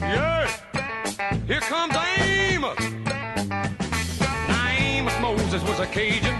Yeah, 0.00 0.46
here 1.48 1.60
comes 1.60 1.94
Amos. 1.96 2.78
Now 4.46 4.68
Amos 4.78 5.20
Moses 5.20 5.62
was 5.64 5.80
a 5.80 5.86
Cajun. 5.86 6.36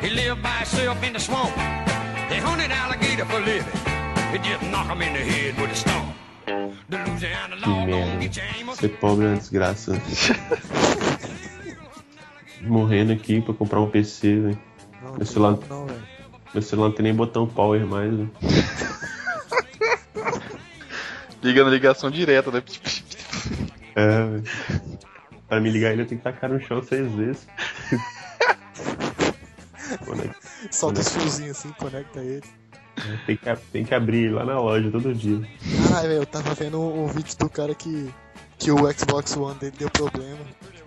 He 0.00 0.08
lived 0.10 0.42
by 0.42 0.48
himself 0.48 1.02
in 1.02 1.12
the 1.12 1.18
swamp. 1.20 1.54
They 2.30 2.38
hunted 2.38 2.70
alligator 2.70 3.26
for 3.26 3.40
living. 3.40 3.70
He 4.32 4.38
just 4.38 4.62
knock 4.70 4.86
him 4.88 5.02
in 5.02 5.12
the 5.12 5.18
head 5.20 5.60
with 5.60 5.72
a 5.72 5.74
stomp. 5.74 6.14
The 6.88 6.96
Louisiana 7.06 7.56
Que 7.56 7.66
law 7.70 7.84
gon' 7.86 7.90
merda. 7.90 8.20
get 8.20 8.36
you, 8.36 8.42
Amos. 8.62 8.78
Ser 8.78 8.88
pobre 8.98 9.26
é 9.26 9.28
uma 9.28 9.36
desgraça. 9.36 10.00
Morrendo 12.62 13.12
aqui 13.12 13.42
pra 13.42 13.52
comprar 13.52 13.80
um 13.80 13.90
PC, 13.90 14.40
velho. 14.40 14.58
Não, 15.02 15.10
Meu 15.10 15.18
tem 15.18 15.26
celular- 15.26 15.58
não, 15.68 15.86
velho. 15.86 16.02
Meu 16.54 16.62
celular 16.62 16.88
não 16.88 16.94
tem 16.96 17.02
nem 17.02 17.14
botão 17.14 17.46
power 17.46 17.84
mais, 17.86 18.10
velho. 18.10 18.30
Liga 21.44 21.62
na 21.62 21.70
ligação 21.70 22.10
direta, 22.10 22.50
né? 22.50 22.62
É, 23.94 24.24
velho. 24.24 24.42
Pra 25.46 25.60
me 25.60 25.70
ligar 25.70 25.92
ele 25.92 26.02
eu 26.02 26.06
tenho 26.06 26.18
que 26.18 26.24
tacar 26.24 26.50
no 26.50 26.58
chão 26.58 26.82
seis 26.82 27.12
vezes. 27.12 27.46
Conecta- 30.04 30.36
Solta 30.70 31.00
os 31.02 31.08
fiozinhos 31.10 31.58
assim, 31.58 31.70
conecta 31.72 32.20
ele. 32.20 32.42
tem, 33.26 33.36
que, 33.36 33.56
tem 33.70 33.84
que 33.84 33.94
abrir 33.94 34.30
lá 34.32 34.42
na 34.44 34.58
loja 34.58 34.90
todo 34.90 35.14
dia. 35.14 35.46
Caralho, 35.88 36.08
velho, 36.08 36.22
eu 36.22 36.26
tava 36.26 36.54
vendo 36.54 36.80
um, 36.80 37.04
um 37.04 37.06
vídeo 37.08 37.36
do 37.38 37.50
cara 37.50 37.74
que, 37.74 38.10
que 38.58 38.70
o 38.70 38.76
Xbox 38.92 39.36
One 39.36 39.58
dele 39.58 39.74
deu 39.78 39.90
problema. 39.90 40.40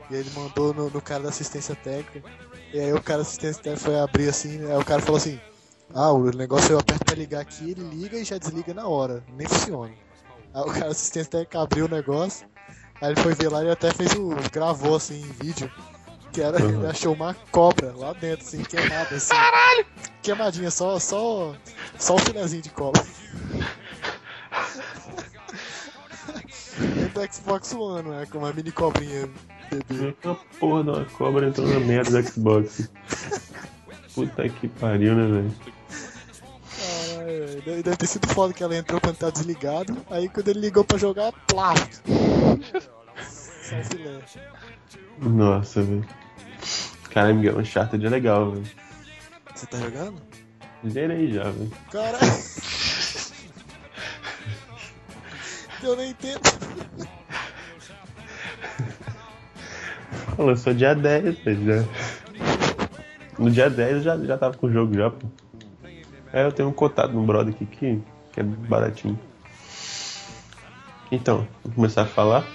E 0.09 0.15
aí 0.15 0.21
ele 0.21 0.31
mandou 0.35 0.73
no, 0.73 0.89
no 0.89 1.01
cara 1.01 1.21
da 1.23 1.29
assistência 1.29 1.75
técnica. 1.75 2.27
E 2.73 2.79
aí 2.79 2.91
o 2.93 3.01
cara 3.01 3.19
da 3.19 3.27
assistência 3.27 3.61
técnica 3.61 3.85
foi 3.85 3.99
abrir 3.99 4.27
assim, 4.29 4.65
aí 4.65 4.77
o 4.77 4.83
cara 4.83 5.01
falou 5.01 5.17
assim, 5.17 5.39
ah, 5.93 6.11
o 6.11 6.31
negócio 6.31 6.71
eu 6.73 6.79
aperto 6.79 7.05
pra 7.05 7.15
ligar 7.15 7.41
aqui, 7.41 7.69
ele 7.71 7.83
liga 7.83 8.17
e 8.17 8.23
já 8.23 8.37
desliga 8.39 8.73
na 8.73 8.87
hora, 8.87 9.23
nem 9.37 9.47
funciona. 9.47 9.91
Aí 10.57 10.63
o 10.63 10.73
cara 10.73 10.87
assistência 10.87 11.29
técnica 11.29 11.61
abriu 11.61 11.85
o 11.85 11.87
negócio, 11.89 12.47
aí 12.99 13.11
ele 13.11 13.21
foi 13.21 13.33
ver 13.35 13.49
lá 13.49 13.63
e 13.63 13.69
até 13.69 13.91
fez 13.93 14.11
o. 14.15 14.29
gravou 14.51 14.95
assim 14.95 15.21
em 15.21 15.31
vídeo. 15.33 15.71
Que 16.33 16.41
era, 16.41 16.59
Uhum. 16.63 16.79
ele 16.79 16.87
achou 16.87 17.13
uma 17.13 17.33
cobra 17.51 17.93
lá 17.95 18.11
dentro, 18.13 18.45
assim, 18.45 18.63
queimada, 18.63 19.15
assim. 19.15 19.33
Caralho! 19.35 19.85
Queimadinha, 20.21 20.69
só, 20.71 20.99
só, 20.99 21.55
só 21.97 22.15
o 22.15 22.19
filezinho 22.19 22.61
de 22.63 22.69
cobra. 22.71 23.03
Dentro 26.77 27.21
do 27.27 27.33
Xbox 27.33 27.73
One, 27.73 28.09
né? 28.09 28.25
Com 28.31 28.39
uma 28.39 28.51
mini 28.53 28.71
cobrinha 28.71 29.29
bebê. 29.71 30.15
Uma 30.23 30.35
porra 30.59 30.83
de 30.83 30.89
uma 30.89 31.05
cobra 31.05 31.47
entrou 31.47 31.67
na 31.67 31.79
merda 31.79 32.21
do 32.21 32.27
Xbox. 32.27 32.89
Puta 34.13 34.49
que 34.49 34.67
pariu, 34.67 35.15
né, 35.15 35.25
velho? 35.27 35.55
Deve 37.65 37.97
ter 37.97 38.07
sido 38.07 38.27
foda 38.29 38.53
que 38.53 38.63
ela 38.63 38.77
entrou 38.77 39.01
quando 39.01 39.17
tá 39.17 39.29
desligado. 39.29 39.97
Aí 40.09 40.29
quando 40.29 40.47
ele 40.47 40.61
ligou 40.61 40.85
pra 40.85 40.97
jogar, 40.97 41.33
plá! 41.45 41.73
Só 43.21 43.75
o. 45.19 45.29
Nossa, 45.29 45.81
velho. 45.81 46.07
Caralho, 47.09 47.35
Miguel, 47.35 47.59
Uncharted 47.59 48.05
é 48.05 48.09
legal, 48.09 48.51
velho. 48.51 48.65
Você 49.53 49.65
tá 49.65 49.77
jogando? 49.77 50.21
Zerei 50.87 51.33
já, 51.33 51.43
velho. 51.43 51.71
Caralho! 51.91 52.25
Eu 55.83 55.95
nem 55.97 56.11
entendo. 56.11 56.41
Lançou 60.37 60.73
dia 60.73 60.93
10, 60.93 61.39
velho. 61.39 61.89
No 63.37 63.51
dia 63.51 63.69
10 63.69 63.97
eu 63.97 64.01
já, 64.01 64.17
já 64.17 64.37
tava 64.37 64.57
com 64.57 64.67
o 64.67 64.71
jogo 64.71 64.93
já, 64.93 65.09
pô. 65.09 65.27
É, 66.33 66.45
eu 66.45 66.51
tenho 66.51 66.69
um 66.69 66.73
cotado 66.73 67.13
no 67.13 67.25
brother 67.25 67.53
aqui 67.53 67.65
que, 67.65 68.01
que 68.33 68.39
é 68.39 68.43
baratinho. 68.43 69.19
Então, 71.11 71.47
vamos 71.63 71.75
começar 71.75 72.01
a 72.03 72.05
falar. 72.05 72.45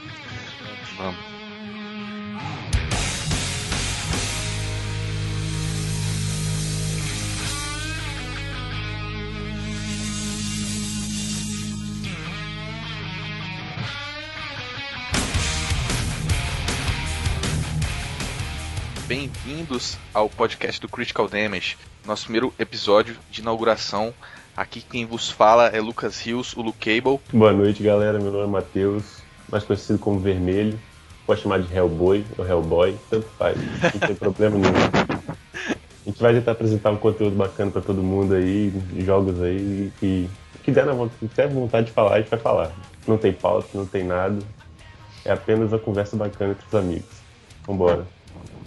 Bem-vindos 19.62 19.96
ao 20.12 20.28
podcast 20.28 20.80
do 20.80 20.88
Critical 20.88 21.28
Damage, 21.28 21.78
nosso 22.04 22.24
primeiro 22.24 22.52
episódio 22.58 23.16
de 23.30 23.42
inauguração. 23.42 24.12
Aqui 24.56 24.80
quem 24.80 25.06
vos 25.06 25.30
fala 25.30 25.68
é 25.68 25.80
Lucas 25.80 26.20
Rios, 26.20 26.52
o 26.56 26.62
Luke 26.62 26.78
Cable. 26.80 27.20
Boa 27.32 27.52
noite, 27.52 27.80
galera. 27.80 28.18
Meu 28.18 28.32
nome 28.32 28.42
é 28.42 28.48
Matheus, 28.48 29.22
mais 29.48 29.62
conhecido 29.62 30.00
como 30.00 30.18
Vermelho. 30.18 30.76
Pode 31.24 31.42
chamar 31.42 31.62
de 31.62 31.72
Hellboy 31.72 32.26
ou 32.36 32.44
Hellboy, 32.44 32.98
tanto 33.08 33.28
faz. 33.38 33.56
Não 33.56 34.00
tem 34.00 34.16
problema 34.16 34.58
nenhum. 34.58 34.74
A 34.74 36.08
gente 36.08 36.20
vai 36.20 36.34
tentar 36.34 36.52
apresentar 36.52 36.90
um 36.90 36.96
conteúdo 36.96 37.36
bacana 37.36 37.70
pra 37.70 37.82
todo 37.82 38.02
mundo 38.02 38.34
aí, 38.34 38.72
jogos 39.04 39.40
aí, 39.40 39.92
e 40.02 40.28
o 40.56 40.58
que 40.58 40.72
der 40.72 40.86
na 40.86 40.92
vontade, 40.92 41.28
tiver 41.28 41.48
vontade 41.48 41.86
de 41.86 41.92
falar, 41.92 42.16
a 42.16 42.18
gente 42.18 42.30
vai 42.30 42.40
falar. 42.40 42.72
Não 43.06 43.16
tem 43.16 43.32
pauta, 43.32 43.68
não 43.74 43.86
tem 43.86 44.02
nada. 44.02 44.42
É 45.24 45.30
apenas 45.30 45.70
uma 45.70 45.78
conversa 45.78 46.16
bacana 46.16 46.50
entre 46.50 46.66
os 46.66 46.74
amigos. 46.74 47.22
Vambora. 47.64 48.04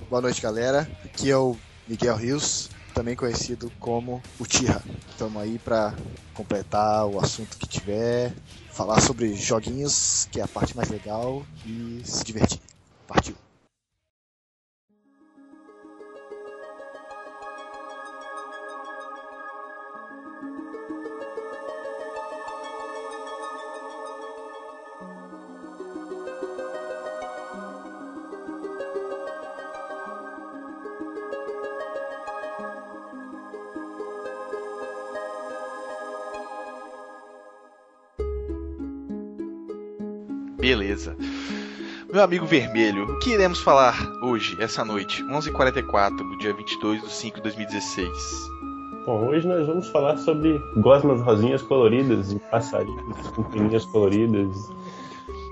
Boa 0.08 0.22
noite, 0.22 0.40
galera. 0.40 0.88
Aqui 1.04 1.32
é 1.32 1.38
o 1.38 1.58
Miguel 1.88 2.16
Rios, 2.16 2.70
também 2.94 3.16
conhecido 3.16 3.72
como 3.80 4.22
o 4.40 4.46
Tira. 4.46 4.80
Estamos 5.10 5.42
aí 5.42 5.58
pra 5.58 5.96
completar 6.32 7.08
o 7.08 7.20
assunto 7.20 7.58
que 7.58 7.68
tiver, 7.68 8.32
falar 8.72 9.02
sobre 9.02 9.34
joguinhos, 9.34 10.28
que 10.32 10.40
é 10.40 10.44
a 10.44 10.48
parte 10.48 10.78
mais 10.78 10.90
legal, 10.90 11.44
e 11.66 12.02
se 12.06 12.24
divertir. 12.24 12.60
Partiu. 13.08 13.36
Meu 42.16 42.24
amigo 42.24 42.46
vermelho, 42.46 43.12
o 43.12 43.20
que 43.20 43.32
iremos 43.32 43.60
falar 43.60 43.94
hoje, 44.22 44.56
essa 44.58 44.86
noite, 44.86 45.22
11h44 45.26 46.16
do 46.16 46.38
dia 46.38 46.54
22 46.54 47.02
de 47.02 47.12
5 47.12 47.36
de 47.36 47.42
2016? 47.42 48.50
Bom, 49.06 49.28
hoje 49.28 49.46
nós 49.46 49.68
vamos 49.68 49.90
falar 49.90 50.16
sobre 50.20 50.58
gosmas 50.78 51.20
rosinhas 51.20 51.62
coloridas 51.62 52.32
e 52.32 52.40
passarinhos 52.40 53.28
com 53.32 53.44
peninhas 53.44 53.84
coloridas 53.84 54.56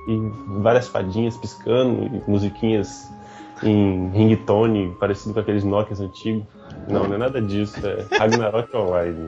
e 0.08 0.32
várias 0.62 0.88
fadinhas 0.88 1.36
piscando 1.36 2.06
e 2.06 2.32
musiquinhas 2.32 3.12
em 3.62 4.10
ringtone, 4.12 4.96
parecido 4.98 5.34
com 5.34 5.42
aqueles 5.42 5.66
Nokias 5.66 6.00
antigos. 6.00 6.46
Não, 6.88 7.04
não 7.04 7.16
é 7.16 7.18
nada 7.18 7.42
disso, 7.42 7.76
é 7.86 8.08
Ragnarok 8.18 8.74
Online. 8.74 9.28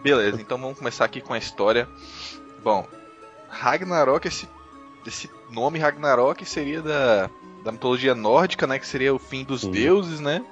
Beleza, 0.00 0.40
então 0.40 0.56
vamos 0.56 0.78
começar 0.78 1.06
aqui 1.06 1.20
com 1.20 1.32
a 1.34 1.38
história. 1.38 1.88
Bom, 2.62 2.86
Ragnarok, 3.48 4.28
esse, 4.28 4.46
esse 5.06 5.30
nome 5.50 5.78
Ragnarok 5.78 6.44
seria 6.44 6.82
da, 6.82 7.30
da 7.64 7.72
mitologia 7.72 8.14
nórdica, 8.14 8.66
né? 8.66 8.78
Que 8.78 8.86
seria 8.86 9.14
o 9.14 9.18
fim 9.18 9.44
dos 9.44 9.62
Sim. 9.62 9.70
deuses, 9.70 10.20
né? 10.20 10.44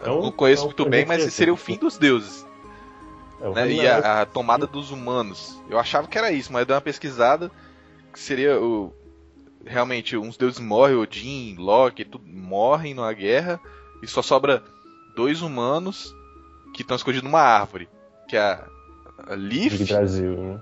Então, 0.00 0.22
Não 0.22 0.30
conheço 0.32 0.62
então, 0.62 0.84
muito 0.84 0.90
bem, 0.90 1.04
mas 1.04 1.24
é- 1.26 1.30
seria 1.30 1.52
o 1.52 1.56
fim 1.56 1.76
dos 1.76 1.98
deuses. 1.98 2.46
É, 3.40 3.50
né? 3.50 3.72
E 3.72 3.86
a, 3.86 4.22
a 4.22 4.26
tomada 4.26 4.66
dos 4.66 4.90
humanos. 4.90 5.60
Eu 5.68 5.78
achava 5.78 6.08
que 6.08 6.18
era 6.18 6.30
isso, 6.32 6.52
mas 6.52 6.60
eu 6.60 6.66
dei 6.66 6.74
uma 6.74 6.80
pesquisada 6.82 7.50
que 8.12 8.18
seria 8.18 8.60
o. 8.60 8.92
Realmente, 9.64 10.16
uns 10.16 10.36
deuses 10.36 10.58
morrem, 10.60 10.96
Odin, 10.96 11.56
Loki, 11.58 12.04
tudo 12.04 12.24
morrem 12.26 12.94
numa 12.94 13.12
guerra 13.12 13.60
e 14.02 14.06
só 14.06 14.22
sobra 14.22 14.62
dois 15.14 15.42
humanos 15.42 16.14
que 16.72 16.82
estão 16.82 16.96
escondidos 16.96 17.28
numa 17.28 17.40
árvore. 17.42 17.88
Que 18.28 18.36
é 18.36 18.40
a, 18.40 18.66
a 19.28 19.34
Leaf. 19.34 19.84
Brasil, 19.84 20.36
né? 20.36 20.60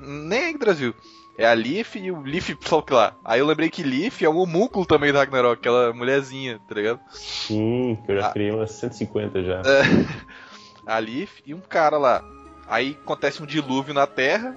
Nem 0.00 0.54
é 0.54 0.58
Brasil. 0.58 0.94
É 1.36 1.46
a 1.46 1.52
Leaf 1.52 1.96
e 1.96 2.10
o 2.12 2.22
Leaf, 2.22 2.50
só 2.64 2.80
que 2.80 2.92
lá. 2.92 3.16
Aí 3.24 3.40
eu 3.40 3.46
lembrei 3.46 3.68
que 3.70 3.82
Leaf 3.82 4.22
é 4.22 4.28
o 4.28 4.36
homúnculo 4.36 4.86
também 4.86 5.12
do 5.12 5.18
Ragnarok, 5.18 5.58
aquela 5.58 5.92
mulherzinha, 5.92 6.60
tá 6.68 6.74
ligado? 6.74 7.00
Sim, 7.10 7.98
que 8.06 8.12
eu 8.12 8.16
já 8.20 8.28
Ah. 8.28 8.32
criei 8.32 8.50
umas 8.52 8.70
150 8.72 9.42
já. 9.42 9.62
a 10.86 10.98
Leaf 10.98 11.40
e 11.44 11.52
um 11.54 11.60
cara 11.60 11.98
lá. 11.98 12.24
Aí 12.66 12.96
acontece 13.02 13.42
um 13.42 13.46
dilúvio 13.46 13.92
na 13.92 14.06
Terra. 14.06 14.56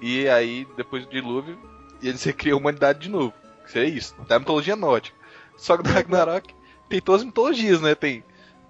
E 0.00 0.28
aí, 0.28 0.66
depois 0.76 1.04
do 1.04 1.10
dilúvio, 1.10 1.58
eles 2.00 2.22
recriam 2.22 2.56
a 2.56 2.60
humanidade 2.60 3.00
de 3.00 3.08
novo. 3.10 3.34
Seria 3.66 3.88
isso. 3.88 4.14
Da 4.28 4.38
mitologia 4.38 4.76
nórdica. 4.76 5.16
Só 5.56 5.76
que 5.76 5.82
do 5.82 5.90
Ragnarok 5.90 6.54
tem 6.88 7.00
todas 7.00 7.22
as 7.22 7.26
mitologias, 7.26 7.80
né? 7.80 7.96
Tem, 7.96 8.22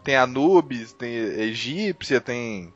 tem 0.02 0.16
Anubis, 0.16 0.94
tem 0.94 1.14
egípcia, 1.14 2.20
tem. 2.20 2.72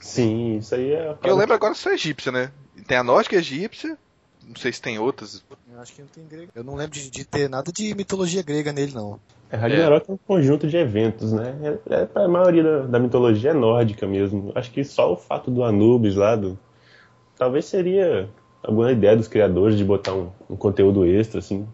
Sim, 0.00 0.56
isso 0.56 0.74
aí 0.74 0.92
é. 0.92 1.14
Eu 1.22 1.36
lembro 1.36 1.54
agora 1.54 1.74
só 1.74 1.90
egípcia, 1.90 2.32
né? 2.32 2.50
Tem 2.86 2.96
a 2.96 3.04
nórdica 3.04 3.36
egípcia, 3.36 3.96
não 4.46 4.56
sei 4.56 4.72
se 4.72 4.82
tem 4.82 4.98
outras. 4.98 5.44
Eu 5.72 5.80
acho 5.80 5.94
que 5.94 6.02
não 6.02 6.08
tem 6.08 6.26
grego. 6.26 6.50
Eu 6.54 6.64
não 6.64 6.74
lembro 6.74 6.94
de, 6.94 7.10
de 7.10 7.24
ter 7.24 7.48
nada 7.48 7.70
de 7.72 7.94
mitologia 7.94 8.42
grega 8.42 8.72
nele, 8.72 8.92
não. 8.92 9.18
É, 9.50 9.56
Ragnarok 9.56 10.10
é. 10.10 10.12
um 10.14 10.16
conjunto 10.16 10.66
de 10.66 10.76
eventos, 10.76 11.32
né? 11.32 11.78
É, 11.90 11.94
é, 11.94 12.08
a 12.14 12.28
maioria 12.28 12.62
da, 12.62 12.80
da, 12.86 12.98
mitologia 12.98 13.50
é 13.50 13.54
nórdica 13.54 14.06
mesmo. 14.06 14.52
Acho 14.54 14.70
que 14.70 14.82
só 14.84 15.12
o 15.12 15.16
fato 15.16 15.50
do 15.50 15.62
Anubis 15.62 16.16
lá, 16.16 16.34
do, 16.34 16.58
talvez 17.36 17.66
seria 17.66 18.28
alguma 18.62 18.90
ideia 18.90 19.16
dos 19.16 19.28
criadores 19.28 19.76
de 19.76 19.84
botar 19.84 20.14
um, 20.14 20.30
um 20.48 20.56
conteúdo 20.56 21.04
extra, 21.04 21.38
assim. 21.38 21.66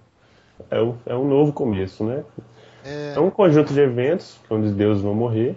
É 0.71 0.81
um, 0.81 0.97
é 1.07 1.15
um 1.15 1.27
novo 1.27 1.53
começo, 1.53 2.05
né? 2.05 2.25
É... 2.85 3.15
é 3.17 3.21
um 3.21 3.31
conjunto 3.31 3.73
de 3.73 3.81
eventos 3.81 4.39
onde 4.51 4.69
os 4.69 4.73
deuses 4.73 5.03
vão 5.03 5.15
morrer. 5.15 5.57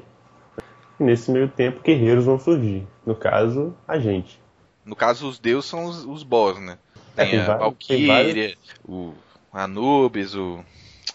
E 1.00 1.04
nesse 1.04 1.32
meio 1.32 1.48
tempo, 1.48 1.82
guerreiros 1.82 2.26
vão 2.26 2.40
surgir. 2.40 2.88
No 3.06 3.16
caso, 3.16 3.74
a 3.88 4.00
gente. 4.00 4.41
No 4.86 4.96
caso, 4.96 5.28
os 5.28 5.40
deuses 5.40 5.70
são 5.70 5.86
os, 5.86 6.06
os 6.06 6.24
boss, 6.24 6.60
né? 6.60 6.78
Tem, 7.16 7.26
é, 7.26 7.30
tem 7.30 7.40
a 7.40 7.58
Valkyria, 7.58 8.58
o 8.86 9.14
Anubis, 9.54 10.36
o 10.36 10.64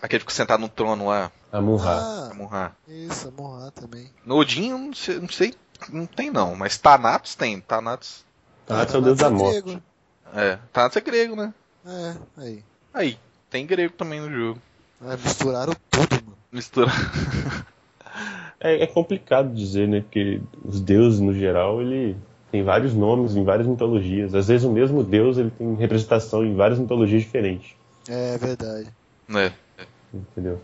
Aquele 0.03 0.21
que 0.21 0.31
fica 0.31 0.35
sentado 0.35 0.61
no 0.61 0.69
trono 0.69 1.07
lá. 1.07 1.33
Amun-Ra. 1.51 2.31
Ah, 2.53 2.73
Isso, 2.87 3.29
Amun-Ra 3.29 3.71
também. 3.71 4.11
No 4.25 4.37
Odin, 4.37 4.71
eu 4.71 4.79
não 4.79 4.95
sei, 4.95 5.19
não 5.19 5.29
sei, 5.29 5.55
não 5.89 6.07
tem 6.07 6.31
não, 6.31 6.55
mas 6.55 6.77
Thanatos 6.77 7.35
tem. 7.35 7.61
Thanatos. 7.61 8.25
Thanatos 8.67 8.95
é 8.95 8.99
o 8.99 9.01
deus 9.01 9.19
da 9.19 9.31
morte. 9.31 9.63
Grego. 9.63 9.83
É, 10.35 10.59
Thanatos 10.73 10.97
é 10.97 11.01
grego, 11.01 11.37
né? 11.37 11.55
É, 11.87 12.17
aí. 12.37 12.65
Aí, 12.93 13.19
tem 13.49 13.67
grego 13.67 13.95
também 13.95 14.21
no 14.21 14.31
jogo. 14.31 14.61
É, 15.03 15.17
misturaram 15.17 15.75
tudo, 15.91 16.15
mano. 16.25 16.37
Mistura. 16.53 16.91
é, 18.61 18.83
é 18.83 18.87
complicado 18.87 19.55
dizer, 19.55 19.89
né? 19.89 20.01
Porque 20.03 20.41
os 20.65 20.81
deuses, 20.81 21.21
no 21.21 21.33
geral, 21.33 21.81
ele 21.81 22.17
tem 22.51 22.63
vários 22.63 22.95
nomes 22.95 23.37
em 23.37 23.45
várias 23.45 23.67
mitologias. 23.67 24.35
Às 24.35 24.49
vezes 24.49 24.65
o 24.65 24.71
mesmo 24.71 25.03
deus 25.03 25.39
ele 25.39 25.51
tem 25.51 25.75
representação 25.75 26.45
em 26.45 26.55
várias 26.55 26.79
mitologias 26.79 27.23
diferentes. 27.23 27.75
É 28.09 28.39
verdade. 28.39 28.89
É. 29.35 29.53
Entendeu? 30.13 30.61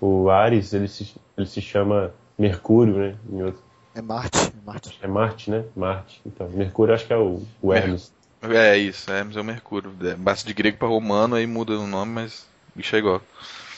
O 0.00 0.30
Ares, 0.30 0.72
ele 0.72 0.88
se, 0.88 1.14
ele 1.36 1.46
se 1.46 1.60
chama 1.60 2.12
Mercúrio, 2.38 2.94
né? 2.96 3.16
Em 3.30 3.42
outro... 3.42 3.62
É 3.94 4.02
Marte, 4.02 4.38
é 4.38 4.66
Marte. 4.66 4.98
É 5.02 5.06
Marte, 5.06 5.50
né? 5.50 5.64
Marte. 5.76 6.20
Então, 6.26 6.48
Mercúrio 6.50 6.94
acho 6.94 7.06
que 7.06 7.12
é 7.12 7.16
o, 7.16 7.42
o 7.62 7.72
Hermes. 7.72 8.12
É, 8.42 8.76
isso, 8.76 9.10
Hermes 9.10 9.36
é 9.36 9.40
o 9.40 9.44
Mercúrio. 9.44 9.92
É, 10.02 10.14
basta 10.14 10.46
de 10.46 10.52
grego 10.52 10.78
para 10.78 10.88
romano, 10.88 11.36
aí 11.36 11.46
muda 11.46 11.78
o 11.78 11.86
nome, 11.86 12.12
mas 12.12 12.46
bicho 12.74 12.94
é 12.94 12.98
igual. 12.98 13.22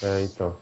É, 0.03 0.23
então. 0.23 0.57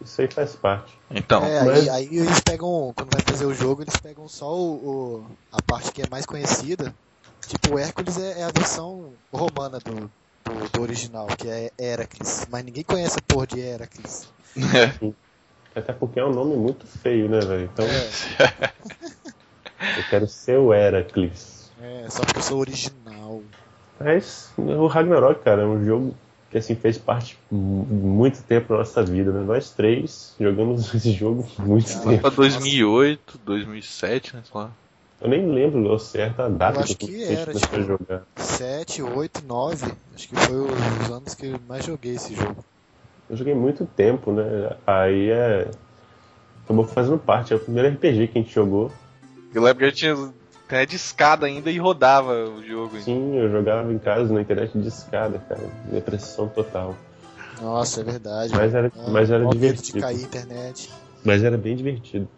Isso 0.00 0.20
aí 0.20 0.28
faz 0.28 0.54
parte. 0.54 0.96
Então. 1.10 1.44
É, 1.44 1.64
mas... 1.64 1.78
aí, 1.80 1.90
aí, 1.90 2.18
eles 2.18 2.40
pegam, 2.40 2.92
quando 2.94 3.10
vai 3.10 3.20
fazer 3.22 3.46
o 3.46 3.54
jogo, 3.54 3.82
eles 3.82 3.96
pegam 3.96 4.28
só 4.28 4.54
o, 4.54 4.74
o 4.74 5.26
a 5.52 5.60
parte 5.60 5.92
que 5.92 6.02
é 6.02 6.06
mais 6.10 6.24
conhecida. 6.24 6.94
Tipo, 7.46 7.74
o 7.74 7.78
Hércules 7.78 8.18
é, 8.18 8.40
é 8.40 8.44
a 8.44 8.50
versão 8.50 9.12
romana 9.32 9.78
do, 9.78 10.10
do, 10.44 10.68
do, 10.72 10.82
original, 10.82 11.26
que 11.26 11.48
é 11.48 11.70
Heracles. 11.78 12.46
Mas 12.50 12.64
ninguém 12.64 12.84
conhece 12.84 13.18
a 13.18 13.22
porra 13.22 13.46
de 13.46 13.60
Heracles. 13.60 14.28
É. 14.56 15.12
Até 15.74 15.92
porque 15.92 16.18
é 16.18 16.24
um 16.24 16.32
nome 16.32 16.56
muito 16.56 16.86
feio, 16.86 17.28
né, 17.28 17.40
velho? 17.40 17.70
Então. 17.72 17.84
É. 17.84 18.72
eu 19.98 20.04
quero 20.10 20.26
ser 20.26 20.58
o 20.58 20.72
Heracles. 20.74 21.70
É, 21.80 22.06
só 22.10 22.22
porque 22.24 22.38
eu 22.38 22.42
sou 22.42 22.58
original. 22.58 23.42
Mas 24.00 24.52
o 24.56 24.86
Ragnarok, 24.86 25.42
cara, 25.42 25.62
é 25.62 25.66
um 25.66 25.84
jogo 25.84 26.14
que 26.50 26.58
assim 26.58 26.74
fez 26.74 26.96
parte 26.96 27.38
muito 27.50 28.42
tempo 28.42 28.68
da 28.68 28.78
nossa 28.78 29.02
vida, 29.02 29.30
né? 29.30 29.44
Nós 29.44 29.70
três 29.70 30.34
jogamos 30.40 30.92
esse 30.94 31.12
jogo 31.12 31.46
muito 31.58 31.90
ah, 31.98 32.08
tempo. 32.08 32.20
Pra 32.22 32.30
2008, 32.30 33.40
2007, 33.44 34.36
né? 34.36 34.42
Sei 34.44 34.60
lá. 34.60 34.70
Eu 35.20 35.28
nem 35.28 35.50
lembro 35.50 35.90
ao 35.90 35.98
certo 35.98 36.40
a 36.40 36.48
data 36.48 36.78
eu 36.78 36.84
acho 36.84 36.96
que, 36.96 37.06
que 37.06 37.24
era, 37.24 37.52
tipo, 37.52 37.82
jogar. 37.82 38.22
7, 38.36 39.02
8, 39.02 39.44
9. 39.44 39.92
Acho 40.14 40.28
que 40.28 40.36
foi 40.36 40.56
os 40.56 41.10
anos 41.10 41.34
que 41.34 41.46
eu 41.46 41.60
mais 41.68 41.84
joguei 41.84 42.14
esse 42.14 42.36
jogo. 42.36 42.64
Eu 43.28 43.36
joguei 43.36 43.54
muito 43.54 43.84
tempo, 43.84 44.32
né? 44.32 44.76
Aí 44.86 45.30
é. 45.30 45.70
Acabou 46.64 46.84
fazendo 46.84 47.18
parte, 47.18 47.52
é 47.52 47.56
o 47.56 47.60
primeiro 47.60 47.88
RPG 47.88 48.28
que 48.28 48.38
a 48.38 48.42
gente 48.42 48.54
jogou. 48.54 48.92
Eu 49.54 49.62
lembro 49.62 49.78
que 49.78 49.84
a 49.84 49.88
gente 49.88 50.32
até 50.68 50.84
de 50.84 50.96
escada 50.96 51.46
ainda 51.46 51.70
e 51.70 51.78
rodava 51.78 52.34
o 52.44 52.62
jogo. 52.62 53.00
Sim, 53.00 53.36
eu 53.36 53.50
jogava 53.50 53.90
em 53.90 53.98
casa 53.98 54.32
na 54.32 54.42
internet 54.42 54.78
de 54.78 54.88
escada, 54.88 55.38
cara. 55.48 55.62
Depressão 55.90 56.46
total. 56.48 56.94
Nossa, 57.60 58.02
é 58.02 58.04
verdade. 58.04 58.54
Mas 58.54 58.74
era, 58.74 58.92
ah, 58.94 59.10
mas 59.10 59.30
era 59.30 59.46
divertido. 59.46 59.98
de 59.98 60.00
cair 60.00 60.22
internet. 60.22 60.90
Mas 61.24 61.42
era 61.42 61.56
bem 61.56 61.74
divertido. 61.74 62.28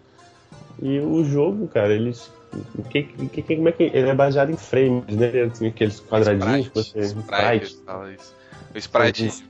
E 0.81 1.01
o 1.01 1.25
jogo, 1.25 1.67
cara, 1.67 1.93
eles 1.93 2.31
que, 2.89 3.03
que, 3.03 3.43
que, 3.43 3.57
como 3.57 3.69
é 3.69 3.73
que 3.73 3.83
ele 3.83 4.09
é 4.09 4.15
baseado 4.15 4.51
em 4.51 4.57
frames, 4.57 5.05
né? 5.09 5.43
Assim, 5.43 5.67
aqueles 5.67 6.01
quadradinhos 6.01 6.69
que 6.69 6.75
você 6.75 7.01
sprite, 7.01 7.79
O 8.75 8.79
sprite 8.79 9.45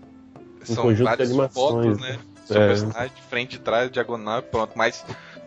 um 0.62 0.74
são 0.74 0.84
conjunto 0.84 1.16
de 1.16 1.22
animações, 1.22 1.52
fotos, 1.52 2.00
né? 2.00 2.18
São 2.46 2.62
é. 2.62 2.66
personagens 2.66 3.14
de 3.14 3.22
frente, 3.22 3.50
de 3.50 3.58
trás, 3.60 3.90
diagonal 3.90 4.40
e 4.40 4.42
pronto. 4.42 4.72
Mas, 4.74 5.04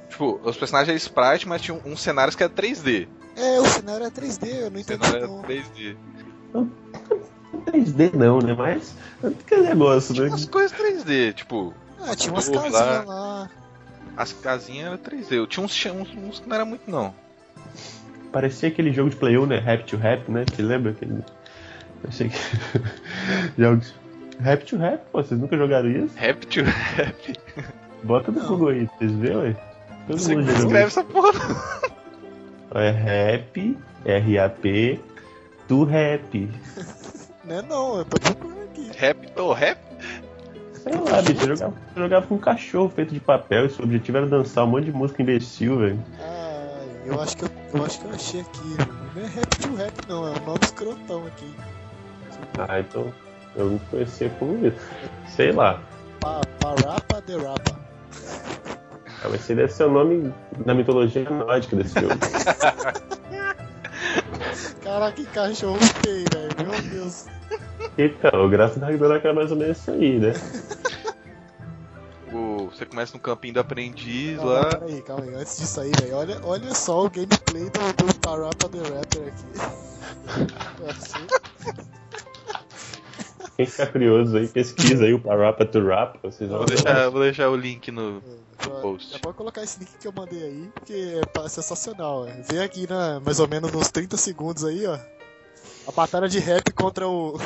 tipo, 0.08 0.40
os 0.44 0.56
personagens 0.56 0.90
eram 0.90 0.98
sprite, 0.98 1.48
mas 1.48 1.62
tinha 1.62 1.80
uns 1.84 2.00
cenários 2.00 2.36
que 2.36 2.44
era 2.44 2.54
3D. 2.54 3.08
É, 3.36 3.60
o 3.60 3.66
cenário 3.66 4.06
é 4.06 4.10
3D, 4.10 4.48
eu 4.48 4.72
não 4.72 4.80
entendi. 4.80 5.02
O 5.02 5.06
cenário 5.06 5.28
não. 5.28 5.40
era 5.40 5.48
3D. 5.48 5.96
Não, 6.54 6.72
3D 7.66 8.14
não, 8.14 8.40
né? 8.40 8.54
Mas. 8.54 8.96
Que 9.48 9.58
negócio, 9.58 10.14
tinha 10.14 10.26
né? 10.26 10.32
umas 10.32 10.46
coisas 10.46 10.78
3D, 10.78 11.34
tipo. 11.34 11.74
Ah, 12.00 12.16
tinha 12.16 12.34
umas 12.34 12.48
casinhas 12.48 12.74
lá. 12.74 13.04
lá. 13.04 13.50
As 14.16 14.34
casinhas 14.34 14.88
eram 14.88 14.98
3D. 14.98 15.32
Eu 15.32 15.48
tinha 15.48 15.66
uns, 15.66 15.86
uns, 15.86 16.10
uns 16.16 16.40
que 16.40 16.48
não 16.48 16.56
era 16.56 16.66
muito, 16.66 16.90
não. 16.90 17.14
Parecia 18.32 18.70
aquele 18.70 18.92
jogo 18.92 19.10
de 19.10 19.16
Play 19.16 19.38
1, 19.38 19.46
né? 19.46 19.60
Rap 19.60 19.86
to 19.86 19.98
Rap, 19.98 20.30
né? 20.30 20.46
Você 20.52 20.62
lembra 20.62 20.92
aquele. 20.92 21.24
Achei 22.08 22.30
que. 22.30 22.38
Jogos. 23.58 23.94
Rap 24.40 24.66
to 24.66 24.78
Rap, 24.78 25.04
pô, 25.12 25.24
vocês 25.24 25.40
nunca 25.40 25.56
jogaram 25.56 25.90
isso? 25.90 26.16
Rap 26.16 26.46
to 26.48 26.62
Rap? 26.64 27.40
Bota 28.04 28.32
no 28.32 28.46
Google 28.46 28.70
aí, 28.70 28.90
vocês 28.98 29.12
vê, 29.14 29.36
ué? 29.36 29.56
Todo 30.08 30.18
Você 30.18 30.36
mundo 30.36 30.52
escreve 30.52 30.86
essa 30.86 31.04
porra. 31.04 31.40
É 32.76 32.90
rap, 32.90 33.78
R-A-P, 34.06 35.00
to 35.68 35.84
rap. 35.84 36.52
Não 37.46 37.56
é 37.56 37.62
não, 37.62 37.98
eu 37.98 38.06
tô 38.06 38.20
procurando 38.20 38.64
aqui. 38.64 38.92
Rap 38.98 39.32
to 39.32 39.52
rap? 39.54 39.80
Sei 40.74 40.94
lá, 40.94 41.22
bicho, 41.22 41.44
eu 41.44 41.56
jogava, 41.56 41.74
eu 41.96 42.04
jogava 42.04 42.28
com 42.28 42.36
um 42.36 42.40
cachorro 42.40 42.90
feito 42.90 43.14
de 43.14 43.20
papel 43.20 43.66
e 43.66 43.70
seu 43.70 43.86
objetivo 43.86 44.18
era 44.18 44.28
dançar 44.28 44.66
um 44.66 44.68
monte 44.68 44.86
de 44.86 44.92
música 44.92 45.22
imbecil, 45.22 45.80
velho. 45.80 46.00
Ah. 46.20 46.44
Eu 47.06 47.20
acho 47.20 47.36
que 47.36 47.44
eu, 47.44 47.50
eu 47.74 47.86
acho 47.86 48.00
que 48.00 48.06
eu 48.06 48.12
achei 48.12 48.42
aqui. 48.42 48.78
Não 49.16 49.24
é 49.24 49.28
rap 49.28 49.58
to 49.58 49.76
rap 49.76 49.94
não, 50.08 50.28
é 50.28 50.32
um 50.32 50.46
nome 50.46 50.60
escrotão 50.64 51.28
aqui. 51.28 51.54
Ah, 52.58 52.80
então 52.80 53.14
eu 53.56 53.72
não 53.72 53.80
conhecia 53.80 54.30
como 54.40 54.66
isso. 54.66 54.78
Sei 55.28 55.52
lá. 55.52 55.82
Pa, 56.22 56.42
parapa 56.60 57.22
de 57.22 57.38
rapa. 57.38 57.80
Ah, 58.66 58.78
mas 59.30 59.42
esse 59.42 59.56
deve 59.56 59.72
ser 59.72 59.86
o 59.86 59.92
nome 59.92 60.34
da 60.66 60.74
mitologia 60.74 61.30
nórdica 61.30 61.76
desse 61.76 62.00
jogo. 62.00 62.14
Caraca, 64.84 65.14
que 65.14 65.26
cachorro 65.26 65.80
feio, 66.02 66.26
velho. 66.34 66.50
Meu 66.70 66.82
Deus. 66.82 67.26
Então, 67.98 68.46
o 68.46 68.50
gráfico 68.50 68.80
da 68.80 68.88
Ragnarok 68.88 69.28
é 69.28 69.34
mais 69.34 69.52
ou 69.52 69.58
menos 69.58 69.78
isso 69.78 69.92
aí, 69.92 70.20
né? 70.20 70.34
você 72.74 72.86
começa 72.86 73.14
no 73.14 73.20
campinho 73.20 73.54
do 73.54 73.60
aprendiz 73.60 74.42
lá. 74.42 74.72
Calma 74.72 74.88
aí, 74.88 75.02
calma 75.02 75.24
aí, 75.24 75.36
antes 75.36 75.58
disso 75.60 75.80
aí, 75.80 75.92
velho, 76.00 76.16
olha, 76.16 76.40
olha 76.44 76.74
só 76.74 77.06
o 77.06 77.10
gameplay 77.10 77.70
do, 77.70 77.94
do 78.04 78.16
Parappa 78.20 78.68
the 78.70 78.80
Rapper 78.80 79.28
aqui. 79.28 79.46
Quem 83.56 83.68
ficar 83.68 83.88
curioso 83.88 84.36
aí, 84.36 84.48
pesquisa 84.48 85.06
aí 85.06 85.14
o 85.14 85.20
Parappa 85.20 85.66
the 85.66 85.80
Rap. 85.80 86.18
Vocês 86.24 86.50
vão 86.50 86.60
vou, 86.60 86.68
deixar, 86.68 87.10
vou 87.10 87.22
deixar 87.22 87.50
o 87.50 87.56
link 87.56 87.92
no, 87.92 88.18
é, 88.18 88.22
post. 88.70 89.12
Já 89.12 89.20
pode 89.20 89.38
colocar 89.38 89.64
esse 89.64 89.80
link 89.80 89.90
que 89.98 90.08
eu 90.08 90.14
mandei 90.16 90.44
aí, 90.44 90.72
porque 90.74 91.22
é 91.36 91.50
sensacional. 91.50 92.26
Véio. 92.26 92.44
Vem 92.44 92.60
aqui, 92.60 92.90
né, 92.90 93.22
mais 93.24 93.40
ou 93.40 93.48
menos 93.48 93.72
nos 93.72 93.90
30 93.90 94.18
segundos 94.18 94.64
aí, 94.64 94.86
ó. 94.86 94.98
A 95.88 95.92
batalha 95.92 96.28
de 96.28 96.40
rap 96.40 96.72
contra 96.72 97.08
o. 97.08 97.38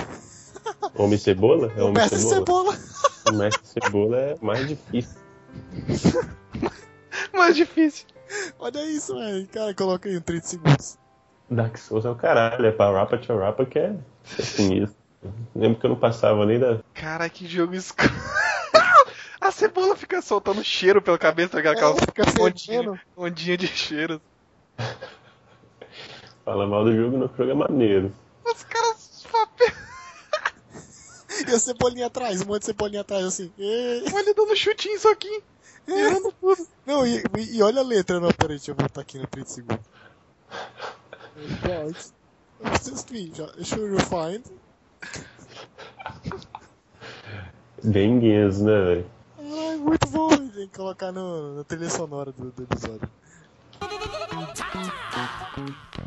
Homem 0.95 1.17
Cebola? 1.17 1.71
É 1.75 1.81
o 1.81 1.87
Homem 1.87 2.01
Mestre 2.01 2.19
Cebola. 2.19 2.73
Cebola. 2.73 2.97
O 3.29 3.33
Mestre 3.33 3.67
Cebola 3.67 4.17
é 4.17 4.37
mais 4.41 4.67
difícil. 4.67 5.17
mais 7.33 7.55
difícil. 7.55 8.07
Olha 8.59 8.83
isso, 8.85 9.15
velho. 9.15 9.47
Cara, 9.47 9.73
coloca 9.73 10.09
aí 10.09 10.19
30 10.19 10.47
segundos. 10.47 10.97
Dark 11.49 11.77
Souls 11.77 12.05
é 12.05 12.09
o 12.09 12.15
caralho, 12.15 12.65
é 12.65 12.71
pra 12.71 12.91
Rapa 12.91 13.17
to 13.17 13.37
Rapa 13.37 13.65
que 13.65 13.79
é, 13.79 13.95
é 14.37 14.41
sinistro. 14.41 14.97
Lembro 15.55 15.79
que 15.79 15.85
eu 15.85 15.89
não 15.91 15.97
passava 15.97 16.45
nem 16.45 16.59
da. 16.59 16.79
Cara, 16.93 17.29
que 17.29 17.47
jogo 17.47 17.73
escuro. 17.73 18.09
A 19.57 19.59
cebola 19.59 19.95
fica 19.95 20.21
soltando 20.21 20.63
cheiro 20.63 21.01
pela 21.01 21.17
cabeça, 21.17 21.49
tá 21.49 21.57
ligado? 21.57 21.97
É, 21.97 22.01
fica 22.01 22.43
ondinha, 22.43 23.01
ondinha 23.17 23.57
de 23.57 23.65
cheiro. 23.65 24.21
Fala 26.45 26.67
mal 26.67 26.83
do 26.83 26.95
jogo, 26.95 27.17
não, 27.17 27.25
o 27.25 27.35
jogo 27.35 27.49
é 27.49 27.53
maneiro. 27.55 28.13
Os 28.45 28.63
caras 28.63 29.25
e 31.47 31.51
a 31.55 31.59
cebolinha 31.59 32.05
atrás, 32.05 32.43
um 32.43 32.45
monte 32.45 32.59
de 32.59 32.65
cebolinha 32.65 33.01
atrás, 33.01 33.25
assim. 33.25 33.51
Olha, 34.13 34.33
dando 34.35 34.55
chutinho 34.55 34.95
isso 34.95 35.07
aqui. 35.07 35.41
É. 35.87 36.11
Não, 36.85 37.05
e, 37.07 37.23
e, 37.53 37.63
olha 37.63 37.81
a 37.81 37.83
letra, 37.83 38.19
não, 38.19 38.29
peraí, 38.29 38.57
deixa 38.57 38.71
eu 38.71 38.75
voltar 38.75 39.01
aqui 39.01 39.17
no 39.17 39.25
30 39.25 39.49
segundos. 39.49 39.85
Right. 41.63 42.13
Excuse 42.73 43.05
me, 43.11 43.33
should 43.63 43.91
you 43.91 43.99
find? 44.01 44.43
Bem 47.83 48.19
guias, 48.19 48.61
né, 48.61 48.79
velho? 48.81 49.16
Muito 49.77 50.07
bom, 50.09 50.29
tem 50.29 50.67
que 50.67 50.77
colocar 50.77 51.11
no, 51.11 51.55
na 51.55 51.63
trilha 51.63 51.89
sonora 51.89 52.31
do, 52.31 52.51
do 52.51 52.63
episódio. 52.63 53.09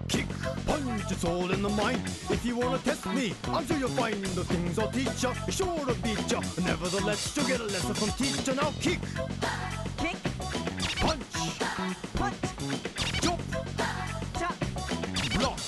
Kick, 0.09 0.27
punch, 0.67 1.11
it's 1.13 1.25
all 1.25 1.51
in 1.53 1.63
the 1.63 1.69
mind. 1.69 2.01
If 2.31 2.45
you 2.45 2.57
wanna 2.57 2.79
test 2.79 3.07
me, 3.07 3.35
I'm 3.49 3.67
sure 3.67 3.79
you'll 3.79 3.89
find 3.91 4.23
the 4.25 4.45
things 4.45 4.79
I'll 4.79 4.91
teach 4.91 5.23
ya. 5.23 5.33
Sure 5.49 5.85
to 5.87 5.95
beat 6.03 6.31
ya. 6.31 6.41
Nevertheless, 6.65 7.37
you'll 7.37 7.47
get 7.47 7.61
a 7.61 7.65
lesson 7.65 7.95
from 7.95 8.11
teacher. 8.13 8.55
Now 8.55 8.73
kick, 8.81 8.99
Kick, 9.99 10.17
punch, 11.01 11.23
punch, 12.15 12.35
jump, 13.23 13.41
chop, 14.39 14.55
block. 15.39 15.59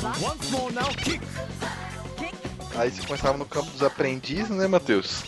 block, 0.00 0.22
Once 0.22 0.50
more 0.52 0.70
now, 0.72 0.88
kick, 1.04 1.20
kick, 2.18 2.34
Aí 2.76 2.90
você 2.90 3.06
começava 3.06 3.38
no 3.38 3.46
campo 3.46 3.70
dos 3.70 3.82
aprendizes, 3.82 4.50
né, 4.50 4.66
Matheus? 4.66 5.22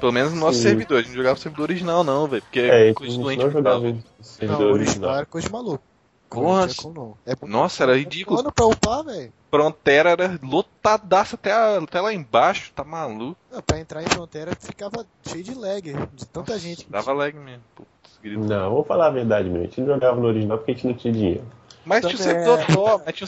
Pelo 0.00 0.12
menos 0.12 0.32
no 0.32 0.40
nosso 0.40 0.58
Sim. 0.58 0.62
servidor. 0.64 0.98
A 0.98 1.00
gente 1.02 1.10
não 1.10 1.16
jogava 1.16 1.34
no 1.34 1.40
servidor 1.40 1.62
original, 1.64 2.02
não, 2.04 2.26
velho. 2.26 2.42
Porque 2.42 2.60
É, 2.60 2.90
a 2.90 2.94
coisa 2.94 3.12
gente 3.12 3.22
doente 3.22 3.42
não 3.44 3.50
jogava 3.50 3.80
Não, 3.80 4.02
servidor 4.20 4.66
o 4.66 4.72
original 4.72 5.14
era 5.16 5.26
coisa 5.26 5.46
de 5.46 5.52
maluco. 5.52 5.84
Nossa. 6.32 6.82
Não 6.84 6.92
não. 6.92 7.14
É 7.26 7.34
Nossa, 7.46 7.82
era 7.82 7.96
ridículo. 7.96 8.38
Ano 8.40 8.52
pra 8.52 8.66
upar, 8.66 9.04
velho. 9.04 9.32
Frontera 9.50 10.10
era 10.10 10.38
lotadaça 10.42 11.34
até, 11.34 11.52
a- 11.52 11.78
até 11.78 12.00
lá 12.00 12.14
embaixo, 12.14 12.72
tá 12.72 12.84
maluco. 12.84 13.36
Não, 13.50 13.60
Pra 13.60 13.80
entrar 13.80 14.00
em 14.02 14.06
fronteira 14.06 14.52
ficava 14.60 15.04
cheio 15.26 15.42
de 15.42 15.54
lag, 15.54 15.82
de 16.14 16.26
tanta 16.26 16.56
gente. 16.58 16.84
que 16.84 16.90
Dava 16.90 17.12
lag 17.12 17.36
mesmo. 17.36 17.62
Putz, 17.74 17.88
grito. 18.22 18.38
Não, 18.44 18.70
vou 18.70 18.84
falar 18.84 19.08
a 19.08 19.10
verdade 19.10 19.48
mesmo. 19.50 19.64
A 19.64 19.66
gente 19.66 19.80
não 19.80 19.88
jogava 19.94 20.20
no 20.20 20.28
original 20.28 20.56
porque 20.58 20.70
a 20.70 20.74
gente 20.74 20.86
não 20.86 20.94
tinha 20.94 21.12
dinheiro. 21.12 21.42
Mas 21.84 22.00
tinha 22.04 22.14
o 22.14 22.18
servidor 22.18 22.60
é. 22.60 22.66
top, 22.66 23.04
mas 23.06 23.14
tinha 23.14 23.26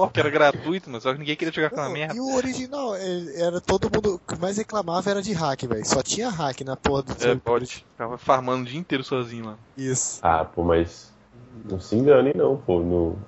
o 0.00 0.08
que 0.08 0.20
era 0.20 0.30
gratuito, 0.30 0.88
mas 0.88 1.02
só 1.02 1.12
que 1.12 1.18
ninguém 1.18 1.34
queria 1.36 1.52
jogar 1.52 1.66
aquela 1.66 1.86
Não, 1.86 1.92
merda. 1.92 2.14
E 2.14 2.20
o 2.20 2.34
original, 2.34 2.96
ele- 2.96 3.34
era 3.42 3.60
todo 3.60 3.90
mundo. 3.92 4.14
O 4.14 4.18
que 4.18 4.40
mais 4.40 4.56
reclamava 4.56 5.10
era 5.10 5.20
de 5.20 5.32
hack, 5.32 5.62
velho. 5.66 5.84
Só 5.86 6.02
tinha 6.02 6.28
hack 6.30 6.60
na 6.60 6.76
porra 6.76 7.02
do 7.02 7.12
É, 7.12 7.16
servidor. 7.16 7.40
pode. 7.44 7.66
Ficava 7.92 8.16
farmando 8.16 8.62
o 8.62 8.64
dia 8.66 8.78
inteiro 8.78 9.02
sozinho 9.02 9.46
lá. 9.46 9.58
Isso. 9.76 10.20
Ah, 10.22 10.44
pô, 10.44 10.62
mas 10.62 11.12
não 11.64 11.80
se 11.80 11.96
engane 11.96 12.32
não, 12.34 12.56
pô. 12.56 12.78
No, 12.80 13.18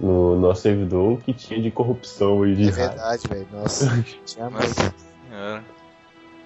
no 0.00 0.38
nosso 0.40 0.62
servidor, 0.62 1.12
o 1.14 1.16
que 1.18 1.32
tinha 1.32 1.60
de 1.60 1.70
corrupção 1.70 2.46
e 2.46 2.54
de 2.54 2.62
É 2.64 2.66
hack. 2.66 2.76
verdade, 2.76 3.28
velho. 3.28 3.48
Nossa. 3.52 3.86
tinha 4.24 4.48
mais. 4.50 4.72
Senhora. 4.72 5.64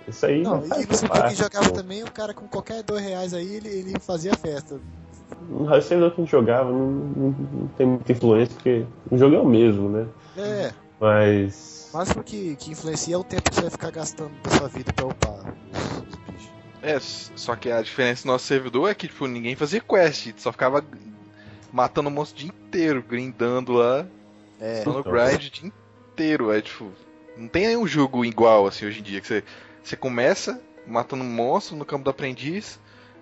Isso 0.07 0.25
aí 0.25 0.43
Não, 0.43 0.63
faz 0.63 0.83
e 0.83 0.87
você 0.87 1.01
viu 1.03 1.11
que 1.11 1.19
parte, 1.21 1.35
jogava 1.37 1.69
pô. 1.69 1.75
também, 1.75 2.03
o 2.03 2.11
cara 2.11 2.33
com 2.33 2.49
qualquer 2.49 2.83
dois 2.83 3.05
reais 3.05 3.35
aí, 3.35 3.47
ele, 3.57 3.69
ele 3.69 4.01
fazia 4.01 4.33
festa. 4.35 4.81
No 5.49 5.83
servidor 5.83 6.13
que 6.13 6.21
a 6.21 6.25
gente 6.25 6.31
jogava 6.31 6.71
não, 6.71 6.87
não, 6.91 7.31
não 7.53 7.69
tem 7.77 7.87
muita 7.87 8.13
influência, 8.13 8.55
porque 8.55 8.85
o 9.11 9.17
jogo 9.19 9.35
é 9.37 9.41
o 9.41 9.47
mesmo, 9.47 9.89
né? 9.89 10.07
É, 10.37 10.73
Mas. 11.01 11.91
o 11.93 11.97
máximo 11.97 12.23
que, 12.23 12.57
que 12.57 12.71
influencia 12.73 13.15
é 13.15 13.19
o 13.19 13.25
tempo 13.25 13.49
que 13.49 13.55
você 13.55 13.63
vai 13.63 13.71
ficar 13.71 13.91
gastando 13.91 14.31
da 14.43 14.51
sua 14.51 14.69
vida 14.69 14.93
pra 14.93 15.07
upar 15.07 15.33
os, 15.73 16.09
os 16.09 16.17
bichos. 16.17 16.51
É, 16.83 16.99
só 17.01 17.57
que 17.57 17.71
a 17.71 17.81
diferença 17.83 18.23
do 18.25 18.29
nosso 18.29 18.47
servidor 18.47 18.91
é 18.91 18.95
que, 18.95 19.09
tipo, 19.09 19.27
ninguém 19.27 19.57
fazia 19.57 19.81
quest, 19.81 20.33
só 20.37 20.53
ficava 20.53 20.85
matando 21.73 22.09
o 22.09 22.13
monstro 22.13 22.37
o 22.37 22.41
dia 22.41 22.51
inteiro, 22.51 23.03
grindando 23.07 23.73
lá, 23.73 24.07
É, 24.61 24.85
dando 24.85 25.01
Então. 25.01 25.13
grind 25.13 25.47
o 25.47 25.51
dia 25.51 25.73
inteiro. 26.13 26.53
É 26.53 26.61
tipo, 26.61 26.91
não 27.37 27.49
tem 27.49 27.67
nenhum 27.69 27.87
jogo 27.87 28.25
igual 28.25 28.67
assim 28.67 28.87
hoje 28.87 29.01
em 29.01 29.03
dia, 29.03 29.21
que 29.21 29.27
você, 29.27 29.45
você 29.83 29.97
começa 29.97 30.61
matando 30.87 31.23
um 31.23 31.29
monstro 31.31 31.77
no 31.77 31.85
campo 31.85 32.05
do 32.05 32.11
aprendiz, 32.11 32.81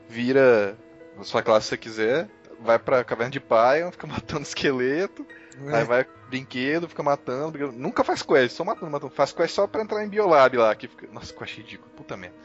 vira 0.08 0.76
a 1.18 1.24
sua 1.24 1.42
classe 1.42 1.64
se 1.66 1.68
você 1.70 1.76
quiser, 1.76 2.28
vai 2.60 2.78
pra 2.78 3.04
caverna 3.04 3.30
de 3.30 3.40
Pion, 3.40 3.90
fica 3.92 4.06
matando 4.06 4.42
esqueleto, 4.42 5.26
É. 5.66 5.76
aí 5.76 5.84
vai 5.84 6.06
brinquedo, 6.28 6.88
fica 6.88 7.02
matando, 7.02 7.50
brinquedo. 7.52 7.72
nunca 7.78 8.02
faz 8.04 8.22
quest, 8.22 8.56
só 8.56 8.64
matando, 8.64 8.90
matando. 8.90 9.12
Faz 9.14 9.32
quest 9.32 9.54
só 9.54 9.66
pra 9.66 9.82
entrar 9.82 10.04
em 10.04 10.08
Biolab 10.08 10.56
lá, 10.56 10.74
que 10.74 10.88
fica. 10.88 11.06
Nossa, 11.12 11.32
quest 11.32 11.56
ridículo, 11.58 11.90
puta 11.96 12.16
merda. 12.16 12.36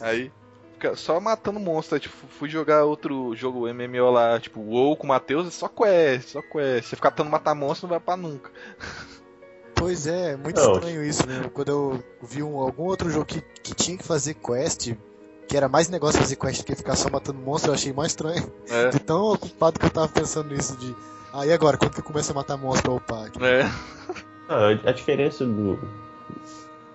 Aí 0.00 0.30
fica 0.74 0.94
só 0.96 1.18
matando 1.20 1.58
monstro, 1.60 1.94
aí, 1.94 2.00
tipo, 2.00 2.14
fui 2.28 2.48
jogar 2.48 2.84
outro 2.84 3.34
jogo 3.34 3.66
MMO 3.72 4.10
lá, 4.10 4.38
tipo, 4.40 4.60
WoW 4.60 4.96
com 4.96 5.04
o 5.04 5.08
Matheus, 5.08 5.46
é 5.46 5.50
só 5.50 5.68
quest, 5.68 6.30
só 6.30 6.42
quest. 6.42 6.88
Você 6.88 6.96
ficar 6.96 7.10
tentando 7.12 7.30
matar 7.30 7.54
monstro 7.54 7.86
não 7.86 7.90
vai 7.90 8.00
pra 8.00 8.16
nunca. 8.16 8.50
Pois 9.76 10.06
é, 10.06 10.30
é 10.32 10.36
muito 10.36 10.58
Não. 10.60 10.74
estranho 10.74 11.04
isso 11.04 11.26
mesmo. 11.26 11.50
Quando 11.50 11.68
eu 11.68 12.04
vi 12.22 12.42
um, 12.42 12.56
algum 12.58 12.84
outro 12.84 13.10
jogo 13.10 13.26
que, 13.26 13.40
que 13.40 13.74
tinha 13.74 13.98
que 13.98 14.04
fazer 14.04 14.34
quest, 14.34 14.92
que 15.48 15.56
era 15.56 15.68
mais 15.68 15.88
negócio 15.88 16.20
fazer 16.20 16.36
quest 16.36 16.60
do 16.60 16.64
que 16.64 16.74
ficar 16.74 16.96
só 16.96 17.08
matando 17.10 17.38
monstro, 17.38 17.70
eu 17.70 17.74
achei 17.74 17.92
mais 17.92 18.12
estranho. 18.12 18.50
É, 18.68 18.88
De 18.90 18.98
tão 19.00 19.32
ocupado 19.32 19.78
que 19.78 19.86
eu 19.86 19.90
tava 19.90 20.08
pensando 20.08 20.54
nisso 20.54 20.76
de. 20.76 20.94
Ah, 21.32 21.46
e 21.46 21.52
agora? 21.52 21.76
Quando 21.76 21.92
que 21.92 22.00
eu 22.00 22.04
começo 22.04 22.30
a 22.32 22.34
matar 22.34 22.56
monstro 22.56 22.82
pra 22.82 23.16
upar 23.16 23.26
aqui? 23.26 23.44
é. 23.44 23.70
Ah, 24.48 24.68
a 24.84 24.92
diferença 24.92 25.44
do, 25.44 25.78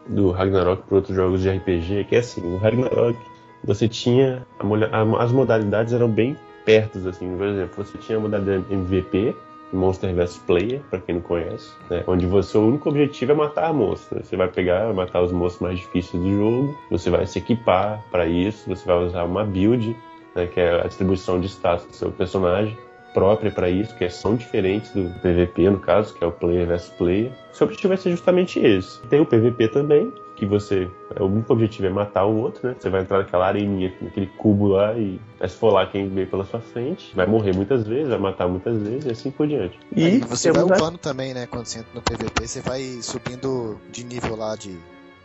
do 0.07 0.31
Ragnarok 0.31 0.83
para 0.83 0.95
outros 0.95 1.15
jogos 1.15 1.41
de 1.41 1.49
RPG 1.49 1.99
é 1.99 2.03
que 2.03 2.15
assim, 2.15 2.41
no 2.41 2.57
Ragnarok 2.57 3.17
você 3.63 3.87
tinha 3.87 4.45
a 4.59 5.23
as 5.23 5.31
modalidades 5.31 5.91
eram 5.93 6.07
bem 6.07 6.37
perto 6.63 6.99
assim, 7.09 7.35
por 7.35 7.47
exemplo, 7.47 7.83
você 7.83 7.97
tinha 7.97 8.17
a 8.17 8.21
modalidade 8.21 8.65
MVP, 8.71 9.35
Monster 9.71 10.13
vs 10.13 10.37
Player, 10.39 10.81
para 10.89 10.99
quem 10.99 11.15
não 11.15 11.21
conhece, 11.21 11.71
né, 11.89 12.03
onde 12.07 12.25
você 12.25 12.57
o 12.57 12.67
único 12.67 12.89
objetivo 12.89 13.31
é 13.31 13.35
matar 13.35 13.73
monstros. 13.73 14.27
Você 14.27 14.35
vai 14.35 14.47
pegar, 14.47 14.93
matar 14.93 15.21
os 15.21 15.31
monstros 15.31 15.61
mais 15.61 15.79
difíceis 15.79 16.21
do 16.21 16.31
jogo, 16.31 16.77
você 16.89 17.09
vai 17.09 17.25
se 17.25 17.39
equipar 17.39 18.03
para 18.11 18.25
isso, 18.25 18.67
você 18.67 18.85
vai 18.85 18.97
usar 19.05 19.23
uma 19.23 19.43
build, 19.43 19.95
né, 20.35 20.47
que 20.47 20.59
é 20.59 20.81
a 20.81 20.87
distribuição 20.87 21.39
de 21.39 21.47
status 21.47 21.85
do 21.85 21.95
seu 21.95 22.11
personagem 22.11 22.77
própria 23.13 23.51
para 23.51 23.69
isso, 23.69 23.95
que 23.95 24.07
são 24.09 24.35
diferentes 24.35 24.91
do 24.91 25.09
PVP, 25.21 25.69
no 25.69 25.79
caso, 25.79 26.13
que 26.13 26.23
é 26.23 26.27
o 26.27 26.31
player 26.31 26.67
versus 26.67 26.89
player. 26.91 27.31
Seu 27.51 27.65
objetivo 27.65 27.89
vai 27.89 27.97
ser 27.97 28.11
justamente 28.11 28.59
esse. 28.59 29.01
Tem 29.07 29.19
o 29.19 29.25
PVP 29.25 29.67
também, 29.69 30.13
que 30.39 30.45
você. 30.45 30.89
O 31.19 31.25
único 31.25 31.53
objetivo 31.53 31.87
é 31.87 31.89
matar 31.89 32.25
o 32.25 32.35
outro, 32.37 32.67
né? 32.69 32.75
Você 32.79 32.89
vai 32.89 33.01
entrar 33.01 33.19
naquela 33.19 33.45
areninha, 33.47 33.93
naquele 34.01 34.27
cubo 34.27 34.69
lá 34.69 34.97
e 34.97 35.19
vai 35.37 35.47
esfolar 35.47 35.91
quem 35.91 36.07
veio 36.09 36.27
pela 36.27 36.45
sua 36.45 36.59
frente. 36.61 37.15
Vai 37.15 37.27
morrer 37.27 37.53
muitas 37.55 37.85
vezes, 37.85 38.07
vai 38.09 38.17
matar 38.17 38.47
muitas 38.47 38.81
vezes 38.81 39.05
e 39.05 39.11
assim 39.11 39.29
por 39.31 39.47
diante. 39.47 39.77
E 39.95 40.05
Aí 40.05 40.19
você 40.19 40.51
vai 40.51 40.63
a- 40.63 40.65
upando 40.65 40.97
também, 40.97 41.33
né? 41.33 41.45
Quando 41.45 41.65
você 41.65 41.79
entra 41.79 41.91
no 41.93 42.01
PVP, 42.01 42.47
você 42.47 42.61
vai 42.61 42.81
subindo 43.01 43.77
de 43.91 44.03
nível 44.03 44.35
lá 44.35 44.55
de, 44.55 44.75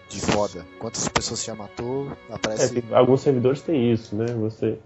de 0.09 0.21
foda. 0.21 0.67
Quantas 0.79 1.09
pessoas 1.09 1.41
você 1.41 1.47
já 1.47 1.55
matou, 1.55 2.09
É, 2.29 2.35
aparece. 2.35 2.81
tem- 2.83 2.95
alguns 2.95 3.21
servidores 3.21 3.63
têm 3.63 3.93
isso, 3.93 4.15
né? 4.17 4.27
Você, 4.41 4.79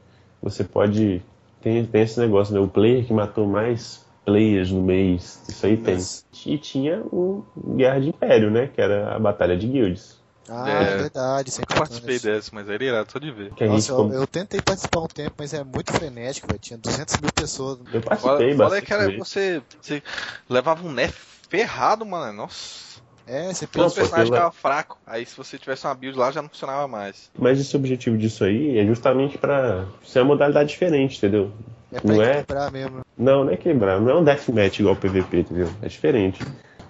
você 0.43 0.63
pode. 0.63 1.23
Tem, 1.61 1.85
tem 1.87 2.03
esse 2.03 2.21
negócio, 2.21 2.55
né? 2.55 2.61
O 2.61 2.69
player 2.69 3.05
que 3.05 3.13
matou 3.13 3.47
mais 3.47 4.07
players 4.25 4.71
no 4.71 4.83
mês. 4.83 5.43
Isso 5.49 5.65
aí 5.67 5.77
tem. 5.77 5.95
Mas- 5.95 6.25
E 6.47 6.57
tinha 6.59 7.01
o 7.11 7.43
Guerra 7.75 7.99
de 8.01 8.11
Império, 8.11 8.51
né? 8.51 8.69
Que 8.73 8.81
era 8.81 9.15
a 9.17 9.19
Batalha 9.19 9.57
de 9.57 9.67
Guilds. 9.67 10.18
Ah, 10.49 10.69
É. 10.69 10.83
é 10.93 10.97
verdade, 10.97 11.51
sempre 11.51 11.75
Eu 11.75 11.79
participei 11.79 12.19
dessa, 12.19 12.51
mas 12.55 12.69
era 12.69 12.83
irado 12.83 13.11
só 13.13 13.19
de 13.19 13.31
ver. 13.31 13.53
Que 13.55 13.65
a 13.65 13.69
Nossa, 13.69 13.93
eu, 13.93 14.13
eu 14.13 14.27
tentei 14.27 14.61
participar 14.61 15.01
um 15.01 15.07
tempo, 15.07 15.35
mas 15.39 15.53
é 15.53 15.63
muito 15.63 15.93
frenético, 15.93 16.47
velho. 16.49 16.59
Tinha 16.59 16.79
200 16.79 17.19
mil 17.21 17.31
pessoas. 17.33 17.79
eu 17.93 18.01
participei 18.01 18.51
é 18.51 18.55
bastante. 18.55 18.87
que 18.87 18.93
era 18.93 19.17
você, 19.19 19.63
você 19.81 20.03
levava 20.49 20.87
um 20.87 20.93
nerf 20.93 21.15
ferrado, 21.49 22.05
mano. 22.07 22.33
Nossa. 22.33 22.89
É, 23.27 23.53
você 23.53 23.67
Todos 23.67 23.73
pensa. 23.73 23.87
os 23.89 23.95
personagens 23.95 24.31
pela- 24.31 24.51
ficavam 24.51 24.53
fracos. 24.53 24.97
Aí 25.07 25.27
se 25.27 25.37
você 25.37 25.59
tivesse 25.59 25.87
uma 25.87 25.95
build 25.95 26.19
lá 26.19 26.31
já 26.31 26.41
não 26.41 26.49
funcionava 26.49 26.89
mais. 26.89 27.31
Mas 27.39 27.61
esse 27.61 27.77
objetivo 27.77 28.17
disso 28.17 28.43
aí 28.45 28.79
é 28.79 28.87
justamente 28.87 29.37
pra 29.37 29.85
ser 30.03 30.21
uma 30.21 30.29
modalidade 30.29 30.71
diferente, 30.71 31.19
entendeu? 31.19 31.53
É 31.93 32.01
pra 32.01 32.15
não 32.15 32.23
é? 32.23 32.31
equilibrar 32.31 32.73
mesmo. 32.73 33.01
Não, 33.17 33.45
não 33.45 33.53
é 33.53 33.57
quebrar, 33.59 34.01
não 34.01 34.11
é 34.11 34.15
um 34.15 34.25
deathmatch 34.25 34.79
igual 34.81 34.95
o 34.95 34.97
PVP, 34.99 35.41
entendeu? 35.41 35.71
É 35.83 35.89
diferente. 35.89 36.43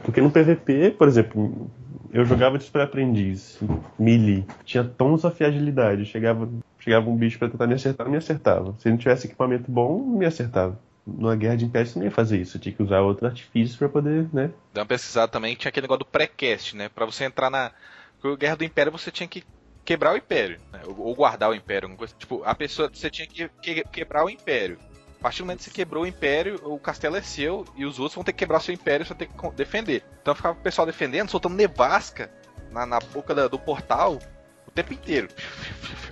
Porque 0.05 0.21
no 0.21 0.31
PVP, 0.31 0.93
por 0.97 1.09
exemplo, 1.09 1.69
eu 2.13 2.25
jogava 2.25 2.59
de 2.59 2.65
super 2.65 2.83
aprendiz, 2.83 3.59
melee, 3.99 4.45
tinha 4.65 4.85
tons 4.85 5.23
de 5.23 5.45
agilidade, 5.45 6.05
chegava, 6.07 6.49
chegava 6.79 7.09
um 7.09 7.17
bicho 7.17 7.39
pra 7.39 7.49
tentar 7.49 7.67
me 7.67 7.75
acertar, 7.75 8.07
não 8.07 8.13
me 8.13 8.19
acertava. 8.19 8.75
Se 8.79 8.89
não 8.91 8.97
tivesse 8.97 9.27
equipamento 9.27 9.71
bom, 9.71 9.99
não 9.99 10.19
me 10.19 10.27
acertava. 10.27 10.79
Numa 11.07 11.35
guerra 11.37 11.57
de 11.57 11.65
império 11.65 11.89
você 11.89 11.99
não 11.99 12.05
ia 12.07 12.11
fazer 12.11 12.39
isso, 12.39 12.57
eu 12.57 12.61
tinha 12.61 12.75
que 12.75 12.83
usar 12.83 13.01
outro 13.01 13.27
artifício 13.27 13.79
pra 13.79 13.89
poder, 13.89 14.29
né? 14.33 14.51
Deu 14.75 14.83
uma 14.83 14.87
pesquisada 14.87 15.29
também 15.33 15.55
tinha 15.57 15.71
aquele 15.71 15.85
negócio 15.85 16.01
do 16.01 16.11
pré-cast, 16.11 16.77
né? 16.77 16.89
Pra 16.91 17.07
você 17.07 17.25
entrar 17.25 17.49
na. 17.51 17.73
Porque 18.21 18.37
Guerra 18.37 18.57
do 18.57 18.65
Império 18.65 18.93
você 18.93 19.11
tinha 19.11 19.27
que 19.29 19.43
quebrar 19.85 20.13
o 20.13 20.17
Império, 20.19 20.59
né? 20.71 20.81
Ou 20.87 21.15
guardar 21.15 21.49
o 21.49 21.55
Império. 21.55 21.89
Tipo, 22.19 22.43
a 22.45 22.55
pessoa. 22.55 22.91
Você 22.93 23.09
tinha 23.09 23.27
que- 23.27 23.49
quebrar 23.91 24.23
o 24.25 24.29
Império. 24.29 24.77
A 25.19 25.23
partir 25.23 25.39
do 25.43 25.47
momento 25.47 25.59
que 25.59 25.65
você 25.65 25.71
quebrou 25.71 26.05
o 26.05 26.07
Império, 26.07 26.61
o 26.65 26.79
castelo 26.79 27.17
é 27.17 27.23
seu 27.23 27.67
e 27.75 27.85
os 27.85 27.99
outros 27.99 28.15
vão 28.15 28.23
ter 28.25 28.33
que 28.33 28.39
quebrar 28.39 28.59
o 28.59 28.61
seu 28.61 28.73
Império 28.73 29.03
e 29.05 29.07
você 29.07 29.15
ter 29.15 29.27
que 29.27 29.51
defender. 29.51 30.05
Então 30.23 30.35
ficava 30.35 30.57
o 30.57 30.63
pessoal 30.63 30.87
defendendo, 30.87 31.29
soltando 31.31 31.57
nevasca 31.57 32.31
na, 32.71 32.87
na 32.87 33.01
boca 33.01 33.35
da- 33.35 33.49
do 33.49 33.59
portal 33.59 34.19
o 34.67 34.71
tempo 34.71 34.93
inteiro. 34.93 35.29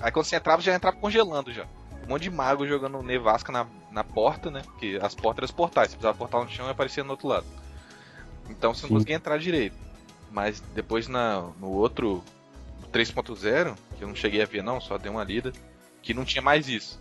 Aí 0.00 0.10
quando 0.10 0.25
você 0.26 0.34
entrava, 0.36 0.60
já 0.60 0.75
entrava 0.75 0.96
congelando 0.96 1.52
já. 1.52 1.64
Um 2.04 2.08
monte 2.10 2.22
de 2.22 2.30
mago 2.30 2.66
jogando 2.66 3.00
nevasca 3.02 3.52
na, 3.52 3.66
na 3.92 4.02
porta, 4.02 4.50
né? 4.50 4.62
Porque 4.64 4.98
as 5.00 5.14
portas 5.14 5.38
eram 5.38 5.44
os 5.46 5.50
portais. 5.52 5.88
Você 5.90 5.96
precisava 5.96 6.18
portal 6.18 6.44
no 6.44 6.50
chão 6.50 6.66
e 6.66 6.70
aparecia 6.70 7.04
no 7.04 7.10
outro 7.10 7.28
lado. 7.28 7.46
Então 8.50 8.75
você 8.75 8.82
não 8.82 8.88
Sim. 8.88 8.94
conseguia 8.94 9.16
entrar 9.16 9.38
direito. 9.38 9.76
Mas 10.32 10.60
depois 10.75 11.06
na, 11.06 11.42
no 11.60 11.70
outro 11.70 12.25
3.0, 12.92 13.76
que 13.96 14.02
eu 14.02 14.08
não 14.08 14.14
cheguei 14.14 14.42
a 14.42 14.46
ver 14.46 14.62
não, 14.62 14.80
só 14.80 14.98
dei 14.98 15.10
uma 15.10 15.22
lida, 15.25 15.52
que 16.06 16.14
não 16.14 16.25
tinha 16.25 16.40
mais 16.42 16.68
isso. 16.68 17.00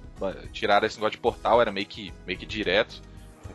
Tiraram 0.52 0.88
esse 0.88 0.96
negócio 0.98 1.12
de 1.12 1.18
portal, 1.20 1.62
era 1.62 1.72
meio 1.72 1.86
que, 1.86 2.12
meio 2.26 2.40
que 2.40 2.46
direto. 2.46 3.02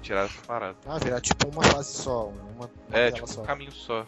Tirar 0.02 0.24
essa 0.26 0.40
parada. 0.46 0.76
Ah, 0.86 0.98
virar 0.98 1.20
tipo 1.20 1.46
uma 1.48 1.62
fase 1.62 1.92
só, 1.98 2.28
uma, 2.28 2.44
uma 2.66 2.70
É, 2.92 3.10
tipo 3.10 3.26
só. 3.28 3.42
um 3.42 3.44
caminho 3.44 3.72
só. 3.72 4.06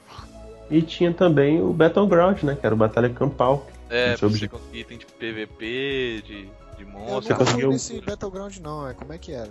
E 0.70 0.80
tinha 0.80 1.12
também 1.12 1.60
o 1.60 1.70
Battleground, 1.72 2.42
né? 2.44 2.56
Que 2.58 2.64
era 2.64 2.74
o 2.74 2.78
Batalha 2.78 3.10
Campal. 3.10 3.66
É, 3.90 4.16
você 4.16 4.24
obje- 4.24 4.48
conseguir 4.48 4.78
item 4.80 4.96
de 4.98 5.04
PVP, 5.06 6.22
de, 6.24 6.44
de 6.44 6.82
Eu 6.82 6.86
monstro. 6.88 7.34
nunca 7.34 7.36
fui 7.36 7.44
conseguiu- 7.44 7.70
nesse 7.70 8.00
Battleground 8.00 8.56
não, 8.58 8.88
é 8.88 8.94
como 8.94 9.12
é 9.12 9.18
que 9.18 9.32
era? 9.32 9.50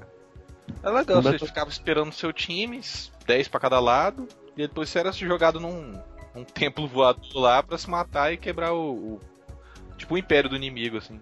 É 0.82 0.90
legal, 0.90 1.20
O 1.20 1.22
você 1.22 1.32
Battle- 1.34 1.48
ficava 1.48 1.70
esperando 1.70 2.10
o 2.10 2.14
seu 2.14 2.32
time, 2.34 2.82
10 3.28 3.48
pra 3.48 3.60
cada 3.60 3.80
lado, 3.80 4.28
e 4.56 4.62
depois 4.68 4.90
você 4.90 4.98
era 5.00 5.12
jogado 5.12 5.60
num, 5.60 6.00
num 6.34 6.44
templo 6.44 6.88
voador 6.88 7.24
lá 7.36 7.62
pra 7.62 7.78
se 7.78 7.88
matar 7.90 8.34
e 8.34 8.38
quebrar 8.38 8.74
o. 8.74 8.92
o- 8.94 9.22
tipo 9.98 10.16
o 10.16 10.18
império 10.18 10.50
do 10.50 10.56
inimigo, 10.56 10.98
assim. 10.98 11.20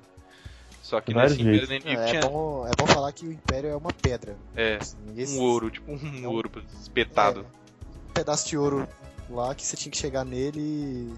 Só 0.90 1.00
que 1.00 1.14
Vários 1.14 1.34
nesse 1.38 1.44
império 1.44 1.62
do 1.62 1.68
jeitos. 1.68 1.86
inimigo 1.86 2.02
É, 2.02 2.06
é 2.08 2.10
tinha 2.20 2.22
bom, 2.32 2.68
é 2.68 2.72
bom 2.76 2.88
falar 2.88 3.12
que 3.12 3.24
o 3.28 3.32
Império 3.32 3.70
é 3.70 3.76
uma 3.76 3.94
pedra. 3.94 4.36
é, 4.56 4.78
Assim, 4.82 4.98
ninguém 5.06 5.28
um 5.38 5.40
ouro, 5.42 5.70
tipo 5.70 5.92
um 5.92 6.28
ouro 6.28 6.52
espetado. 6.82 7.42
É, 7.42 8.10
um 8.10 8.14
pedaço 8.14 8.48
de 8.50 8.58
ouro 8.58 8.88
lá 9.30 9.54
que 9.54 9.64
você 9.64 9.78
tinha 9.78 9.92
que 9.92 9.98
chegar 10.00 10.26
nele 10.26 10.60
e, 10.60 11.14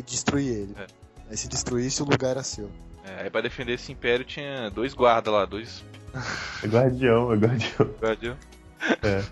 e 0.00 0.02
destruir 0.02 0.48
ele. 0.48 0.74
É. 0.76 0.86
Aí 1.30 1.36
se 1.36 1.46
destruísse, 1.46 2.02
o 2.02 2.04
lugar 2.04 2.30
era 2.32 2.42
seu. 2.42 2.68
É, 3.04 3.22
aí 3.22 3.30
pra 3.30 3.40
defender 3.40 3.74
esse 3.74 3.92
império 3.92 4.24
tinha 4.24 4.68
dois 4.70 4.92
guardas 4.92 5.32
lá, 5.32 5.44
dois 5.44 5.84
É 6.64 6.66
guardião, 6.66 7.32
é 7.32 7.36
guardião. 7.36 7.90
guardião. 8.02 8.36
É. 9.04 9.22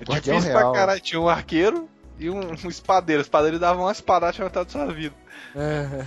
É 0.00 0.04
Guardião 0.04 0.36
difícil 0.36 0.56
real. 0.58 0.72
pra 0.72 0.80
caralho, 0.80 1.00
tinha 1.00 1.20
um 1.20 1.28
arqueiro 1.28 1.88
e 2.20 2.30
um, 2.30 2.38
um 2.50 2.68
espadeiro. 2.68 3.20
O 3.20 3.24
espadeiro 3.24 3.58
dava 3.58 3.80
uma 3.80 3.90
espadada 3.90 4.32
tinha 4.32 4.44
metade 4.44 4.66
da 4.66 4.72
sua 4.72 4.92
vida. 4.92 5.14
É. 5.56 6.06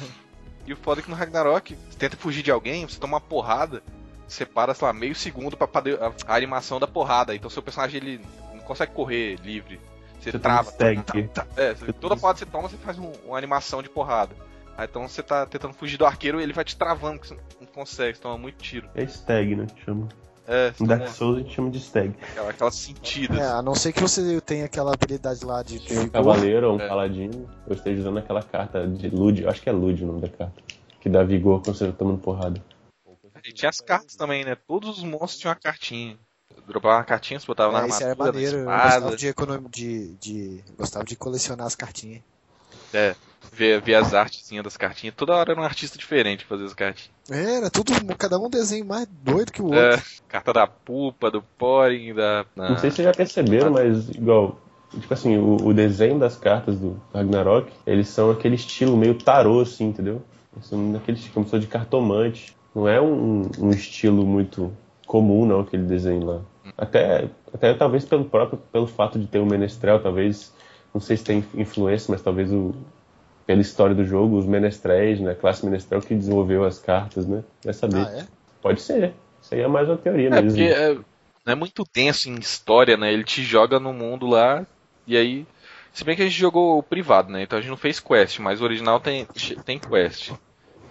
E 0.65 0.73
o 0.73 0.77
foda 0.77 1.01
é 1.01 1.03
que 1.03 1.09
no 1.09 1.15
Ragnarok, 1.15 1.75
você 1.89 1.97
tenta 1.97 2.17
fugir 2.17 2.41
de 2.43 2.51
alguém, 2.51 2.87
você 2.87 2.99
toma 2.99 3.15
uma 3.15 3.21
porrada, 3.21 3.83
você 4.27 4.45
para, 4.45 4.73
sei 4.73 4.87
lá, 4.87 4.93
meio 4.93 5.13
segundo 5.15 5.55
pra 5.55 5.67
a, 5.67 6.33
a 6.33 6.35
animação 6.35 6.79
da 6.79 6.87
porrada. 6.87 7.35
Então 7.35 7.49
seu 7.49 7.61
personagem 7.61 7.97
ele 8.01 8.21
não 8.53 8.61
consegue 8.61 8.91
correr 8.93 9.35
livre. 9.43 9.79
Você, 10.19 10.31
Você 10.31 10.39
trava. 10.39 10.71
toma 10.71 10.93
stag. 11.03 11.29
É, 11.55 11.73
você- 11.73 11.93
toda 11.93 12.17
porrada 12.17 12.39
que 12.39 12.45
você 12.45 12.51
toma, 12.51 12.67
você 12.69 12.77
faz 12.77 12.97
um- 12.97 13.11
uma 13.25 13.37
animação 13.37 13.83
de 13.83 13.89
porrada. 13.89 14.35
Aí 14.77 14.85
então 14.89 15.07
você 15.07 15.21
tá 15.21 15.45
tentando 15.45 15.73
fugir 15.73 15.97
do 15.97 16.05
arqueiro 16.05 16.41
ele 16.41 16.51
vai 16.51 16.65
te 16.65 16.75
travando, 16.75 17.19
porque 17.19 17.33
você 17.35 17.39
não 17.61 17.67
consegue, 17.67 18.17
você 18.17 18.21
toma 18.23 18.37
muito 18.37 18.57
tiro. 18.57 18.89
É 18.95 19.03
stag, 19.03 19.55
né? 19.55 19.67
Chama. 19.85 20.09
É, 20.47 20.71
toma 20.71 20.95
Dark 20.97 21.07
Souls 21.09 21.37
a 21.37 21.39
gente 21.41 21.53
chama 21.55 21.71
de 21.71 21.79
stag. 21.79 22.15
aquela, 22.21 22.49
aquelas 22.51 22.75
sentidas. 22.75 23.37
É, 23.39 23.47
a 23.47 23.61
não 23.61 23.73
ser 23.75 23.91
que 23.93 23.99
você 24.01 24.39
tenha 24.41 24.65
aquela 24.65 24.93
habilidade 24.93 25.43
lá 25.43 25.63
de 25.63 25.79
Tem 25.79 25.99
um 25.99 26.09
cavaleiro 26.09 26.69
ou 26.69 26.77
um 26.77 26.81
É. 26.81 26.87
paladino. 26.87 27.49
Eu 27.67 27.75
esteja 27.75 28.01
usando 28.01 28.19
aquela 28.19 28.43
carta 28.43 28.87
de 28.87 29.09
Lud, 29.09 29.41
eu 29.41 29.49
acho 29.49 29.61
que 29.61 29.69
é 29.69 29.71
Lud 29.71 30.03
o 30.03 30.07
nome 30.07 30.21
da 30.21 30.29
carta. 30.29 30.53
Que 31.01 31.09
dá 31.09 31.23
vigor 31.23 31.61
quando 31.63 31.75
você 31.77 31.87
tá 31.87 31.93
tomando 31.93 32.19
porrada. 32.19 32.63
E 33.43 33.51
tinha 33.53 33.69
as 33.69 33.79
cartas 33.79 34.15
também, 34.15 34.43
né? 34.43 34.55
Todos 34.67 34.97
os 34.97 35.03
monstros 35.03 35.37
tinham 35.39 35.51
uma 35.53 35.59
cartinha. 35.59 36.17
Dropava 36.67 36.97
uma 36.97 37.03
cartinha, 37.03 37.39
você 37.39 37.45
botava 37.45 37.71
na 37.73 37.85
É, 37.85 37.87
isso 37.89 38.01
era 38.01 38.11
armadura, 38.11 38.31
na 38.31 38.33
maneiro. 38.33 38.57
Eu 38.57 38.61
espada. 38.61 38.83
gostava 38.99 39.17
de, 39.17 39.27
econom... 39.27 39.69
de, 39.69 40.07
de... 40.15 40.63
gostava 40.77 41.05
de 41.05 41.15
colecionar 41.15 41.67
as 41.67 41.75
cartinhas. 41.75 42.21
É, 42.93 43.15
ver, 43.51 43.81
ver 43.81 43.95
as 43.95 44.13
artezinhas 44.13 44.63
das 44.63 44.77
cartinhas. 44.77 45.15
Toda 45.15 45.33
hora 45.35 45.51
era 45.51 45.61
um 45.61 45.63
artista 45.63 45.97
diferente 45.97 46.45
fazer 46.45 46.65
as 46.65 46.73
cartinhas. 46.73 47.11
Era 47.29 47.69
tudo, 47.69 47.93
cada 48.17 48.37
um 48.37 48.49
desenho 48.49 48.85
mais 48.85 49.07
doido 49.07 49.51
que 49.51 49.61
o 49.61 49.65
outro. 49.65 49.79
É, 49.79 50.01
carta 50.27 50.53
da 50.53 50.67
Pupa, 50.67 51.31
do 51.31 51.41
Poring, 51.41 52.13
da. 52.13 52.43
da- 52.55 52.69
Não 52.69 52.77
sei 52.77 52.89
se 52.89 52.97
vocês 52.97 53.05
já 53.07 53.13
perceberam, 53.13 53.71
mas 53.71 54.09
igual. 54.09 54.59
Tipo 54.91 55.13
assim, 55.13 55.37
o, 55.37 55.55
o 55.67 55.73
desenho 55.73 56.19
das 56.19 56.37
cartas 56.37 56.79
do 56.79 57.01
Ragnarok, 57.13 57.71
eles 57.85 58.07
são 58.07 58.31
aquele 58.31 58.55
estilo 58.55 58.95
meio 58.95 59.15
tarô, 59.15 59.59
assim, 59.61 59.85
entendeu? 59.85 60.21
Eles 60.55 60.67
São 60.67 60.79
como 61.33 61.45
se 61.45 61.51
fosse 61.51 61.59
de 61.59 61.67
cartomante. 61.67 62.55
Não 62.73 62.87
é 62.87 63.01
um, 63.01 63.49
um 63.59 63.69
estilo 63.71 64.25
muito 64.25 64.71
comum, 65.05 65.45
não, 65.45 65.61
aquele 65.61 65.83
desenho 65.83 66.25
lá. 66.25 66.41
Até, 66.77 67.29
até 67.53 67.73
talvez 67.73 68.03
pelo 68.05 68.25
próprio, 68.25 68.59
pelo 68.71 68.87
fato 68.87 69.17
de 69.17 69.27
ter 69.27 69.39
o 69.39 69.45
menestrel, 69.45 70.01
talvez, 70.01 70.53
não 70.93 70.99
sei 70.99 71.15
se 71.15 71.23
tem 71.23 71.43
influência, 71.53 72.11
mas 72.11 72.21
talvez 72.21 72.51
o, 72.51 72.73
pela 73.45 73.61
história 73.61 73.95
do 73.95 74.03
jogo, 74.03 74.37
os 74.37 74.45
menestréis, 74.45 75.19
né, 75.19 75.31
a 75.31 75.35
classe 75.35 75.63
menestrel 75.65 76.01
que 76.01 76.15
desenvolveu 76.15 76.63
as 76.63 76.79
cartas, 76.79 77.27
né? 77.27 77.43
Vai 77.63 77.73
saber. 77.73 78.05
Ah, 78.07 78.19
é? 78.19 78.27
Pode 78.61 78.81
ser. 78.81 79.13
Isso 79.41 79.53
aí 79.53 79.61
é 79.61 79.67
mais 79.67 79.87
uma 79.87 79.97
teoria 79.97 80.27
É, 80.27 80.41
mesmo. 80.41 80.49
porque 80.49 80.63
é, 80.63 80.93
não 81.45 81.53
é 81.53 81.55
muito 81.55 81.83
denso 81.93 82.29
em 82.29 82.35
história, 82.39 82.97
né? 82.97 83.13
Ele 83.13 83.23
te 83.23 83.43
joga 83.43 83.79
no 83.79 83.93
mundo 83.93 84.25
lá, 84.25 84.65
e 85.05 85.15
aí. 85.15 85.45
Se 85.93 86.03
bem 86.03 86.15
que 86.15 86.23
a 86.23 86.25
gente 86.25 86.37
jogou 86.37 86.77
o 86.77 86.83
privado, 86.83 87.31
né? 87.31 87.43
Então 87.43 87.57
a 87.57 87.61
gente 87.61 87.69
não 87.69 87.77
fez 87.77 87.99
quest, 88.01 88.39
mas 88.39 88.59
o 88.59 88.63
original 88.65 88.99
tem, 88.99 89.25
tem 89.63 89.79
quest. 89.79 90.31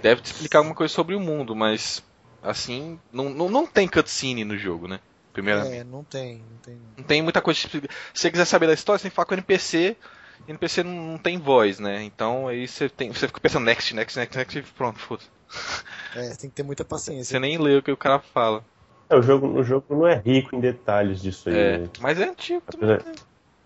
Deve 0.01 0.23
te 0.23 0.27
explicar 0.27 0.59
alguma 0.59 0.75
coisa 0.75 0.93
sobre 0.95 1.15
o 1.15 1.21
mundo, 1.21 1.55
mas. 1.55 2.03
Assim. 2.43 2.99
Não, 3.13 3.29
não, 3.29 3.51
não 3.51 3.67
tem 3.67 3.89
cutscene 3.89 4.45
no 4.45 4.57
jogo, 4.57 4.87
né? 4.87 5.01
Primeiramente. 5.33 5.79
É, 5.79 5.85
não 5.85 6.05
tem, 6.05 6.37
não 6.39 6.59
tem. 6.63 6.79
Não 6.97 7.05
tem 7.05 7.23
muita 7.23 7.43
coisa. 7.43 7.59
Se 7.59 7.83
você 8.15 8.31
quiser 8.31 8.45
saber 8.45 8.67
da 8.67 8.73
história, 8.73 8.99
você 8.99 9.03
tem 9.05 9.11
que 9.11 9.17
falar 9.17 9.27
com 9.27 9.35
o 9.35 9.37
NPC. 9.37 9.97
O 10.47 10.51
NPC 10.51 10.83
não, 10.83 10.93
não 11.13 11.19
tem 11.19 11.39
voz, 11.39 11.79
né? 11.79 12.03
Então 12.03 12.49
aí 12.49 12.67
você, 12.69 12.89
tem, 12.89 13.13
você 13.13 13.27
fica 13.27 13.41
pensando 13.41 13.65
next, 13.65 13.95
next, 13.95 14.19
next, 14.19 14.37
next, 14.37 14.59
e 14.59 14.63
pronto, 14.63 14.99
foda 14.99 15.23
É, 16.17 16.31
tem 16.37 16.49
que 16.49 16.57
ter 16.57 16.63
muita 16.63 16.85
paciência. 16.85 17.25
Você 17.25 17.39
nem 17.41 17.59
lê 17.59 17.77
o 17.77 17.83
que 17.83 17.91
o 17.91 17.97
cara 17.97 18.21
fala. 18.21 18.65
É, 19.11 19.17
o 19.17 19.23
jogo, 19.23 19.47
o 19.49 19.63
jogo 19.65 19.87
não 19.91 20.07
é 20.07 20.15
rico 20.17 20.55
em 20.55 20.61
detalhes 20.61 21.21
disso 21.21 21.49
aí, 21.49 21.55
É, 21.55 21.79
né? 21.79 21.89
mas 22.01 22.21
é 22.21 22.29
antigo 22.29 22.63
também. 22.71 22.95
Apesar- 22.97 23.15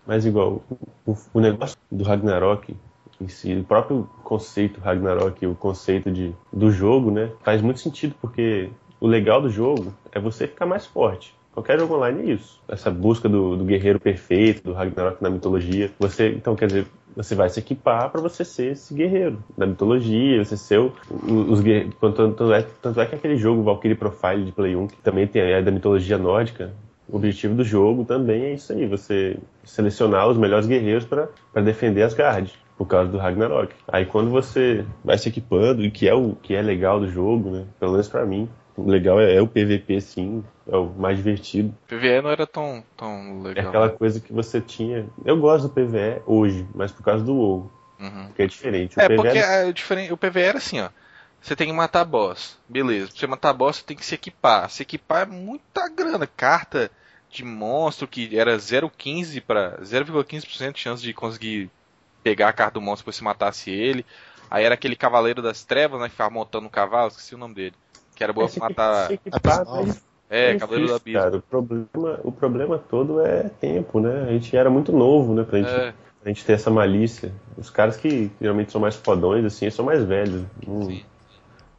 Mas 0.05 0.25
igual, 0.25 0.63
o, 1.05 1.15
o 1.33 1.39
negócio 1.39 1.77
do 1.91 2.03
Ragnarok 2.03 2.75
em 3.21 3.27
si, 3.27 3.53
o 3.53 3.63
próprio 3.63 4.09
conceito 4.23 4.79
Ragnarok, 4.79 5.45
o 5.45 5.53
conceito 5.55 6.09
de, 6.09 6.33
do 6.53 6.71
jogo, 6.71 7.11
né, 7.11 7.31
faz 7.43 7.61
muito 7.61 7.79
sentido 7.79 8.15
porque 8.21 8.69
o 8.99 9.07
legal 9.07 9.41
do 9.41 9.49
jogo 9.49 9.93
é 10.11 10.19
você 10.19 10.47
ficar 10.47 10.65
mais 10.65 10.85
forte. 10.85 11.35
Qualquer 11.59 11.77
jogo 11.77 11.95
online 11.95 12.21
é 12.21 12.33
isso. 12.35 12.61
Essa 12.69 12.89
busca 12.89 13.27
do, 13.27 13.57
do 13.57 13.65
guerreiro 13.65 13.99
perfeito, 13.99 14.63
do 14.63 14.71
Ragnarok 14.71 15.21
na 15.21 15.29
mitologia. 15.29 15.91
Você, 15.99 16.29
então, 16.29 16.55
quer 16.55 16.67
dizer, 16.67 16.87
você 17.13 17.35
vai 17.35 17.49
se 17.49 17.59
equipar 17.59 18.09
para 18.09 18.21
você 18.21 18.45
ser 18.45 18.71
esse 18.71 18.93
guerreiro 18.93 19.43
da 19.57 19.67
mitologia, 19.67 20.41
você 20.41 20.55
ser 20.55 20.79
o, 20.79 20.93
os 21.49 21.59
guerreiros. 21.59 21.93
Tanto, 21.99 22.53
é, 22.53 22.65
tanto 22.81 23.01
é 23.01 23.05
que 23.05 23.15
aquele 23.15 23.35
jogo 23.35 23.61
Valkyrie 23.61 23.97
Profile 23.97 24.45
de 24.45 24.53
Play 24.53 24.73
1, 24.73 24.87
que 24.87 25.01
também 25.01 25.27
tem, 25.27 25.41
é 25.41 25.61
da 25.61 25.69
mitologia 25.69 26.17
nórdica, 26.17 26.71
o 27.09 27.17
objetivo 27.17 27.55
do 27.55 27.63
jogo 27.65 28.05
também 28.05 28.43
é 28.43 28.53
isso 28.53 28.71
aí, 28.71 28.87
você 28.87 29.37
selecionar 29.65 30.29
os 30.29 30.37
melhores 30.37 30.65
guerreiros 30.65 31.03
para 31.03 31.27
defender 31.61 32.03
Asgard, 32.03 32.53
por 32.77 32.87
causa 32.87 33.11
do 33.11 33.17
Ragnarok. 33.17 33.73
Aí 33.85 34.05
quando 34.05 34.29
você 34.29 34.85
vai 35.03 35.17
se 35.17 35.27
equipando, 35.27 35.83
e 35.83 35.91
que 35.91 36.07
é 36.07 36.13
o 36.13 36.37
que 36.41 36.55
é 36.55 36.61
legal 36.61 37.01
do 37.01 37.09
jogo, 37.09 37.49
né? 37.49 37.65
Pelo 37.77 37.91
menos 37.91 38.07
pra 38.07 38.25
mim, 38.25 38.47
o 38.81 38.89
legal 38.89 39.19
é, 39.19 39.35
é 39.35 39.41
o 39.41 39.47
PVP 39.47 39.99
sim, 40.01 40.43
é 40.67 40.75
o 40.75 40.87
mais 40.89 41.17
divertido. 41.17 41.73
PVE 41.87 42.21
não 42.21 42.29
era 42.29 42.45
tão, 42.47 42.83
tão 42.95 43.41
É 43.45 43.47
legal. 43.49 43.67
aquela 43.69 43.89
coisa 43.89 44.19
que 44.19 44.31
você 44.33 44.61
tinha. 44.61 45.07
Eu 45.25 45.39
gosto 45.39 45.67
do 45.67 45.73
PVE 45.73 46.21
hoje, 46.25 46.67
mas 46.73 46.91
por 46.91 47.03
causa 47.03 47.23
do 47.23 47.35
WoW, 47.35 47.71
Uhum. 47.99 48.27
porque 48.27 48.43
é 48.43 48.47
diferente. 48.47 48.97
O 48.97 49.01
É, 49.01 49.07
PVE 49.07 49.15
porque 49.17 49.37
é 49.37 49.71
diferente, 49.71 50.13
o 50.13 50.17
PVE 50.17 50.41
era 50.41 50.57
assim, 50.57 50.79
ó. 50.79 50.89
Você 51.41 51.55
tem 51.55 51.67
que 51.67 51.73
matar 51.73 52.03
boss. 52.03 52.57
Beleza. 52.67 53.07
Pra 53.11 53.19
você 53.19 53.27
matar 53.27 53.53
boss, 53.53 53.77
você 53.77 53.83
tem 53.83 53.95
que 53.97 54.05
se 54.05 54.15
equipar. 54.15 54.69
Se 54.69 54.83
equipar 54.83 55.23
é 55.23 55.25
muita 55.25 55.87
grana. 55.89 56.27
Carta 56.27 56.91
de 57.29 57.43
monstro 57.45 58.07
que 58.07 58.37
era 58.37 58.57
0,15 58.57 59.39
para 59.41 59.77
0,15% 59.81 60.73
de 60.73 60.79
chance 60.81 61.01
de 61.01 61.13
conseguir 61.13 61.69
pegar 62.23 62.49
a 62.49 62.53
carta 62.53 62.73
do 62.73 62.81
monstro 62.81 63.03
depois 63.03 63.15
se 63.15 63.23
matasse 63.23 63.69
ele. 63.71 64.05
Aí 64.51 64.65
era 64.65 64.73
aquele 64.73 64.95
cavaleiro 64.95 65.41
das 65.41 65.63
trevas, 65.63 65.99
né, 66.01 66.07
que 66.07 66.11
ficava 66.11 66.29
montando 66.29 66.65
um 66.67 66.69
cavalo, 66.69 67.07
esqueci 67.09 67.35
o 67.35 67.37
nome 67.37 67.53
dele. 67.55 67.75
Que 68.19 68.23
era 68.25 68.33
boa 68.33 68.49
pra 68.49 68.67
matar. 68.67 69.09
É, 70.29 70.51
é 70.51 70.59
cavaleiro 70.59 70.93
abismo. 70.93 71.19
cara. 71.21 71.37
O 71.37 71.41
problema, 71.41 72.19
o 72.21 72.31
problema 72.33 72.77
todo 72.77 73.21
é 73.21 73.43
tempo, 73.61 74.01
né? 74.01 74.23
A 74.27 74.31
gente 74.33 74.55
era 74.57 74.69
muito 74.69 74.91
novo, 74.91 75.33
né? 75.33 75.43
Pra 75.45 75.57
gente 75.57 75.69
É, 75.71 75.93
a 76.25 76.27
gente 76.27 76.43
ter 76.43 76.51
essa 76.51 76.69
malícia. 76.69 77.31
Os 77.57 77.69
caras 77.69 77.95
que 77.95 78.29
geralmente 78.41 78.73
são 78.73 78.81
mais 78.81 78.97
fodões, 78.97 79.45
assim, 79.45 79.69
são 79.69 79.85
mais 79.85 80.03
velhos. 80.03 80.43
Não- 80.67 80.83
Sim. 80.83 81.01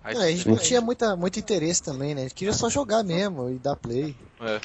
Aí, 0.02 0.14
Não, 0.14 0.22
a 0.22 0.30
gente 0.30 0.48
não 0.48 0.56
tinha 0.56 0.80
muita, 0.80 1.14
muito 1.14 1.38
interesse 1.38 1.82
também, 1.82 2.14
né? 2.14 2.22
A 2.22 2.24
gente 2.24 2.34
queria 2.34 2.54
só 2.54 2.70
jogar 2.70 3.04
mesmo 3.04 3.50
e 3.50 3.58
dar 3.58 3.76
play. 3.76 4.16
é. 4.40 4.56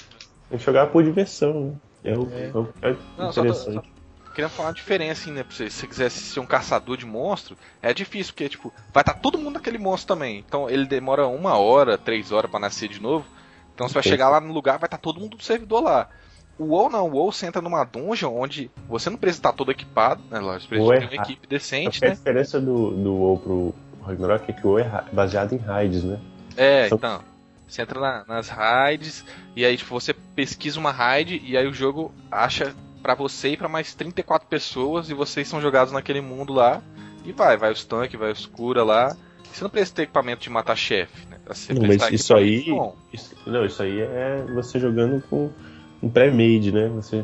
A 0.50 0.56
gente 0.56 0.66
jogava 0.66 0.90
por 0.90 1.04
diversão, 1.04 1.78
né? 2.06 2.12
É 2.14 2.18
o, 2.18 2.30
É. 2.32 2.52
é 2.54 2.58
o 2.58 2.74
é 2.84 2.96
Não, 3.18 3.34
só 3.34 3.42
tô- 3.44 3.50
interessante. 3.50 3.90
Querendo 4.36 4.52
falar 4.52 4.70
uma 4.70 4.76
diferença, 4.76 5.22
assim, 5.22 5.32
né? 5.32 5.44
Pra 5.44 5.56
você, 5.56 5.70
se 5.70 5.78
você 5.80 5.88
quisesse 5.88 6.20
ser 6.20 6.40
um 6.40 6.46
caçador 6.46 6.98
de 6.98 7.06
monstro, 7.06 7.58
é 7.82 7.94
difícil, 7.94 8.34
porque, 8.34 8.50
tipo, 8.50 8.74
vai 8.94 9.02
estar 9.02 9.14
todo 9.16 9.38
mundo 9.38 9.56
naquele 9.56 9.78
monstro 9.78 10.14
também. 10.16 10.44
Então 10.46 10.70
ele 10.70 10.86
demora 10.86 11.26
uma 11.28 11.58
hora, 11.58 11.98
três 11.98 12.32
horas 12.32 12.52
pra 12.52 12.60
nascer 12.60 12.90
de 12.90 13.02
novo. 13.02 13.26
Então 13.74 13.88
você 13.88 13.94
vai 13.96 14.04
chegar 14.04 14.30
lá 14.30 14.40
no 14.40 14.54
lugar, 14.54 14.78
vai 14.78 14.88
estar 14.88 14.98
todo 14.98 15.20
mundo 15.20 15.38
do 15.38 15.44
servidor 15.44 15.82
lá. 15.82 16.10
O 16.58 16.66
WoW 16.68 16.90
não, 16.90 17.08
o 17.10 17.12
WoW 17.12 17.32
você 17.34 17.46
entra 17.46 17.62
numa 17.62 17.84
dungeon 17.84 18.34
onde 18.34 18.72
você 18.88 19.10
não 19.10 19.18
precisa 19.18 19.40
estar 19.40 19.52
todo 19.54 19.72
equipado, 19.72 20.22
né? 20.32 20.40
Lógico, 20.40 20.62
você 20.76 20.80
precisa 20.82 21.00
ter 21.00 21.06
uma 21.18 21.24
equipe 21.24 21.48
decente, 21.48 22.00
que 22.00 22.06
a 22.06 22.10
né? 22.10 22.16
diferença 22.16 22.62
do, 22.62 22.92
do 22.92 23.14
WoW 23.14 23.38
pro 23.40 23.76
Ragnarok 24.06 24.50
é 24.50 24.54
que 24.54 24.66
o 24.66 24.70
WoW 24.72 24.80
é 24.80 25.04
baseado 25.12 25.54
em 25.54 25.58
raids, 25.58 26.04
né? 26.04 26.20
É, 26.56 26.88
São- 26.88 26.98
então. 26.98 27.22
Você 27.68 27.82
entra 27.82 28.00
na- 28.00 28.24
nas 28.28 28.48
raids, 28.48 29.26
e 29.56 29.66
aí, 29.66 29.76
tipo, 29.76 29.90
você 30.00 30.14
pesquisa 30.14 30.80
uma 30.80 30.92
raid, 30.92 31.42
e 31.44 31.58
aí 31.58 31.68
o 31.68 31.74
jogo 31.74 32.14
acha 32.32 32.74
pra 33.06 33.14
você 33.14 33.50
e 33.50 33.58
pra 33.58 33.70
mais 33.70 33.94
34 33.94 34.48
pessoas, 34.48 35.12
e 35.12 35.14
vocês 35.14 35.48
são 35.48 35.62
jogados 35.62 35.94
naquele 35.94 36.22
mundo 36.22 36.52
lá, 36.52 36.82
e 37.24 37.32
vai, 37.32 37.56
vai 37.56 37.72
os 37.72 37.86
tanques, 37.86 38.20
vai 38.20 38.32
os 38.32 38.48
cura 38.48 38.84
lá. 38.84 39.16
Você 39.54 39.64
não 39.64 39.70
precisa 39.70 39.94
ter 39.94 40.02
equipamento 40.04 40.42
de 40.42 40.50
matar 40.50 40.76
chefe, 40.76 41.28
né? 41.30 41.38
Você 41.46 41.72
Não, 41.72 41.84
mas 41.88 42.12
isso 42.12 42.34
aí- 42.36 42.66
bom. 42.72 42.96
Isso- 43.14 43.36
não, 43.46 43.64
isso 43.64 43.84
aí 43.84 44.02
é 44.02 44.44
você 44.56 44.80
jogando 44.80 45.22
com 45.30 45.52
um 46.02 46.10
pré-made, 46.10 46.72
né? 46.72 46.88
Você 46.96 47.24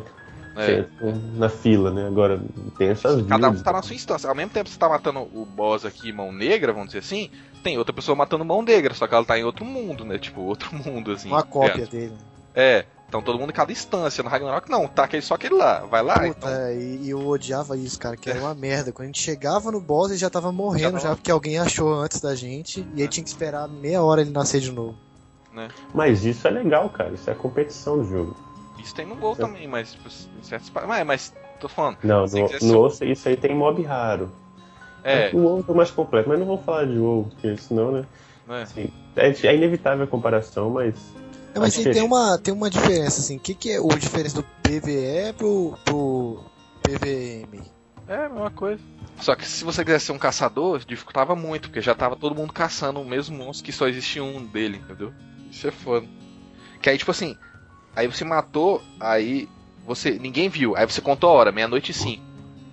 É. 0.55 0.65
senta 0.65 0.89
na 1.35 1.49
fila, 1.49 1.89
né? 1.91 2.05
Agora 2.05 2.39
tem 2.77 2.89
essas 2.89 3.25
Cada 3.25 3.49
um 3.49 3.55
tá 3.55 3.73
na 3.73 3.81
sua 3.81 3.95
instância. 3.95 4.29
Ao 4.29 4.35
mesmo 4.35 4.51
tempo 4.51 4.65
que 4.65 4.71
você 4.71 4.79
tá 4.79 4.87
matando 4.87 5.19
o 5.19 5.45
boss 5.45 5.83
aqui, 5.83 6.13
mão 6.13 6.31
negra, 6.31 6.71
vamos 6.71 6.89
dizer 6.89 6.99
assim, 6.99 7.29
tem 7.63 7.77
outra 7.79 7.91
pessoa 7.91 8.15
matando 8.15 8.45
mão 8.45 8.61
negra, 8.61 8.93
só 8.93 9.07
que 9.07 9.15
ela 9.15 9.25
tá 9.25 9.37
em 9.39 9.43
outro 9.43 9.65
mundo, 9.65 10.05
né? 10.05 10.19
Tipo, 10.19 10.41
outro 10.41 10.69
mundo, 10.85 11.11
assim. 11.11 11.27
Uma 11.29 11.43
cópia 11.43 11.83
É. 11.83 11.87
dele. 11.87 12.13
É. 12.53 12.85
Então 13.11 13.21
todo 13.21 13.37
mundo 13.37 13.49
em 13.49 13.53
cada 13.53 13.73
instância. 13.73 14.23
No 14.23 14.29
Ragnarok 14.29 14.71
não, 14.71 14.87
tá 14.87 15.03
aquele, 15.03 15.21
só 15.21 15.33
aquele 15.33 15.55
lá. 15.55 15.79
Vai 15.81 16.01
lá, 16.01 16.13
Puta, 16.13 16.29
então. 16.29 16.49
é, 16.49 16.77
e, 16.77 17.07
e 17.07 17.09
eu 17.09 17.27
odiava 17.27 17.75
isso, 17.75 17.99
cara, 17.99 18.15
que 18.15 18.29
era 18.29 18.39
uma 18.39 18.55
merda. 18.55 18.93
Quando 18.93 19.03
a 19.03 19.07
gente 19.07 19.21
chegava 19.21 19.69
no 19.69 19.81
boss, 19.81 20.11
ele 20.11 20.17
já 20.17 20.29
tava 20.29 20.49
morrendo, 20.49 20.97
Já 20.97 21.09
já, 21.09 21.15
porque 21.17 21.29
alguém 21.29 21.59
achou 21.59 21.93
antes 21.93 22.21
da 22.21 22.33
gente, 22.35 22.87
e 22.95 23.01
aí 23.01 23.09
tinha 23.09 23.21
que 23.21 23.29
esperar 23.29 23.67
meia 23.67 24.01
hora 24.01 24.21
ele 24.21 24.29
nascer 24.29 24.61
de 24.61 24.71
novo. 24.71 24.95
Mas 25.93 26.23
isso 26.23 26.47
é 26.47 26.51
legal, 26.51 26.89
cara. 26.89 27.09
Isso 27.13 27.29
é 27.29 27.33
a 27.33 27.35
competição 27.35 27.97
do 27.97 28.05
jogo. 28.05 28.33
Isso 28.79 28.95
tem 28.95 29.05
no 29.05 29.17
gol 29.17 29.35
também, 29.35 29.67
mas 29.67 29.91
tipo, 29.91 30.07
em 30.07 30.43
certos 30.43 30.71
mas, 30.87 31.05
mas 31.05 31.33
tô 31.59 31.67
falando. 31.67 31.97
Não, 32.05 32.25
Se 32.25 32.41
no, 32.41 32.47
no 32.61 32.79
WoW 32.79 32.93
isso 33.01 33.27
aí 33.27 33.35
tem 33.35 33.53
mob 33.53 33.83
raro. 33.83 34.31
É, 35.03 35.31
O 35.33 35.39
WoW 35.39 35.65
é 35.67 35.71
o 35.71 35.75
mais 35.75 35.91
completo, 35.91 36.29
mas 36.29 36.39
não 36.39 36.45
vamos 36.45 36.63
falar 36.63 36.85
de 36.85 36.97
WoW, 36.97 37.25
porque 37.25 37.57
senão, 37.57 37.91
né? 37.91 38.05
né? 38.47 38.61
Assim, 38.61 38.89
é, 39.17 39.27
é 39.27 39.55
inevitável 39.57 40.05
a 40.05 40.07
comparação, 40.07 40.69
mas 40.69 40.95
É, 41.53 41.59
mas 41.59 41.77
A 41.77 41.91
tem, 41.91 42.01
uma, 42.01 42.37
tem 42.37 42.53
uma 42.53 42.69
diferença, 42.69 43.19
assim. 43.19 43.37
O 43.37 43.39
que, 43.39 43.53
que 43.53 43.71
é 43.71 43.79
o 43.79 43.87
diferença 43.89 44.35
do 44.35 44.43
PVE 44.43 45.33
pro, 45.37 45.77
pro 45.83 46.43
PVM? 46.81 47.61
É 48.07 48.25
a 48.25 48.29
mesma 48.29 48.51
coisa. 48.51 48.81
Só 49.19 49.35
que 49.35 49.45
se 49.45 49.63
você 49.63 49.83
quisesse 49.85 50.07
ser 50.07 50.11
um 50.11 50.17
caçador, 50.17 50.79
dificultava 50.79 51.35
muito, 51.35 51.69
porque 51.69 51.81
já 51.81 51.93
tava 51.93 52.15
todo 52.15 52.35
mundo 52.35 52.51
caçando 52.51 52.99
o 52.99 53.05
mesmo 53.05 53.37
monstro 53.37 53.65
que 53.65 53.71
só 53.71 53.87
existia 53.87 54.23
um 54.23 54.43
dele, 54.43 54.77
entendeu? 54.77 55.13
Isso 55.51 55.67
é 55.67 55.71
foda. 55.71 56.07
Que 56.81 56.89
aí, 56.89 56.97
tipo 56.97 57.11
assim, 57.11 57.37
aí 57.95 58.07
você 58.07 58.25
matou, 58.25 58.81
aí 58.99 59.47
você. 59.85 60.11
ninguém 60.11 60.49
viu, 60.49 60.75
aí 60.75 60.85
você 60.85 61.01
contou 61.01 61.29
a 61.29 61.33
hora, 61.33 61.51
meia-noite 61.51 61.91
e 61.91 61.93
cinco. 61.93 62.23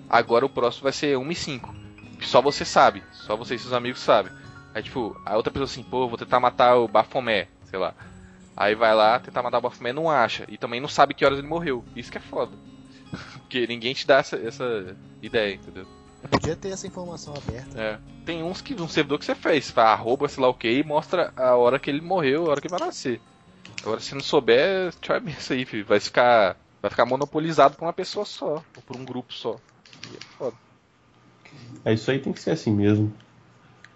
Agora 0.08 0.46
o 0.46 0.48
próximo 0.48 0.84
vai 0.84 0.92
ser 0.92 1.18
1 1.18 1.30
e 1.30 1.34
5. 1.34 1.74
Só 2.22 2.40
você 2.40 2.64
sabe, 2.64 3.02
só 3.12 3.36
você 3.36 3.54
e 3.54 3.58
seus 3.58 3.74
amigos 3.74 4.00
sabem. 4.00 4.32
Aí 4.74 4.82
tipo, 4.82 5.20
a 5.24 5.36
outra 5.36 5.52
pessoa 5.52 5.66
assim, 5.66 5.82
pô, 5.82 6.08
vou 6.08 6.16
tentar 6.16 6.40
matar 6.40 6.76
o 6.76 6.88
Bafomé, 6.88 7.48
sei 7.64 7.78
lá. 7.78 7.94
Aí 8.58 8.74
vai 8.74 8.92
lá, 8.92 9.20
tentar 9.20 9.40
matar 9.40 9.58
o 9.58 9.60
Bafomé, 9.60 9.92
não 9.92 10.10
acha. 10.10 10.44
E 10.48 10.58
também 10.58 10.80
não 10.80 10.88
sabe 10.88 11.14
que 11.14 11.24
horas 11.24 11.38
ele 11.38 11.46
morreu. 11.46 11.84
Isso 11.94 12.10
que 12.10 12.18
é 12.18 12.20
foda. 12.20 12.56
Porque 13.38 13.68
ninguém 13.68 13.94
te 13.94 14.04
dá 14.04 14.16
essa, 14.16 14.36
essa 14.36 14.96
ideia, 15.22 15.54
entendeu? 15.54 15.86
Podia 16.28 16.56
ter 16.56 16.70
essa 16.70 16.84
informação 16.84 17.32
aberta. 17.36 17.80
É. 17.80 17.98
Tem 18.26 18.42
uns 18.42 18.60
que 18.60 18.74
um 18.74 18.88
servidor 18.88 19.20
que 19.20 19.24
você 19.24 19.36
fez, 19.36 19.70
fala, 19.70 19.92
arroba, 19.92 20.28
sei 20.28 20.42
lá 20.42 20.48
o 20.48 20.54
que, 20.54 20.68
e 20.68 20.82
mostra 20.82 21.32
a 21.36 21.54
hora 21.54 21.78
que 21.78 21.88
ele 21.88 22.00
morreu, 22.00 22.46
a 22.46 22.50
hora 22.50 22.60
que 22.60 22.66
ele 22.66 22.76
vai 22.76 22.84
nascer. 22.84 23.20
Agora 23.80 24.00
se 24.00 24.12
não 24.12 24.20
souber, 24.20 24.92
tchau 25.00 25.14
é 25.14 25.30
isso 25.30 25.52
aí, 25.52 25.64
filho. 25.64 25.86
Vai 25.86 26.00
ficar. 26.00 26.56
Vai 26.82 26.90
ficar 26.90 27.06
monopolizado 27.06 27.76
por 27.76 27.84
uma 27.84 27.92
pessoa 27.92 28.24
só, 28.24 28.54
ou 28.54 28.82
por 28.84 28.96
um 28.96 29.04
grupo 29.04 29.32
só. 29.32 29.56
E 30.10 30.16
é 30.16 30.20
foda. 30.36 30.56
é, 31.84 31.94
isso 31.94 32.10
aí 32.10 32.18
tem 32.18 32.32
que 32.32 32.40
ser 32.40 32.50
assim 32.50 32.72
mesmo. 32.72 33.14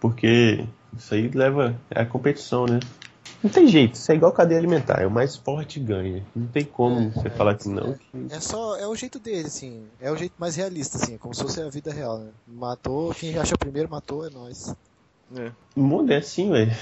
Porque 0.01 0.65
isso 0.97 1.13
aí 1.15 1.29
leva. 1.29 1.77
É 1.91 2.03
a 2.03 2.07
competição, 2.07 2.65
né? 2.65 2.79
Não 3.43 3.51
tem 3.51 3.67
jeito, 3.67 3.95
isso 3.97 4.11
é 4.13 4.15
igual 4.15 4.33
cadeia 4.33 4.59
alimentar, 4.59 5.01
é 5.03 5.07
o 5.07 5.11
mais 5.11 5.37
forte 5.37 5.81
ganha. 5.81 6.25
Não 6.35 6.47
tem 6.47 6.65
como 6.65 7.11
você 7.11 7.29
falar 7.31 7.57
que 7.57 7.69
não. 7.69 7.95
que- 7.95 8.27
É 8.35 8.41
só, 8.41 8.77
é 8.77 8.87
o 8.87 8.95
jeito 8.95 9.19
dele, 9.19 9.47
assim. 9.47 9.85
É 10.01 10.11
o 10.11 10.17
jeito 10.17 10.35
mais 10.39 10.55
realista, 10.57 10.97
assim. 10.97 11.15
É 11.15 11.19
como 11.19 11.35
se 11.35 11.43
fosse 11.43 11.61
a 11.61 11.69
vida 11.69 11.93
real, 11.93 12.19
né? 12.19 12.31
Matou, 12.47 13.13
quem 13.15 13.37
acha 13.39 13.57
primeiro 13.57 13.91
matou, 13.91 14.27
é 14.27 14.31
nóis. 14.31 14.75
O 15.75 15.81
mundo 15.81 16.13
é 16.13 16.17
assim, 16.19 16.51
velho. 16.51 16.73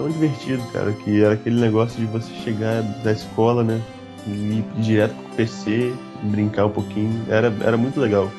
Tão 0.00 0.08
divertido, 0.08 0.62
cara, 0.72 0.92
que 0.94 1.22
era 1.22 1.34
aquele 1.34 1.60
negócio 1.60 1.98
de 2.00 2.06
você 2.06 2.32
chegar 2.42 2.82
da 2.82 3.12
escola, 3.12 3.62
né? 3.62 3.82
E 4.26 4.30
ir 4.30 4.64
direto 4.78 5.14
pro 5.14 5.36
PC, 5.36 5.92
brincar 6.22 6.64
um 6.66 6.70
pouquinho. 6.70 7.26
Era, 7.28 7.52
era 7.62 7.76
muito 7.76 8.00
legal. 8.00 8.30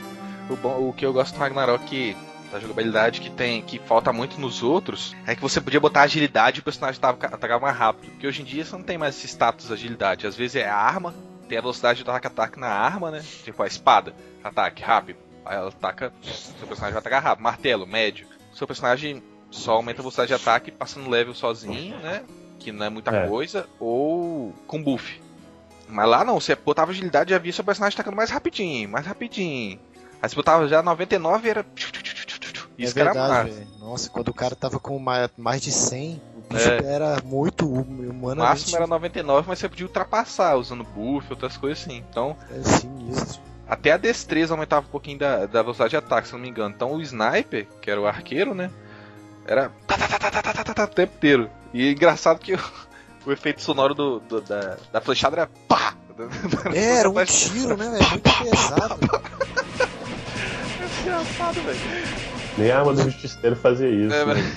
O, 0.49 0.55
bom- 0.55 0.89
o 0.89 0.91
que 0.93 1.05
eu 1.05 1.13
gosto 1.13 1.35
do 1.35 1.39
Ragnarok, 1.39 2.17
da 2.51 2.59
jogabilidade 2.59 3.21
que 3.21 3.29
tem, 3.29 3.61
que 3.61 3.77
falta 3.77 4.11
muito 4.11 4.41
nos 4.41 4.63
outros, 4.63 5.15
é 5.27 5.35
que 5.35 5.41
você 5.41 5.61
podia 5.61 5.79
botar 5.79 6.01
agilidade 6.01 6.59
e 6.59 6.61
o 6.61 6.63
personagem 6.63 6.99
atacava 6.99 7.59
mais 7.59 7.77
rápido. 7.77 8.09
Porque 8.09 8.25
hoje 8.25 8.41
em 8.41 8.45
dia 8.45 8.65
você 8.65 8.75
não 8.75 8.83
tem 8.83 8.97
mais 8.97 9.15
esse 9.15 9.27
status 9.27 9.67
de 9.67 9.73
agilidade. 9.73 10.25
Às 10.25 10.35
vezes 10.35 10.55
é 10.55 10.67
a 10.67 10.75
arma, 10.75 11.13
tem 11.47 11.59
a 11.59 11.61
velocidade 11.61 12.03
do 12.03 12.09
ataque-ataque 12.09 12.59
na 12.59 12.69
arma, 12.69 13.11
né? 13.11 13.21
Tipo 13.43 13.61
a 13.61 13.67
espada, 13.67 14.15
ataque 14.43 14.81
rápido. 14.81 15.17
Aí 15.45 15.57
ela 15.57 15.69
ataca, 15.69 16.11
seu 16.23 16.67
personagem 16.67 16.93
vai 16.93 16.99
atacar 17.01 17.21
rápido. 17.21 17.43
Martelo, 17.43 17.85
médio. 17.85 18.25
Seu 18.53 18.65
personagem 18.67 19.21
só 19.51 19.73
aumenta 19.73 19.99
a 19.99 20.03
velocidade 20.03 20.29
de 20.29 20.33
ataque 20.33 20.71
passando 20.71 21.09
level 21.09 21.35
sozinho, 21.35 21.97
né? 21.99 22.23
Que 22.57 22.71
não 22.71 22.85
é 22.85 22.89
muita 22.89 23.11
É. 23.15 23.27
coisa. 23.27 23.67
Ou 23.79 24.53
com 24.65 24.81
buff. 24.81 25.21
Mas 25.87 26.07
lá 26.09 26.23
não, 26.23 26.39
você 26.39 26.55
botava 26.55 26.91
agilidade 26.91 27.31
e 27.31 27.33
já 27.35 27.39
via 27.39 27.51
seu 27.51 27.63
personagem 27.63 27.95
atacando 27.95 28.15
mais 28.15 28.29
rapidinho, 28.29 28.87
mais 28.89 29.05
rapidinho. 29.05 29.77
Aí 30.21 30.29
você 30.29 30.35
botava 30.35 30.67
já 30.67 30.81
99 30.81 31.47
e 31.47 31.49
era. 31.51 31.65
Isso 32.77 32.91
é 32.91 32.93
que 32.93 32.99
era 32.99 33.13
verdade, 33.13 33.49
velho. 33.51 33.67
Nossa, 33.79 34.09
quando 34.09 34.29
o 34.29 34.33
cara 34.33 34.55
tava 34.55 34.79
com 34.79 34.97
mais, 34.97 35.29
mais 35.37 35.61
de 35.61 35.71
100, 35.71 36.21
o 36.35 36.53
bicho 36.53 36.69
É. 36.69 36.93
era 36.93 37.17
muito 37.23 37.65
hum- 37.67 38.19
O 38.23 38.35
máximo 38.35 38.77
era 38.77 38.87
99, 38.87 39.47
mas 39.49 39.59
você 39.59 39.67
podia 39.69 39.85
ultrapassar 39.85 40.55
usando 40.55 40.83
buff, 40.83 41.27
outras 41.29 41.57
coisas 41.57 41.83
assim. 41.83 42.03
Então, 42.09 42.35
é 42.49 42.63
sinistro. 42.63 43.41
até 43.67 43.91
a 43.91 43.97
destreza 43.97 44.53
aumentava 44.53 44.85
um 44.85 44.89
pouquinho 44.89 45.19
da, 45.19 45.45
da 45.45 45.61
velocidade 45.61 45.91
de 45.91 45.97
ataque, 45.97 46.27
se 46.27 46.33
eu 46.33 46.37
não 46.37 46.43
me 46.43 46.49
engano. 46.49 46.73
Então 46.75 46.93
o 46.93 47.01
sniper, 47.01 47.67
que 47.81 47.91
era 47.91 47.99
o 48.01 48.07
arqueiro, 48.07 48.53
né? 48.55 48.71
Era. 49.45 49.71
Tá, 49.87 49.97
tá, 49.97 50.73
tá, 50.73 50.83
o 50.83 50.87
tempo 50.87 51.13
inteiro. 51.15 51.49
E 51.73 51.87
é 51.87 51.91
engraçado 51.91 52.39
que 52.39 52.53
o, 52.55 52.59
o 53.25 53.31
efeito 53.31 53.61
sonoro 53.61 53.93
do, 53.93 54.19
do- 54.19 54.41
da, 54.41 54.77
da 54.91 55.01
flechada 55.01 55.35
era 55.37 55.49
pá! 55.67 55.93
É, 56.75 56.97
era 56.99 57.09
um 57.09 57.25
tiro, 57.25 57.75
né, 57.75 57.89
velho? 57.89 58.09
Muito 58.11 58.29
pesado. 58.43 58.99
Engraçado, 61.01 61.61
velho. 61.63 61.79
Nem 62.57 62.71
a 62.71 62.79
arma 62.79 62.93
do 62.93 63.03
justiceiro 63.09 63.55
fazia 63.55 63.89
isso. 63.89 64.13
É, 64.13 64.25
né? 64.25 64.55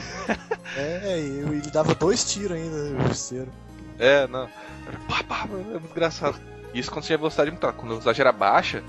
É, 0.77 1.19
e 1.21 1.39
ele 1.39 1.71
dava 1.73 1.95
dois 1.95 2.25
tiros 2.25 2.53
ainda, 2.53 2.77
o 2.77 3.01
justiceiro. 3.09 3.51
É, 3.99 4.27
não. 4.27 4.49
Era 4.87 4.99
pá, 5.09 5.23
pá, 5.27 5.45
é 5.45 5.79
muito 5.79 5.91
engraçado. 5.91 6.39
Isso 6.75 6.91
quando 6.91 7.05
tinha 7.05 7.17
velocidade 7.17 7.51
muito 7.51 7.65
alta. 7.65 7.79
Quando 7.79 7.87
a 7.93 7.95
velocidade 7.95 8.21
era 8.21 8.33
baixa, 8.33 8.83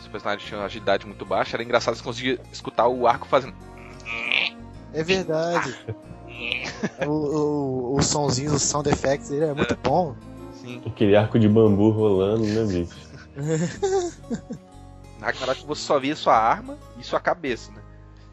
se 0.00 0.06
o 0.06 0.10
personagem 0.10 0.46
tinha 0.46 0.58
uma 0.60 0.66
agilidade 0.66 1.04
muito 1.06 1.24
baixa, 1.26 1.56
era 1.56 1.62
engraçado 1.62 1.96
você 1.96 2.02
conseguia 2.02 2.40
escutar 2.52 2.86
o 2.86 3.06
arco 3.06 3.26
fazendo. 3.26 3.54
É 4.94 5.02
verdade. 5.02 5.74
o, 7.06 7.10
o, 7.10 7.96
os 7.96 8.06
sonzinhos, 8.06 8.54
os 8.54 8.62
sound 8.62 8.88
effects 8.88 9.28
dele 9.28 9.46
é 9.46 9.54
muito 9.54 9.76
bom. 9.82 10.14
Assim. 10.52 10.80
Aquele 10.86 11.16
arco 11.16 11.38
de 11.38 11.48
bambu 11.48 11.90
rolando, 11.90 12.44
né, 12.46 12.64
bicho? 12.64 12.96
Na 15.20 15.26
Ragnarok 15.26 15.64
você 15.66 15.82
só 15.82 15.98
via 15.98 16.14
sua 16.16 16.36
arma 16.36 16.78
e 16.98 17.04
sua 17.04 17.20
cabeça, 17.20 17.70
né? 17.72 17.80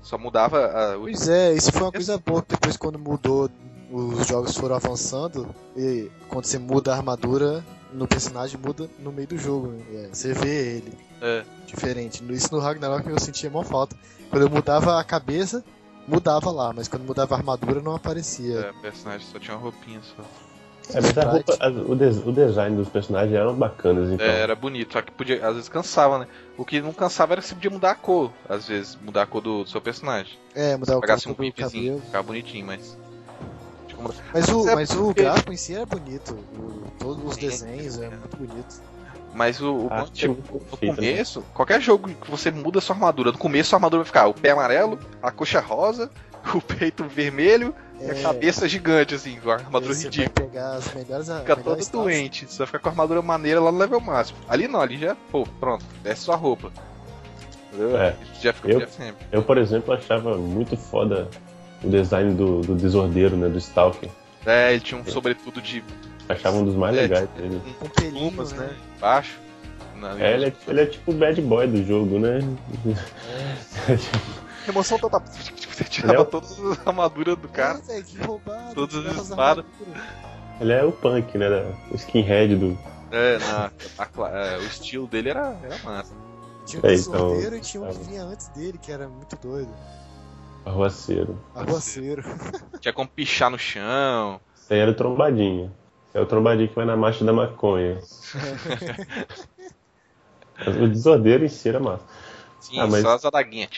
Só 0.02 0.18
mudava 0.18 0.58
a, 0.66 0.98
o 0.98 1.02
Pois 1.02 1.28
é, 1.30 1.54
isso 1.54 1.72
foi 1.72 1.82
uma 1.84 1.92
coisa 1.92 2.18
boa, 2.18 2.42
que 2.42 2.50
depois 2.50 2.76
quando 2.76 2.98
mudou, 2.98 3.50
os 3.92 4.28
jogos 4.28 4.56
foram 4.58 4.76
avançando, 4.76 5.48
e 5.78 6.10
quando 6.28 6.46
você 6.46 6.58
muda 6.58 6.92
a 6.94 6.98
armadura 6.98 7.64
no 7.94 8.08
personagem, 8.08 8.60
muda 8.64 8.90
no 9.00 9.12
meio 9.12 9.28
do 9.28 9.38
jogo. 9.38 9.68
né? 9.68 10.10
Você 10.12 10.34
vê 10.34 10.78
ele 10.78 10.94
É. 11.22 11.44
diferente. 11.68 12.24
Isso 12.32 12.54
no 12.54 12.60
Ragnarok 12.60 13.08
eu 13.08 13.20
sentia 13.20 13.50
mó 13.50 13.64
falta. 13.64 13.96
Quando 14.30 14.44
eu 14.44 14.50
mudava 14.50 15.00
a 15.00 15.04
cabeça, 15.04 15.64
mudava 16.12 16.52
lá, 16.52 16.74
mas 16.74 16.88
quando 16.88 17.04
mudava 17.04 17.34
a 17.36 17.38
armadura 17.38 17.82
não 17.82 17.96
aparecia. 17.96 18.60
É, 18.60 18.70
o 18.72 18.82
personagem 18.82 19.26
só 19.32 19.40
tinha 19.40 19.56
uma 19.56 19.64
roupinha 19.64 20.02
só. 20.16 20.24
É, 20.94 21.00
mas 21.00 21.18
a 21.18 21.24
roupa, 21.24 21.54
as- 21.60 21.76
o, 21.90 21.96
des- 21.96 22.26
o 22.26 22.32
design 22.34 22.76
dos 22.76 22.90
personagens 22.90 23.34
eram 23.34 23.56
bacanas, 23.56 24.10
então. 24.12 24.26
É, 24.26 24.42
era 24.42 24.56
bonito, 24.56 24.94
só 24.94 25.02
que 25.02 25.12
podia, 25.12 25.48
às 25.48 25.54
vezes 25.54 25.70
cansava, 25.70 26.20
né? 26.20 26.28
O 26.58 26.66
que 26.66 26.82
não 26.82 26.92
cansava 26.92 27.34
era 27.34 27.42
que 27.42 27.48
você 27.48 27.56
podia 27.56 27.72
mudar 27.72 27.92
a 27.92 27.96
cor, 27.96 28.32
às 28.50 28.68
vezes, 28.68 28.98
mudar 29.02 29.22
a 29.24 29.26
cor 29.26 29.42
do, 29.42 29.64
do 29.64 29.70
seu 29.70 29.80
personagem. 29.80 30.34
É, 30.54 30.76
mudava 30.76 30.98
o 30.98 31.02
Pagasse 31.02 31.30
um 31.30 31.34
pipezinho, 31.34 31.94
cabelo. 31.94 32.02
ficava 32.06 32.24
bonitinho, 32.24 32.66
mas. 32.66 32.98
Mas 34.34 34.50
o, 34.50 34.58
Mas 34.64 34.68
é 34.68 34.76
mas 34.76 34.92
o 34.96 35.04
porque- 35.06 35.22
gráfico 35.22 35.54
em 35.54 35.58
si 35.58 35.76
era 35.76 35.86
bonito. 35.86 36.34
O- 36.58 36.84
todos 37.00 37.24
os 37.24 37.36
Sim. 37.36 37.42
desenhos 37.42 38.00
é 38.00 38.10
muito 38.10 38.36
bonito. 38.36 38.82
Mas 39.34 39.62
o, 39.62 39.86
o 39.86 39.88
A 39.90 40.00
arte 40.02 40.26
é 40.26 40.28
no 40.28 40.36
né? 40.36 40.94
começo, 40.96 41.42
qualquer 41.54 41.80
jogo 41.82 42.10
que 42.10 42.30
você 42.30 42.52
muda 42.52 42.80
a 42.80 42.82
sua 42.82 42.96
armadura, 42.96 43.32
no 43.32 43.38
começo 43.38 43.70
sua 43.70 43.78
armadura 43.78 44.04
vai 44.04 44.08
ficar 44.08 44.28
o 44.28 44.34
pé 44.34 44.52
amarelo, 44.52 45.00
a 45.24 45.32
coxa 45.32 45.60
rosa 45.62 46.10
o 46.54 46.60
peito 46.62 47.06
vermelho 47.06 47.74
e 48.02 48.06
a 48.10 48.14
É. 48.16 48.22
cabeça 48.22 48.68
gigante, 48.68 49.16
assim, 49.16 49.40
com 49.40 49.52
a 49.52 49.54
armadura 49.56 49.94
Você 49.94 50.10
vai 50.10 50.18
ridícula. 50.18 50.48
pegar 50.50 50.74
as 50.74 50.94
melhores 50.94 51.28
Fica 51.30 51.56
todo 51.56 51.76
taças. 51.78 51.88
doente. 51.90 52.46
Você 52.48 52.58
vai 52.58 52.68
ficar 52.68 52.80
com 52.80 52.90
a 52.90 52.92
armadura 52.92 53.22
maneira 53.22 53.62
lá 53.62 53.72
no 53.72 53.78
level 53.78 54.00
máximo. 54.02 54.40
Ali 54.50 54.68
não, 54.68 54.82
ali 54.82 54.98
já, 54.98 55.16
pô, 55.32 55.44
pronto, 55.60 55.86
desce 56.04 56.22
sua 56.24 56.36
roupa. 56.36 56.72
É. 57.74 58.14
Já 58.42 58.52
fica 58.54 58.70
Eu- 58.70 58.88
sempre. 58.90 59.26
Eu, 59.32 59.44
por 59.44 59.58
exemplo, 59.58 59.94
achava 59.94 60.36
muito 60.38 60.76
foda 60.76 61.30
o 61.84 61.90
design 61.90 62.34
do, 62.34 62.62
do 62.62 62.76
desordeiro, 62.76 63.38
né? 63.38 63.48
Do 63.48 63.58
Stalker. 63.60 64.10
É, 64.46 64.72
ele 64.72 64.82
tinha 64.82 65.00
um 65.00 65.06
sobretudo 65.06 65.62
de 65.62 65.84
Achava 66.32 66.58
um 66.58 66.66
dos 66.66 66.76
mais 66.76 66.96
É, 66.98 67.02
legais 67.02 67.30
dele. 67.30 67.62
Com 67.80 67.90
pelinho, 67.90 68.32
plumas, 68.32 68.52
né? 68.54 68.68
né? 68.68 68.76
Embaixo. 68.98 69.40
Na- 69.96 70.20
É, 70.20 70.34
ele 70.34 70.46
é, 70.48 70.54
ele 70.68 70.82
é 70.82 70.86
tipo 70.88 71.12
o 71.12 71.14
bad 71.14 71.40
boy 71.42 71.68
do 71.68 71.84
jogo, 71.86 72.18
né? 72.20 72.40
Remoção 74.66 74.98
total. 75.00 75.24
Você 75.72 75.84
tirava 75.86 76.14
é 76.16 76.20
o- 76.20 76.26
todas 76.26 76.52
as 76.60 76.88
armaduras 76.88 77.38
do 77.38 77.48
cara. 77.48 77.80
É, 77.90 78.02
que 78.02 78.18
roubado. 78.22 78.76
Todas 78.76 78.96
as 78.96 79.02
tirava 79.04 79.22
espadas. 79.22 79.66
Ele 80.60 80.74
é 80.74 80.84
o 80.84 80.92
punk, 80.92 81.38
né? 81.38 81.48
O 81.92 81.96
skinhead 81.96 82.56
do. 82.56 82.78
É, 83.12 83.38
na, 83.40 83.72
a 83.98 84.06
cla- 84.06 84.30
é, 84.30 84.58
o 84.58 84.64
estilo 84.64 85.08
dele 85.08 85.30
era, 85.30 85.58
era 85.64 85.78
massa. 85.84 86.14
Tinha 86.66 86.82
um 86.84 86.88
É, 86.88 86.94
então- 86.94 87.20
sorteiro 87.20 87.56
e 87.56 87.60
tinha 87.62 87.84
um 87.84 87.90
que 87.90 88.04
vinha 88.04 88.24
antes 88.24 88.48
dele, 88.50 88.78
que 88.78 88.92
era 88.92 89.08
muito 89.08 89.36
doido. 89.42 89.72
Arruaceiro. 90.66 91.38
Arruaceiro. 91.56 92.24
Tinha 92.80 92.94
como 92.94 93.10
pichar 93.10 93.50
no 93.50 93.58
chão. 93.58 94.40
Esse 94.56 94.74
aí 94.76 94.80
era 94.80 94.92
o 94.92 94.94
trombadinha. 94.94 95.72
É 96.14 96.20
o 96.20 96.26
trombadinho 96.26 96.68
que 96.70 96.76
vai 96.76 96.86
na 96.86 96.96
marcha 96.98 97.24
da 97.24 97.34
maconha. 97.34 98.00
O 100.80 100.88
desordeiro 100.88 101.44
em 101.44 101.50
si 101.50 101.70
era 101.70 101.80
massa. 101.80 102.04
Sim, 102.60 102.80
Ah, 102.80 102.86
mas- 102.88 103.02
só 103.02 103.16
as 103.16 103.26
adaguinhas. 103.26 103.70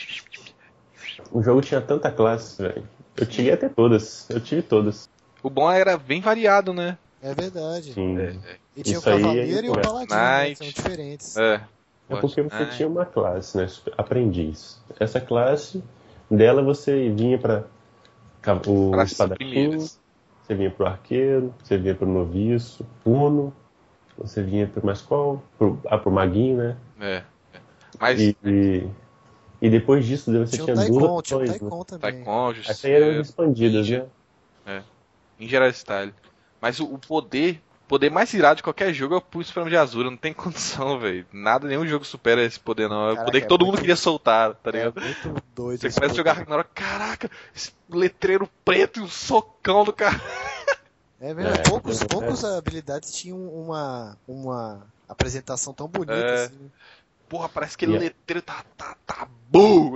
O 1.32 1.42
jogo 1.42 1.62
tinha 1.62 1.80
tanta 1.80 2.10
classe, 2.10 2.60
velho. 2.60 2.86
Eu 3.16 3.24
cheguei 3.24 3.52
até 3.52 3.70
todas. 3.70 4.28
Eu 4.28 4.38
tive 4.40 4.60
todas. 4.60 5.08
O 5.42 5.48
bom 5.48 5.70
era 5.70 5.96
bem 5.96 6.20
variado, 6.20 6.74
né? 6.74 6.98
É 7.22 7.32
verdade. 7.34 7.94
Sim. 7.94 8.18
É, 8.18 8.36
E 8.76 8.82
tinha 8.82 8.98
Isso 8.98 9.08
o 9.08 9.12
aí 9.14 9.22
Cavaleiro 9.22 9.50
é 9.50 9.64
e 9.66 9.70
o 9.70 9.72
conversa. 9.72 9.90
Paladino, 9.90 10.16
né, 10.18 10.54
são 10.56 10.66
diferentes. 10.68 11.36
É. 11.38 11.60
É 12.10 12.16
porque 12.16 12.42
você 12.42 12.66
tinha 12.66 12.86
uma 12.88 13.06
classe, 13.06 13.56
né? 13.56 13.66
Aprendiz. 13.96 14.78
Essa 15.00 15.22
classe, 15.22 15.82
dela 16.30 16.62
você 16.62 17.08
vinha 17.08 17.38
pra 17.38 17.64
ca- 18.42 18.60
o 18.66 19.00
espadachim, 19.02 19.36
primeiras. 19.38 19.98
Você 20.44 20.54
vinha 20.54 20.70
pro 20.70 20.86
arqueiro, 20.86 21.54
você 21.62 21.78
vinha 21.78 21.94
pro 21.94 22.06
noviço, 22.06 22.86
puno, 23.02 23.52
você 24.18 24.42
vinha 24.42 24.66
pro 24.66 24.84
mais 24.84 25.00
qual? 25.00 25.42
Pro, 25.56 25.80
ah, 25.86 25.96
pro 25.96 26.10
maguinho, 26.10 26.58
né? 26.58 26.76
É. 27.00 27.22
é. 27.54 27.60
Mas 27.98 28.20
E, 28.20 28.36
e, 28.44 28.88
e 29.62 29.70
depois 29.70 30.04
disso 30.04 30.30
você 30.30 30.58
Tinha 30.58 30.66
tinha, 30.66 30.74
o 30.74 30.76
Taikon, 30.76 30.98
duas 30.98 31.22
tinha 31.22 31.38
o 31.38 31.40
opções, 31.40 31.50
né? 31.50 31.58
Taikon 31.58 31.84
também. 31.84 32.12
Taekwondo, 32.12 32.60
Essas 32.60 32.84
aí 32.84 32.92
eram 32.92 33.06
é, 33.06 33.20
expandidas, 33.20 33.88
né? 33.88 34.06
em 35.40 35.48
geral 35.48 35.68
style. 35.70 36.14
Mas 36.60 36.78
o, 36.78 36.84
o 36.92 36.98
poder, 36.98 37.62
o 37.72 37.73
poder 37.88 38.10
mais 38.10 38.32
irado 38.34 38.56
de 38.56 38.62
qualquer 38.62 38.92
jogo 38.92 39.14
é 39.14 39.18
o 39.18 39.20
Pulse 39.20 39.48
Supremo 39.48 39.68
de 39.70 39.76
Azura, 39.76 40.10
não 40.10 40.16
tem 40.16 40.32
condição, 40.34 40.98
velho. 40.98 41.26
Nada, 41.32 41.66
nenhum 41.68 41.86
jogo 41.86 42.04
supera 42.04 42.42
esse 42.42 42.58
poder 42.58 42.88
não. 42.88 43.10
É 43.10 43.12
o 43.12 43.24
poder 43.24 43.40
que 43.40 43.44
é 43.46 43.48
todo 43.48 43.60
muito- 43.62 43.72
mundo 43.72 43.80
queria 43.80 43.96
soltar, 43.96 44.54
tá 44.54 44.70
É 44.70 44.72
ligado? 44.72 45.00
muito 45.00 45.42
doido. 45.54 45.80
Você 45.80 45.90
começa 45.92 46.12
a 46.14 46.16
jogar. 46.16 46.32
Ragnarok, 46.34 46.70
caraca, 46.74 47.30
esse 47.54 47.72
letreiro 47.88 48.48
preto 48.64 49.00
e 49.00 49.02
um 49.02 49.08
socão 49.08 49.84
do 49.84 49.92
cara. 49.92 50.20
É 51.20 51.32
verdade, 51.32 51.60
É, 51.60 51.62
poucos, 51.62 52.02
é. 52.02 52.06
poucos 52.06 52.44
habilidades 52.44 53.12
tinham 53.14 53.38
uma, 53.38 54.18
uma 54.28 54.86
apresentação 55.08 55.72
tão 55.72 55.88
bonita 55.88 56.12
É. 56.12 56.44
assim. 56.44 56.54
né? 56.54 56.68
Porra, 57.28 57.48
parece 57.48 57.78
que 57.78 57.84
aquele 57.86 57.98
Yeah. 57.98 58.14
letreiro 58.18 58.42
tá, 58.42 58.62
tá, 58.76 58.96
tá 59.06 59.28
bom. 59.48 59.92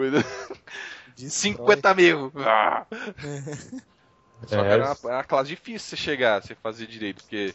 Destrói. 1.16 1.54
50 1.56 1.94
mil. 1.94 2.32
Ah. 2.36 2.86
Só 4.46 4.62
que 4.62 4.68
É, 4.68 4.72
era 4.72 4.84
uma, 4.84 4.96
era 5.04 5.16
uma 5.18 5.24
classe 5.24 5.50
difícil 5.50 5.80
você 5.90 5.96
chegar, 5.96 6.40
você 6.42 6.54
fazer 6.54 6.86
direito, 6.86 7.22
porque 7.24 7.52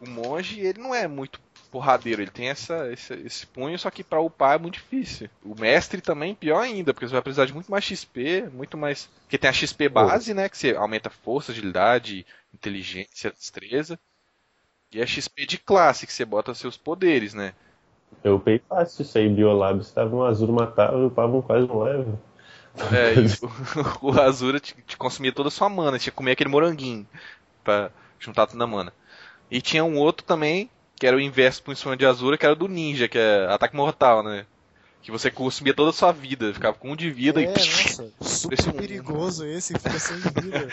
o 0.00 0.08
monge, 0.08 0.60
ele 0.60 0.80
não 0.80 0.94
é 0.94 1.06
muito 1.08 1.40
porradeiro, 1.70 2.22
ele 2.22 2.30
tem 2.30 2.48
essa, 2.48 2.90
esse, 2.90 3.14
esse 3.14 3.46
punho, 3.46 3.78
só 3.78 3.90
que 3.90 4.02
pra 4.02 4.20
upar 4.20 4.54
é 4.54 4.58
muito 4.58 4.74
difícil. 4.74 5.28
O 5.44 5.54
mestre 5.58 6.00
também, 6.00 6.34
pior 6.34 6.60
ainda, 6.60 6.94
porque 6.94 7.06
você 7.06 7.12
vai 7.12 7.22
precisar 7.22 7.44
de 7.44 7.52
muito 7.52 7.70
mais 7.70 7.84
XP, 7.84 8.48
muito 8.52 8.76
mais... 8.76 9.08
Porque 9.22 9.36
tem 9.36 9.50
a 9.50 9.52
XP 9.52 9.88
base, 9.88 10.32
né, 10.32 10.48
que 10.48 10.56
você 10.56 10.74
aumenta 10.74 11.10
força, 11.10 11.52
agilidade, 11.52 12.24
inteligência, 12.54 13.30
destreza. 13.30 13.98
E 14.90 15.02
a 15.02 15.06
XP 15.06 15.44
de 15.44 15.58
classe, 15.58 16.06
que 16.06 16.12
você 16.12 16.24
bota 16.24 16.54
seus 16.54 16.76
poderes, 16.76 17.34
né. 17.34 17.52
Eu 18.24 18.36
upei 18.36 18.60
fácil 18.66 19.02
isso 19.02 19.18
aí, 19.18 19.28
Biolab, 19.28 19.80
estava 19.80 20.16
um 20.16 20.22
azul 20.22 20.48
matava, 20.48 20.96
eu 20.96 21.08
upava 21.08 21.42
quase 21.42 21.66
um 21.66 21.82
level. 21.82 22.18
É, 22.92 23.14
o, 24.02 24.08
o 24.12 24.20
Azura 24.20 24.58
te, 24.58 24.74
te 24.86 24.96
consumia 24.96 25.32
toda 25.32 25.48
a 25.48 25.52
sua 25.52 25.68
mana, 25.68 25.98
tinha 25.98 26.10
que 26.10 26.16
comer 26.16 26.32
aquele 26.32 26.50
moranguinho 26.50 27.06
pra 27.62 27.90
juntar 28.18 28.46
toda 28.46 28.64
a 28.64 28.66
mana. 28.66 28.92
E 29.50 29.60
tinha 29.60 29.84
um 29.84 29.96
outro 29.98 30.24
também, 30.26 30.68
que 30.96 31.06
era 31.06 31.16
o 31.16 31.20
inverso 31.20 31.62
pro 31.62 31.72
instrumento 31.72 32.00
de 32.00 32.06
Azura, 32.06 32.36
que 32.36 32.44
era 32.44 32.54
do 32.54 32.68
ninja, 32.68 33.08
que 33.08 33.18
é 33.18 33.46
ataque 33.46 33.74
mortal, 33.76 34.22
né? 34.22 34.44
Que 35.02 35.10
você 35.10 35.30
consumia 35.30 35.72
toda 35.72 35.90
a 35.90 35.92
sua 35.92 36.12
vida, 36.12 36.52
ficava 36.52 36.76
com 36.76 36.90
um 36.90 36.96
de 36.96 37.10
vida 37.10 37.40
É, 37.40 37.44
e 37.46 37.48
nossa, 37.48 38.12
super 38.20 38.58
Esse 38.58 38.68
um- 38.68 38.72
perigoso 38.72 39.46
esse, 39.46 39.72
fica 39.74 39.98
sem 39.98 40.16
vida. 40.42 40.68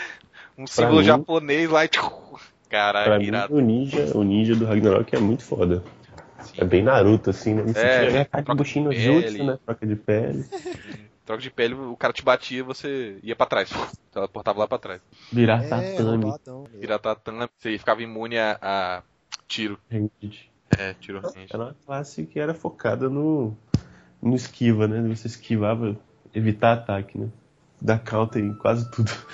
um 0.58 0.66
símbolo 0.66 0.98
mim- 0.98 1.04
japonês 1.04 1.70
lá 1.70 1.84
e. 1.84 1.88
tchiu, 1.88 2.02
Caralho, 2.68 3.06
Pra 3.10 3.18
mim, 3.18 3.26
irado. 3.26 3.54
o 3.54 3.60
ninja, 3.60 4.16
o 4.16 4.24
ninja 4.24 4.56
do 4.56 4.64
Ragnarok 4.66 5.14
é 5.14 5.20
muito 5.20 5.44
foda. 5.44 5.82
É 6.58 6.64
bem 6.64 6.82
Naruto, 6.82 7.30
assim, 7.30 7.54
né? 7.54 7.62
Você 7.62 7.78
É, 7.78 8.10
tinha 8.10 8.24
troca 8.24 8.54
de 8.64 9.00
jutsu, 9.00 9.44
né? 9.44 9.58
Troca 9.64 9.86
de 9.86 9.96
pele. 9.96 10.44
Troca 11.26 11.42
de 11.42 11.50
pele, 11.50 11.74
o 11.74 11.96
cara 11.96 12.12
te 12.12 12.22
batia 12.22 12.62
você 12.62 13.18
ia 13.20 13.34
pra 13.34 13.46
trás. 13.46 13.68
Teleportava 14.12 14.60
lá 14.60 14.68
pra 14.68 14.78
trás. 14.78 15.00
Virar 15.32 15.60
É, 15.60 15.96
tatame. 15.96 16.32
Virar 16.78 16.98
tatame, 17.00 17.48
você 17.58 17.76
ficava 17.76 18.00
imune 18.00 18.38
a, 18.38 18.56
a 18.62 19.02
tiro. 19.48 19.76
Ranged. 19.90 20.48
É, 20.70 20.94
tiro 20.94 21.20
range. 21.20 21.48
Era 21.50 21.64
uma 21.64 21.76
classe 21.84 22.24
que 22.26 22.38
era 22.38 22.54
focada 22.54 23.10
no, 23.10 23.52
no 24.22 24.36
esquiva, 24.36 24.86
né? 24.86 25.02
Você 25.14 25.26
esquivava, 25.26 25.96
evitar 26.32 26.74
ataque, 26.74 27.18
né? 27.18 27.28
Dar 27.80 27.98
counter 27.98 28.42
em 28.42 28.54
quase 28.54 28.90
tudo. 28.90 29.10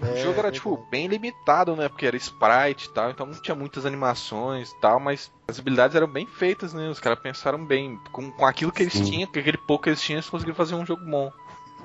É, 0.00 0.12
O 0.12 0.16
jogo 0.16 0.38
era, 0.38 0.48
é 0.48 0.52
tipo, 0.52 0.76
bom. 0.76 0.86
bem 0.90 1.06
limitado, 1.08 1.74
né? 1.74 1.88
Porque 1.88 2.06
era 2.06 2.16
sprite 2.16 2.86
e 2.86 2.90
tal, 2.90 3.10
então 3.10 3.26
não 3.26 3.34
tinha 3.34 3.54
muitas 3.54 3.84
animações 3.84 4.70
e 4.70 4.80
tal, 4.80 5.00
mas 5.00 5.30
as 5.48 5.58
habilidades 5.58 5.96
eram 5.96 6.06
bem 6.06 6.26
feitas, 6.26 6.72
né? 6.72 6.88
Os 6.88 7.00
caras 7.00 7.18
pensaram 7.18 7.64
bem. 7.64 7.98
Com, 8.12 8.30
com 8.30 8.46
aquilo 8.46 8.70
que 8.70 8.82
eles 8.82 8.92
Sim. 8.92 9.04
tinham, 9.04 9.26
com 9.28 9.38
aquele 9.38 9.58
pouco 9.58 9.84
que 9.84 9.90
eles 9.90 10.00
tinham, 10.00 10.18
eles 10.18 10.28
conseguiram 10.28 10.54
fazer 10.56 10.74
um 10.74 10.86
jogo 10.86 11.04
bom. 11.04 11.32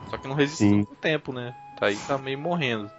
Só 0.10 0.18
que 0.18 0.28
não 0.28 0.36
resistiu 0.36 0.68
Sim. 0.68 0.76
muito 0.76 0.96
tempo, 0.96 1.34
né? 1.34 1.56
Tá 1.76 1.88
aí, 1.88 1.96
tá 1.96 2.18
meio 2.18 2.38
morrendo. 2.38 2.92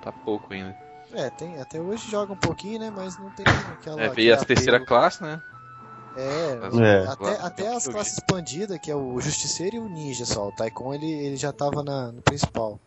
Tá 0.00 0.10
pouco 0.10 0.52
ainda. 0.52 0.74
É, 1.12 1.30
tem, 1.30 1.60
até 1.60 1.80
hoje 1.80 2.10
joga 2.10 2.32
um 2.32 2.36
pouquinho, 2.36 2.80
né? 2.80 2.90
Mas 2.90 3.16
não 3.18 3.30
tem 3.30 3.46
aquela. 3.72 4.02
É, 4.02 4.08
veio 4.08 4.34
a 4.34 4.38
terceira 4.38 4.76
apelo. 4.78 4.86
classe, 4.88 5.22
né? 5.22 5.40
É, 6.16 6.58
É. 7.02 7.06
até, 7.06 7.40
até 7.40 7.62
que 7.64 7.68
as 7.76 7.86
classes 7.88 8.14
expandidas, 8.14 8.78
que 8.78 8.90
é 8.90 8.96
o 8.96 9.20
Justiceiro 9.20 9.76
e 9.76 9.78
o 9.78 9.88
Ninja 9.88 10.24
só. 10.24 10.48
O 10.48 10.52
Taikon 10.52 10.94
ele, 10.94 11.10
ele 11.10 11.36
já 11.36 11.52
tava 11.52 11.82
na, 11.82 12.10
no 12.12 12.22
principal. 12.22 12.80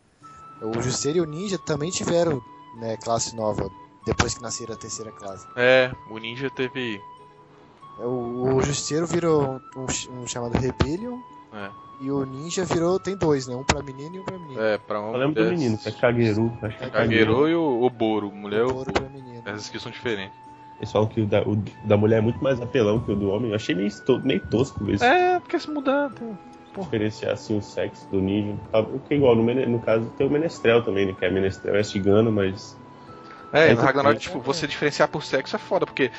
O 0.62 0.82
Justiceiro 0.82 1.20
e 1.20 1.22
o 1.22 1.26
Ninja 1.26 1.58
também 1.58 1.90
tiveram 1.92 2.42
né, 2.80 2.98
classe 2.98 3.36
nova 3.36 3.70
depois 4.06 4.34
que 4.34 4.42
nasceram 4.42 4.74
a 4.74 4.78
terceira 4.78 5.12
classe. 5.12 5.46
É, 5.56 5.92
o 6.10 6.18
ninja 6.18 6.50
teve. 6.50 7.00
O, 8.00 8.56
o 8.56 8.62
Justiceiro 8.62 9.06
virou 9.06 9.60
um, 9.76 10.22
um 10.22 10.26
chamado 10.28 10.58
Rebellion 10.58 11.18
É, 11.54 11.70
e 12.02 12.10
o 12.12 12.26
Ninja 12.26 12.64
virou. 12.66 12.98
Tem 13.00 13.16
dois, 13.18 13.46
né? 13.48 13.56
Um 13.56 13.64
pra 13.64 13.84
menino 13.84 14.16
e 14.16 14.20
um 14.20 14.24
pra 14.24 14.40
menino. 14.40 14.62
é 14.62 14.78
pra 14.78 15.02
um. 15.02 15.14
Eu 15.14 15.20
lembro 15.20 15.44
do 15.44 15.50
menino, 15.52 15.78
que 15.78 15.90
é 15.90 15.92
Kageru. 15.92 16.58
Acho 16.62 16.78
que 16.78 16.84
é 16.86 16.90
Kageru 16.90 17.48
e 17.50 17.56
o 17.56 17.82
Oboro. 17.84 18.32
Mulher 18.32 18.64
Um 18.66 18.70
e 18.70 18.72
ouro 18.72 18.82
Oboro. 18.90 18.94
pra 18.94 19.10
menino. 19.10 19.44
Essas 19.46 19.64
skills 19.64 19.84
são 19.84 19.92
diferentes. 19.92 20.38
Eles 20.80 20.92
falam 20.92 21.08
que 21.10 21.20
o 21.22 21.26
da, 21.26 21.42
o 21.42 21.58
da 21.84 21.98
mulher 21.98 22.18
é 22.20 22.22
muito 22.22 22.42
mais 22.42 22.62
apelão 22.62 23.00
que 23.02 23.12
o 23.12 23.16
do 23.16 23.30
homem. 23.30 23.50
Eu 23.50 23.56
achei 23.56 23.76
meio, 23.76 23.92
to- 24.02 24.22
meio 24.24 24.40
tosco 24.50 24.84
ver 24.84 24.96
isso. 24.96 25.04
É, 25.04 25.40
porque 25.40 25.60
se 25.60 25.70
mudar. 25.70 26.10
Tem... 26.12 26.38
Diferenciar 26.78 27.34
assim 27.34 27.58
o 27.58 27.62
sexo 27.62 28.08
do 28.10 28.22
ninja. 28.22 28.56
Tá, 28.72 28.80
O 28.80 29.00
que 29.00 29.14
é 29.14 29.18
igual, 29.18 29.36
no, 29.36 29.44
no 29.44 29.80
caso 29.80 30.06
tem 30.18 30.26
o 30.26 30.30
menestrel 30.30 30.82
também, 30.84 31.06
né? 31.08 31.14
Que 31.18 31.26
é 31.26 31.30
menestrel 31.30 31.76
é 31.76 31.84
cigano, 31.84 32.32
mas. 32.32 32.78
É, 33.52 33.70
É 33.72 33.74
no 33.74 33.82
Ragnarok, 33.82 34.16
que- 34.20 34.22
tipo, 34.28 34.40
você 34.40 34.68
diferenciar 34.68 35.10
por 35.10 35.24
sexo 35.24 35.56
é 35.56 35.60
foda, 35.60 35.86
porque 35.86 36.12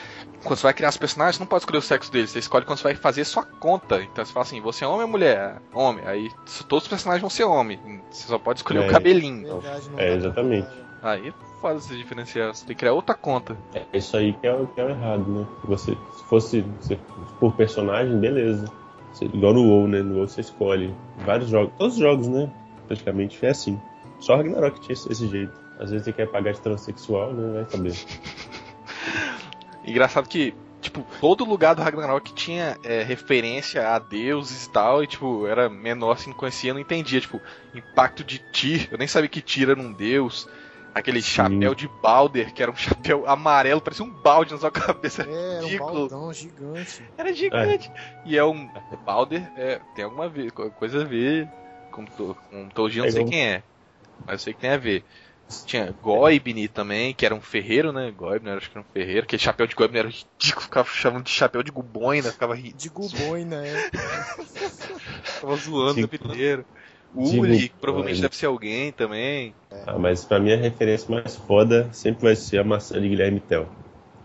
quando 0.42 0.58
você 0.58 0.64
vai 0.64 0.74
criar 0.74 0.88
os 0.88 0.96
personagens, 0.96 1.36
você 1.36 1.42
não 1.42 1.46
pode 1.46 1.62
escolher 1.62 1.78
o 1.78 1.82
sexo 1.82 2.12
deles, 2.12 2.30
você 2.30 2.40
escolhe 2.40 2.64
quando 2.66 2.78
você 2.78 2.82
vai 2.82 2.94
fazer 2.96 3.24
sua 3.24 3.44
conta. 3.44 4.02
Então 4.02 4.24
você 4.24 4.32
fala 4.32 4.44
assim, 4.44 4.60
você 4.60 4.84
é 4.84 4.88
homem 4.88 5.02
ou 5.02 5.08
mulher? 5.08 5.62
Homem. 5.72 6.04
Aí 6.04 6.30
todos 6.68 6.84
os 6.84 6.88
personagens 6.90 7.20
vão 7.20 7.30
ser 7.30 7.44
homem. 7.44 7.78
Você 8.10 8.26
só 8.26 8.36
pode 8.38 8.58
escolher 8.58 8.82
É. 8.82 8.86
o 8.88 8.90
cabelinho. 8.90 9.60
Verdade, 9.60 9.90
É, 9.96 10.14
exatamente. 10.16 10.68
Aí 11.02 11.28
é 11.28 11.32
foda 11.60 11.80
você 11.80 11.96
diferenciar, 11.96 12.54
você 12.54 12.66
tem 12.66 12.74
que 12.76 12.80
criar 12.80 12.92
outra 12.92 13.14
conta. 13.14 13.56
É 13.74 13.84
isso 13.96 14.16
aí 14.16 14.32
que 14.34 14.46
é, 14.46 14.54
o- 14.54 14.66
que 14.66 14.80
é 14.80 14.90
errado, 14.90 15.26
né? 15.30 15.46
Você, 15.64 15.96
se 16.16 16.24
fosse 16.24 16.64
se- 16.80 16.98
por 17.38 17.54
personagem, 17.54 18.18
beleza. 18.18 18.70
Você- 19.12 19.24
igual 19.24 19.54
no 19.54 19.62
WoW, 19.66 19.88
né? 19.88 20.02
No 20.02 20.16
WoW 20.16 20.28
você 20.28 20.40
escolhe 20.42 20.94
vários 21.24 21.48
jogos. 21.48 21.72
Todos 21.78 21.94
os 21.94 22.00
jogos, 22.00 22.28
né? 22.28 22.50
Praticamente 22.86 23.44
é 23.44 23.50
assim. 23.50 23.80
Só 24.18 24.36
Ragnarok 24.36 24.78
tinha 24.80 24.92
esse, 24.92 25.10
esse 25.10 25.26
jeito. 25.26 25.52
Às 25.78 25.90
vezes 25.90 26.04
você 26.04 26.12
quer 26.12 26.26
pagar 26.26 26.52
de 26.52 26.60
transexual, 26.60 27.32
né? 27.32 27.62
Vai 27.62 27.70
saber. 27.70 27.94
Engraçado 29.84 30.28
que 30.28 30.54
tipo, 30.80 31.04
todo 31.20 31.44
lugar 31.44 31.74
do 31.74 31.82
Ragnarok 31.82 32.32
tinha 32.32 32.78
é, 32.82 33.02
referência 33.02 33.86
a 33.88 33.98
deuses 33.98 34.64
e 34.66 34.70
tal, 34.70 35.02
e 35.04 35.06
tipo, 35.06 35.46
era 35.46 35.68
menor 35.68 36.12
assim, 36.12 36.30
não 36.30 36.36
conhecia, 36.36 36.72
não 36.72 36.80
entendia, 36.80 37.20
tipo, 37.20 37.40
impacto 37.74 38.24
de 38.24 38.38
Tyr, 38.38 38.88
eu 38.90 38.96
nem 38.96 39.06
sabia 39.06 39.28
que 39.28 39.42
Tyr 39.42 39.68
era 39.70 39.78
um 39.80 39.92
deus. 39.92 40.48
Aquele 40.94 41.22
chapéu 41.22 41.74
de 41.74 41.88
Balder, 42.02 42.52
que 42.52 42.62
era 42.62 42.70
um 42.70 42.76
chapéu 42.76 43.26
amarelo, 43.28 43.80
parecia 43.80 44.04
um 44.04 44.10
balde 44.10 44.52
na 44.52 44.58
sua 44.58 44.70
cabeça. 44.70 45.22
É, 45.22 45.56
era 45.56 45.66
um 45.66 45.78
baldão 45.78 46.32
gigante. 46.32 47.04
Era 47.16 47.32
gigante. 47.32 47.90
E 48.26 48.36
é 48.36 48.44
um. 48.44 48.68
Balder 49.04 49.50
é, 49.56 49.80
tem 49.94 50.04
alguma 50.04 50.30
coisa 50.74 51.02
a 51.02 51.04
ver 51.04 51.48
com, 51.90 52.04
to, 52.04 52.36
com 52.50 52.68
Tolkien, 52.70 52.98
eu 52.98 53.04
não 53.04 53.12
sei 53.12 53.24
quem 53.24 53.46
é. 53.48 53.62
Mas 54.26 54.34
eu 54.34 54.38
sei 54.38 54.54
que 54.54 54.60
tem 54.60 54.70
a 54.70 54.76
ver. 54.76 55.04
Tinha 55.66 55.92
Goibni 56.00 56.68
também, 56.68 57.12
que 57.12 57.26
era 57.26 57.34
um 57.34 57.40
ferreiro, 57.40 57.92
né? 57.92 58.12
Goibni, 58.12 58.50
acho 58.50 58.70
que 58.70 58.78
era 58.78 58.86
um 58.86 58.92
ferreiro. 58.92 59.24
Aquele 59.24 59.42
chapéu 59.42 59.66
de 59.66 59.74
Goibni 59.74 59.98
era 59.98 60.08
ridículo, 60.08 60.62
ficava 60.62 60.88
chamando 60.88 61.24
de 61.24 61.30
chapéu 61.30 61.62
de 61.62 61.72
guboina, 61.72 62.30
ficava, 62.30 62.54
ri- 62.54 62.72
De 62.72 62.88
Guboina, 62.88 63.66
é. 63.66 63.90
ficava 65.24 65.56
zoando 65.56 65.90
o 65.90 65.94
De- 65.94 66.08
tempo 66.08 66.26
inteiro. 66.28 66.64
Uli, 67.14 67.68
provavelmente 67.80 68.20
deve 68.20 68.36
ser 68.36 68.46
alguém 68.46 68.92
também. 68.92 69.54
Ah, 69.86 69.98
mas 69.98 70.24
pra 70.24 70.38
mim 70.38 70.52
a 70.52 70.56
referência 70.56 71.10
mais 71.10 71.36
foda 71.36 71.88
sempre 71.92 72.24
vai 72.24 72.36
ser 72.36 72.58
a 72.58 72.64
maçã 72.64 73.00
de 73.00 73.08
Guilherme 73.08 73.40
Tell. 73.40 73.68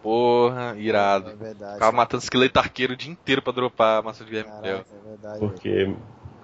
Porra, 0.04 0.76
irado. 0.78 1.32
É 1.32 1.36
verdade. 1.36 1.74
Ficava 1.74 1.92
matando 1.92 2.24
esqueleto 2.24 2.60
arqueiro 2.60 2.94
o 2.94 2.96
dia 2.96 3.12
inteiro 3.12 3.42
pra 3.42 3.52
dropar 3.52 4.00
a 4.00 4.02
massa 4.04 4.24
de 4.24 4.30
Guilherme 4.30 4.52
Tell. 4.62 4.78
É 4.78 5.10
verdade. 5.10 5.40
Porque 5.40 5.96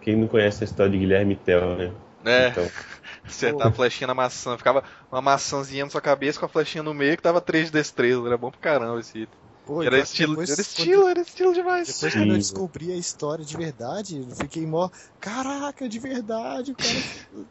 quem 0.01 0.15
não 0.15 0.27
conhece 0.27 0.63
a 0.63 0.65
história 0.65 0.91
de 0.91 0.97
Guilherme 0.97 1.35
Tell, 1.35 1.77
né? 1.77 1.91
É. 2.25 2.47
Então, 2.49 2.67
Acertar 3.23 3.67
a 3.67 3.71
flechinha 3.71 4.07
na 4.07 4.15
maçã. 4.15 4.57
Ficava 4.57 4.83
uma 5.11 5.21
maçãzinha 5.21 5.85
na 5.85 5.91
sua 5.91 6.01
cabeça 6.01 6.39
com 6.39 6.45
a 6.45 6.49
flechinha 6.49 6.83
no 6.83 6.93
meio 6.93 7.15
que 7.15 7.23
dava 7.23 7.39
3 7.39 7.67
de 7.67 7.73
destreza. 7.73 8.25
Era 8.25 8.37
bom 8.37 8.49
pra 8.49 8.59
caramba 8.59 8.99
esse 8.99 9.19
item. 9.19 9.40
Pô, 9.71 9.81
Era 9.83 9.95
então, 9.95 10.03
estilo, 10.03 10.29
depois, 10.31 10.49
era 10.49 10.57
quando- 10.57 10.67
estilo, 10.67 11.07
era 11.07 11.21
estilo 11.21 11.53
demais. 11.53 11.87
Depois 11.87 12.13
quando 12.13 12.31
eu 12.31 12.37
descobri 12.37 12.91
a 12.91 12.97
história 12.97 13.45
de 13.45 13.55
verdade, 13.55 14.17
eu 14.17 14.35
fiquei 14.35 14.65
mó. 14.65 14.89
Caraca, 15.17 15.87
de 15.87 15.97
verdade, 15.97 16.73
o 16.73 16.75
cara. 16.75 16.93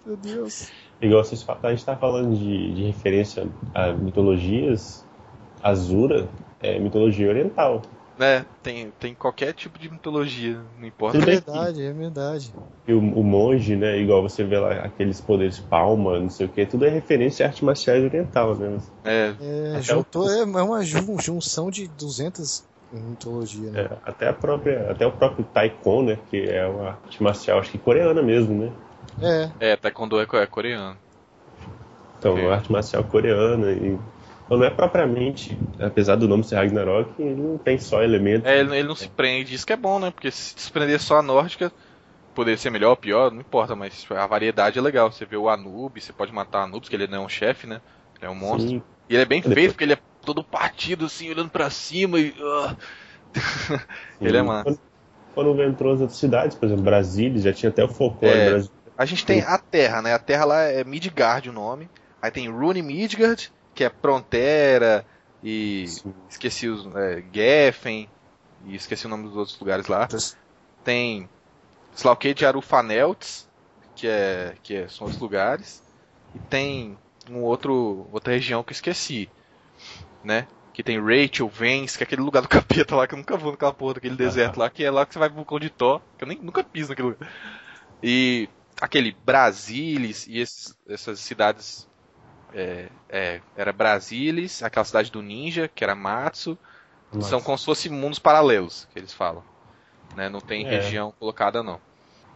Meu 0.04 0.16
Deus. 0.18 0.70
igual 1.00 1.24
vocês 1.24 1.42
falam, 1.42 1.62
a 1.64 1.70
gente 1.70 1.82
tá 1.82 1.96
falando 1.96 2.36
de, 2.36 2.74
de 2.74 2.82
referência 2.84 3.48
a 3.72 3.92
mitologias, 3.92 5.02
Azura 5.62 6.28
é 6.60 6.78
mitologia 6.78 7.26
oriental. 7.30 7.80
Né? 8.20 8.44
Tem, 8.62 8.90
tem 9.00 9.14
qualquer 9.14 9.54
tipo 9.54 9.78
de 9.78 9.90
mitologia, 9.90 10.62
não 10.78 10.86
É 10.86 10.86
importa. 10.86 11.24
Bem 11.24 11.40
verdade, 11.40 11.82
é 11.82 11.92
verdade. 11.92 12.54
E 12.86 12.92
o, 12.92 12.98
o 12.98 13.24
monge, 13.24 13.76
né, 13.76 13.98
igual 13.98 14.22
você 14.22 14.44
vê 14.44 14.58
lá 14.58 14.72
aqueles 14.72 15.20
poderes 15.20 15.58
palma, 15.58 16.18
não 16.18 16.28
sei 16.28 16.46
o 16.46 16.48
que, 16.48 16.66
tudo 16.66 16.84
é 16.84 16.88
referência 16.90 17.46
a 17.46 17.48
arte 17.48 17.64
marciais 17.64 18.04
oriental, 18.04 18.54
né? 18.56 18.78
É, 19.04 19.34
É, 19.38 19.80
juntou, 19.82 20.30
é, 20.30 20.40
é 20.40 20.44
uma 20.62 20.82
jun- 20.84 21.18
junção 21.18 21.70
de 21.70 21.88
200 21.88 22.64
em 22.92 23.02
mitologia, 23.02 23.70
né? 23.70 23.82
É, 23.82 24.10
até 24.10 24.28
a 24.28 24.32
própria, 24.32 24.90
até 24.90 25.06
o 25.06 25.12
próprio 25.12 25.44
Taekwondo, 25.44 26.10
né, 26.10 26.18
que 26.28 26.42
é 26.48 26.66
uma 26.66 26.90
arte 26.90 27.22
marcial, 27.22 27.58
acho 27.60 27.70
que 27.70 27.78
coreana 27.78 28.20
mesmo, 28.22 28.54
né? 28.64 28.72
É, 29.20 29.70
é, 29.70 29.76
Taekwondo 29.76 30.18
é, 30.20 30.24
é 30.42 30.46
coreano. 30.46 30.98
Então, 32.18 32.32
Ok. 32.32 32.44
uma 32.44 32.54
arte 32.54 32.70
marcial 32.70 33.02
coreana 33.04 33.72
e 33.72 33.98
não 34.58 34.64
é 34.66 34.70
propriamente, 34.70 35.56
apesar 35.78 36.16
do 36.16 36.26
nome 36.28 36.42
ser 36.44 36.56
Ragnarok, 36.56 37.10
ele 37.20 37.34
não 37.40 37.56
tem 37.58 37.78
só 37.78 38.02
elementos. 38.02 38.48
É, 38.48 38.58
ele, 38.60 38.76
ele 38.78 38.88
não 38.88 38.96
se 38.96 39.08
prende, 39.08 39.54
isso 39.54 39.66
que 39.66 39.72
é 39.72 39.76
bom, 39.76 39.98
né? 39.98 40.10
Porque 40.10 40.30
se 40.30 40.54
desprender 40.54 41.00
só 41.00 41.18
a 41.18 41.22
nórdica, 41.22 41.70
poderia 42.34 42.58
ser 42.58 42.70
melhor 42.70 42.90
ou 42.90 42.96
pior, 42.96 43.30
não 43.30 43.40
importa, 43.40 43.76
mas 43.76 44.06
a 44.10 44.26
variedade 44.26 44.78
é 44.78 44.82
legal. 44.82 45.10
Você 45.12 45.24
vê 45.24 45.36
o 45.36 45.48
Anubis, 45.48 46.04
você 46.04 46.12
pode 46.12 46.32
matar 46.32 46.60
o 46.60 46.64
Anubis, 46.64 46.88
que 46.88 46.96
ele 46.96 47.06
não 47.06 47.22
é 47.22 47.26
um 47.26 47.28
chefe, 47.28 47.66
né? 47.66 47.80
Ele 48.18 48.26
é 48.28 48.30
um 48.30 48.34
monstro. 48.34 48.68
Sim, 48.70 48.82
E 49.08 49.14
ele 49.14 49.22
é 49.22 49.26
bem 49.26 49.40
Depois- 49.40 49.54
feito, 49.54 49.70
porque 49.72 49.84
ele 49.84 49.92
é 49.94 49.98
todo 50.22 50.42
partido, 50.44 51.06
assim, 51.06 51.30
olhando 51.30 51.50
pra 51.50 51.70
cima 51.70 52.18
e. 52.18 52.34
Ele 54.20 54.36
é 54.36 54.42
massa. 54.42 54.64
Quando, 54.64 54.80
quando 55.34 55.62
entrou 55.62 55.94
as 55.94 56.00
outras 56.00 56.18
cidades, 56.18 56.56
por 56.56 56.66
exemplo, 56.66 56.84
Brasília, 56.84 57.40
já 57.40 57.52
tinha 57.52 57.70
até 57.70 57.84
o 57.84 57.88
folclore 57.88 58.34
É. 58.34 58.50
brasileiro. 58.50 58.80
A 58.98 59.04
gente 59.06 59.24
tem 59.24 59.40
a 59.40 59.56
Terra, 59.56 60.02
né? 60.02 60.12
A 60.12 60.18
Terra 60.18 60.44
lá 60.44 60.60
é 60.62 60.84
Midgard 60.84 61.48
o 61.48 61.52
nome. 61.52 61.88
Aí 62.20 62.30
tem 62.30 62.50
Rune 62.50 62.82
Midgard, 62.82 63.50
que 63.74 63.84
é 63.84 63.88
Prontera 63.88 65.04
e. 65.42 65.86
Sim. 65.88 66.14
Esqueci 66.28 66.68
os. 66.68 66.86
É, 66.94 67.22
Geffen. 67.32 68.08
E 68.66 68.74
esqueci 68.74 69.06
o 69.06 69.08
nome 69.08 69.24
dos 69.24 69.36
outros 69.36 69.58
lugares 69.58 69.86
lá. 69.86 70.06
Tem 70.84 71.28
Slaukei 71.94 72.34
de 72.34 72.44
Arufanelts, 72.46 73.48
que, 73.94 74.06
é, 74.06 74.54
que 74.62 74.74
é, 74.74 74.88
são 74.88 75.06
outros 75.06 75.20
lugares. 75.20 75.82
E 76.34 76.38
tem 76.40 76.98
um 77.30 77.42
outro, 77.42 78.08
outra 78.12 78.32
região 78.32 78.62
que 78.62 78.72
eu 78.72 78.74
esqueci. 78.74 79.28
Né? 80.22 80.46
Que 80.72 80.82
tem 80.82 81.00
Rachel, 81.00 81.48
Vence, 81.48 81.96
que 81.96 82.04
é 82.04 82.06
aquele 82.06 82.22
lugar 82.22 82.42
do 82.42 82.48
capeta 82.48 82.94
lá 82.94 83.06
que 83.06 83.14
eu 83.14 83.18
nunca 83.18 83.36
vou 83.36 83.52
naquela 83.52 83.72
porra 83.72 83.94
daquele 83.94 84.16
deserto 84.16 84.58
lá, 84.58 84.70
que 84.70 84.84
é 84.84 84.90
lá 84.90 85.04
que 85.06 85.12
você 85.12 85.18
vai 85.18 85.28
pro 85.28 85.36
vulcão 85.36 85.58
de 85.58 85.70
Thor, 85.70 86.00
que 86.16 86.24
eu 86.24 86.28
nem, 86.28 86.38
nunca 86.38 86.62
piso 86.62 86.90
naquele 86.90 87.08
lugar. 87.08 87.28
E 88.02 88.48
aquele 88.80 89.12
Brasilis 89.12 90.26
e 90.26 90.38
esses- 90.38 90.74
essas 90.88 91.20
cidades. 91.20 91.89
É, 92.54 92.86
é, 93.08 93.40
era 93.56 93.72
Brasilis, 93.72 94.62
aquela 94.62 94.84
cidade 94.84 95.10
do 95.10 95.22
ninja, 95.22 95.68
que 95.72 95.84
era 95.84 95.94
Matsu. 95.94 96.58
São 97.22 97.40
como 97.40 97.58
se 97.58 97.64
fossem 97.64 97.90
mundos 97.90 98.20
paralelos, 98.20 98.86
que 98.92 98.98
eles 98.98 99.12
falam. 99.12 99.42
Né? 100.16 100.28
Não 100.28 100.40
tem 100.40 100.64
É. 100.66 100.70
região 100.70 101.12
colocada, 101.18 101.62
não. 101.62 101.80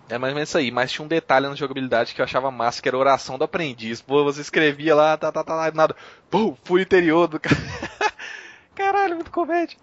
É 0.08 0.18
mais 0.18 0.32
ou 0.32 0.34
menos 0.34 0.48
isso 0.50 0.58
aí, 0.58 0.70
mas 0.70 0.92
tinha 0.92 1.04
um 1.04 1.08
detalhe 1.08 1.48
na 1.48 1.54
jogabilidade 1.54 2.14
que 2.14 2.20
eu 2.20 2.24
achava 2.24 2.50
massa, 2.50 2.82
que 2.82 2.88
era 2.88 2.96
a 2.96 3.00
oração 3.00 3.38
do 3.38 3.44
aprendiz. 3.44 4.02
Pô, 4.02 4.22
você 4.24 4.40
escrevia 4.40 4.94
lá, 4.94 5.16
tá, 5.16 5.32
tá, 5.32 5.42
tá, 5.42 5.70
nada. 5.72 5.96
Pô, 6.30 6.56
fúria 6.64 6.82
interior 6.82 7.26
do 7.28 7.40
cara. 7.40 7.56
Caralho, 8.74 9.14
muito 9.14 9.30
comédia. 9.30 9.78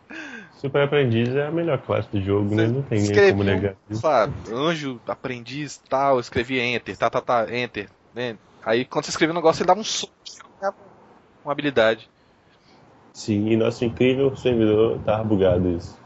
Super 0.59 0.83
Aprendiz 0.83 1.33
é 1.33 1.47
a 1.47 1.51
melhor 1.51 1.77
classe 1.79 2.09
do 2.11 2.21
jogo, 2.21 2.53
né? 2.53 2.67
Não 2.67 2.81
tem 2.83 2.99
nem 2.99 3.03
Escrevia 3.03 3.31
como 3.31 3.43
negar. 3.43 3.75
lá, 4.03 4.29
anjo, 4.51 4.99
aprendiz, 5.07 5.81
tal, 5.89 6.15
eu 6.15 6.19
escrevia 6.19 6.63
enter, 6.63 6.97
tá, 6.97 7.09
tá, 7.09 7.21
tá, 7.21 7.47
enter. 7.55 7.89
né? 8.13 8.37
Aí 8.63 8.85
quando 8.85 9.05
você 9.05 9.11
escrevia 9.11 9.31
um 9.33 9.37
negócio, 9.37 9.61
ele 9.61 9.67
dava 9.67 9.79
um 9.79 9.83
soco, 9.83 10.13
uma 11.43 11.51
habilidade. 11.51 12.09
Sim, 13.13 13.47
e 13.49 13.55
nosso 13.55 13.85
incrível 13.85 14.35
servidor 14.35 14.99
tava 15.03 15.23
bugado 15.23 15.69
isso. 15.69 16.00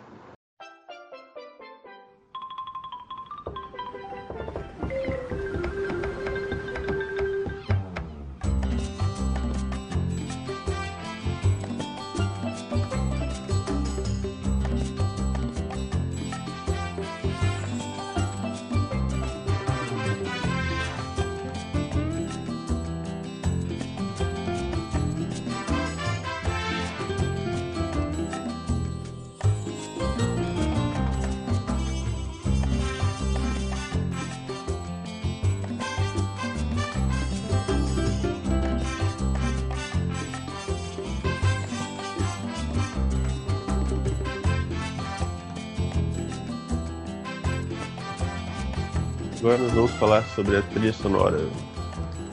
Falar 49.96 50.24
sobre 50.36 50.58
a 50.58 50.62
trilha 50.62 50.94
sonora. 50.94 51.40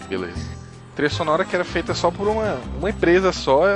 Beleza. 0.08 0.50
Trilha 0.94 1.10
sonora 1.10 1.44
que 1.44 1.54
era 1.54 1.64
feita 1.64 1.94
só 1.94 2.10
por 2.10 2.28
uma, 2.28 2.58
uma 2.78 2.90
empresa 2.90 3.32
só, 3.32 3.66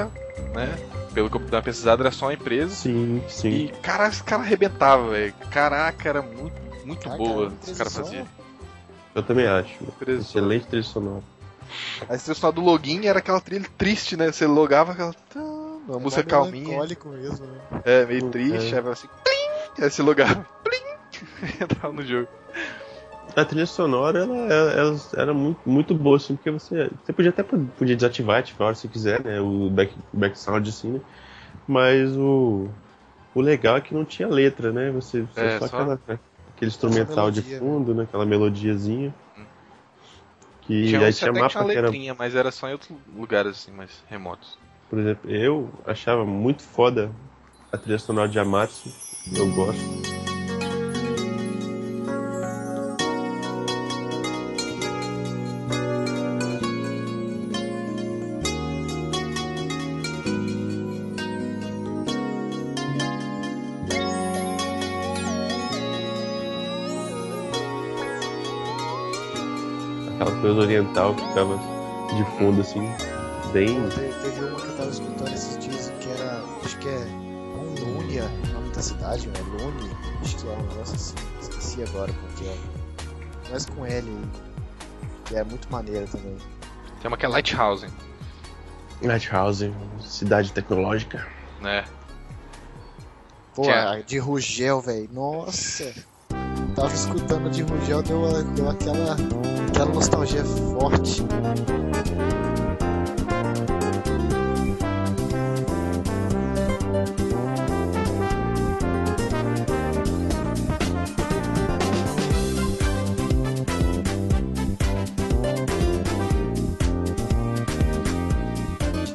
né? 0.54 0.76
Pelo 1.14 1.30
que 1.30 1.36
eu 1.36 1.40
uma 1.40 1.62
pesquisada, 1.62 2.02
era 2.02 2.10
só 2.10 2.26
uma 2.26 2.34
empresa. 2.34 2.74
Sim, 2.74 3.22
sim. 3.28 3.48
E, 3.48 3.68
cara, 3.82 4.06
esse 4.08 4.22
cara 4.22 4.42
arrebentava, 4.42 5.10
velho. 5.10 5.32
Caraca, 5.50 6.08
era 6.08 6.20
muito, 6.20 6.54
muito 6.84 7.00
Caraca, 7.04 7.18
boa 7.22 7.52
esse 7.62 7.74
cara 7.74 7.88
fazia. 7.88 8.26
Eu 9.14 9.22
também 9.22 9.46
acho. 9.46 9.72
Excelente 10.06 10.66
trilha 10.66 10.82
sonora. 10.82 11.22
A 12.02 12.18
trilha 12.18 12.34
sonora 12.34 12.54
do 12.54 12.60
login 12.60 13.06
era 13.06 13.18
aquela 13.20 13.40
trilha 13.40 13.64
triste, 13.78 14.14
né? 14.16 14.30
Você 14.30 14.46
logava 14.46 14.92
aquela. 14.92 15.14
Uma 15.88 15.98
música 16.00 16.20
Era 16.20 16.28
calminha. 16.28 16.78
mesmo, 16.82 17.46
né? 17.46 17.60
É, 17.84 18.04
meio 18.04 18.26
É. 18.26 18.30
triste, 18.30 18.74
aí 18.74 18.80
vai 18.82 18.92
assim. 18.92 19.08
Plim! 19.24 19.84
Aí 19.84 19.90
você 19.90 20.02
logava. 20.02 20.46
Plim! 20.62 21.56
Entrava 21.62 21.94
no 21.94 22.04
jogo. 22.04 22.28
A 23.34 23.44
trilha 23.44 23.66
sonora, 23.66 24.20
ela, 24.20 24.72
ela- 24.72 24.96
era 25.14 25.34
muito, 25.34 25.58
muito 25.66 25.94
boa, 25.94 26.16
assim, 26.16 26.36
porque 26.36 26.50
você, 26.50 26.90
você 27.04 27.12
podia 27.12 27.30
até 27.30 27.42
podia 27.42 27.94
desativar, 27.96 28.42
tipo, 28.42 28.62
a 28.62 28.66
hora 28.66 28.74
que 28.74 28.80
você 28.80 28.88
quiser, 28.88 29.22
né? 29.24 29.40
O 29.40 29.68
back, 29.70 29.94
back 30.12 30.38
sound, 30.38 30.68
assim, 30.68 30.92
né? 30.92 31.00
Mas 31.66 32.16
o, 32.16 32.68
o 33.34 33.40
legal 33.40 33.76
é 33.76 33.80
que 33.80 33.92
não 33.92 34.04
tinha 34.04 34.28
letra, 34.28 34.72
né? 34.72 34.90
Você, 34.92 35.22
você 35.22 35.40
É, 35.46 35.50
só, 35.58 35.58
só- 35.58 35.64
aquela, 35.66 36.00
né, 36.06 36.18
aquele 36.54 36.70
instrumental 36.70 37.30
de 37.30 37.40
melodia, 37.42 37.58
fundo, 37.58 37.94
né? 37.94 38.04
Aquela 38.04 38.24
melodiazinha. 38.24 39.12
Que 40.62 40.86
tinha 40.86 41.00
aí 41.00 41.12
tinha 41.12 41.12
que 41.12 41.18
tinha 41.18 41.32
mapa 41.32 41.64
que 41.64 41.72
era, 41.78 41.82
letrinha, 41.88 42.14
mas 42.18 42.34
era 42.34 42.50
só 42.50 42.68
em 42.68 42.72
outros 42.72 42.90
lugares 43.14 43.52
assim, 43.52 43.70
mais 43.70 43.90
remotos. 44.08 44.58
por 44.88 44.98
exemplo, 44.98 45.30
eu 45.30 45.70
achava 45.86 46.24
muito 46.24 46.62
foda 46.62 47.10
a 47.70 47.76
trilha 47.76 47.98
sonora 47.98 48.28
de 48.28 48.38
Amatsu, 48.38 48.88
eu 49.36 49.46
gosto. 49.54 50.15
Oriental 70.96 71.14
que 71.14 71.28
ficava 71.28 71.58
de 72.14 72.24
fundo 72.38 72.60
assim, 72.60 72.80
bem. 73.52 73.88
Te- 73.88 73.96
Teve 74.22 74.44
uma 74.44 74.60
que 74.60 74.66
eu 74.66 74.76
tava 74.76 74.90
escutando 74.90 75.32
esses 75.32 75.58
dias 75.58 75.92
que 76.00 76.08
era. 76.10 76.42
Acho 76.64 76.78
que 76.78 76.88
é 76.88 77.04
Lunia, 77.80 78.24
o 78.24 78.52
nome 78.54 78.70
da 78.74 78.82
cidade, 78.82 79.26
né? 79.28 79.34
Lune, 79.40 79.90
acho 80.22 80.36
que 80.36 80.46
é 80.46 80.50
um 80.52 80.62
negócio 80.62 80.94
assim. 80.94 81.14
Esqueci 81.40 81.82
agora 81.82 82.12
qual 82.12 82.32
que 82.36 82.48
é. 82.48 82.56
Mas 83.50 83.66
com 83.66 83.86
L. 83.86 84.18
Que 85.26 85.36
é 85.36 85.44
muito 85.44 85.70
maneiro 85.70 86.06
também. 86.06 86.36
Tem 87.00 87.08
uma 87.08 87.16
que 87.16 87.26
é 87.26 87.28
Lighthouse, 87.28 87.86
Lighthouse, 89.02 89.72
cidade 90.00 90.52
tecnológica. 90.52 91.26
né? 91.60 91.84
Pô, 93.54 93.68
a 93.70 94.00
de 94.00 94.18
Rugel, 94.18 94.80
velho. 94.80 95.08
Nossa! 95.12 95.92
Tava 96.74 96.92
escutando 96.94 97.50
de 97.50 97.62
Rugel, 97.62 98.02
deu, 98.02 98.44
deu 98.54 98.68
aquela, 98.70 99.16
aquela 99.76 99.92
nostalgia 99.92 100.42
forte. 100.42 101.22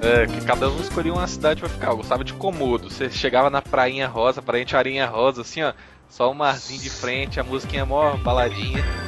É, 0.03 0.27
que 0.27 0.45
cada 0.45 0.69
um 0.69 0.79
escolhia 0.79 1.11
uma 1.11 1.25
cidade 1.25 1.59
pra 1.59 1.69
ficar. 1.69 1.89
Eu 1.89 1.97
gostava 1.97 2.23
de 2.23 2.33
Komodo. 2.33 2.89
Você 2.89 3.09
chegava 3.09 3.49
na 3.49 3.63
prainha 3.63 4.07
rosa, 4.07 4.43
prainha 4.43 4.67
arinha 4.73 5.07
rosa, 5.07 5.41
assim, 5.41 5.63
ó. 5.63 5.73
Só 6.07 6.29
o 6.29 6.35
marzinho 6.35 6.81
de 6.81 6.89
frente, 6.89 7.39
a 7.39 7.43
musiquinha 7.43 7.85
mó 7.85 8.15
baladinha. 8.17 9.00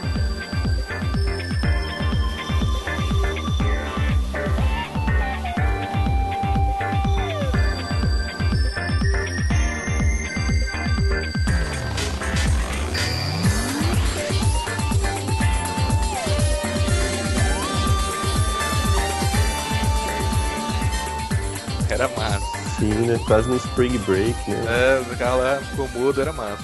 Sim, 22.83 23.05
né? 23.07 23.17
Quase 23.25 23.47
no 23.47 23.55
Spring 23.55 23.97
Break, 23.99 24.49
né? 24.51 24.65
É, 24.99 25.03
ficava 25.05 25.35
lá, 25.37 25.59
Komodo 25.75 26.19
era 26.21 26.33
massa. 26.33 26.63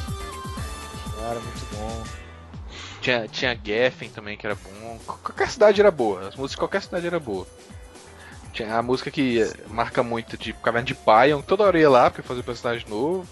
Cara, 1.18 1.40
muito 1.40 1.76
bom. 1.76 2.04
Tinha, 3.02 3.28
tinha 3.30 3.58
Geffen 3.64 4.10
também, 4.10 4.36
que 4.38 4.46
era 4.46 4.56
bom. 4.56 5.00
Qualquer 5.06 5.50
cidade 5.50 5.80
era 5.80 5.90
boa. 5.90 6.28
As 6.28 6.36
músicas 6.36 6.52
de 6.52 6.58
qualquer 6.58 6.82
cidade 6.82 7.08
era 7.08 7.20
boa. 7.22 7.48
Tinha 8.52 8.76
a 8.76 8.84
música 8.84 9.10
que 9.10 9.42
eh, 9.42 9.54
marca 9.70 10.04
muito, 10.04 10.36
tipo 10.36 10.60
Caverna 10.62 10.86
de 10.88 10.94
Pion, 10.96 11.42
toda 11.42 11.64
hora 11.64 11.78
eu 11.78 11.82
ia 11.84 11.90
lá 11.90 12.10
porque 12.10 12.28
fazia 12.28 12.42
um 12.42 12.46
personagem 12.46 12.86
novo. 12.90 13.26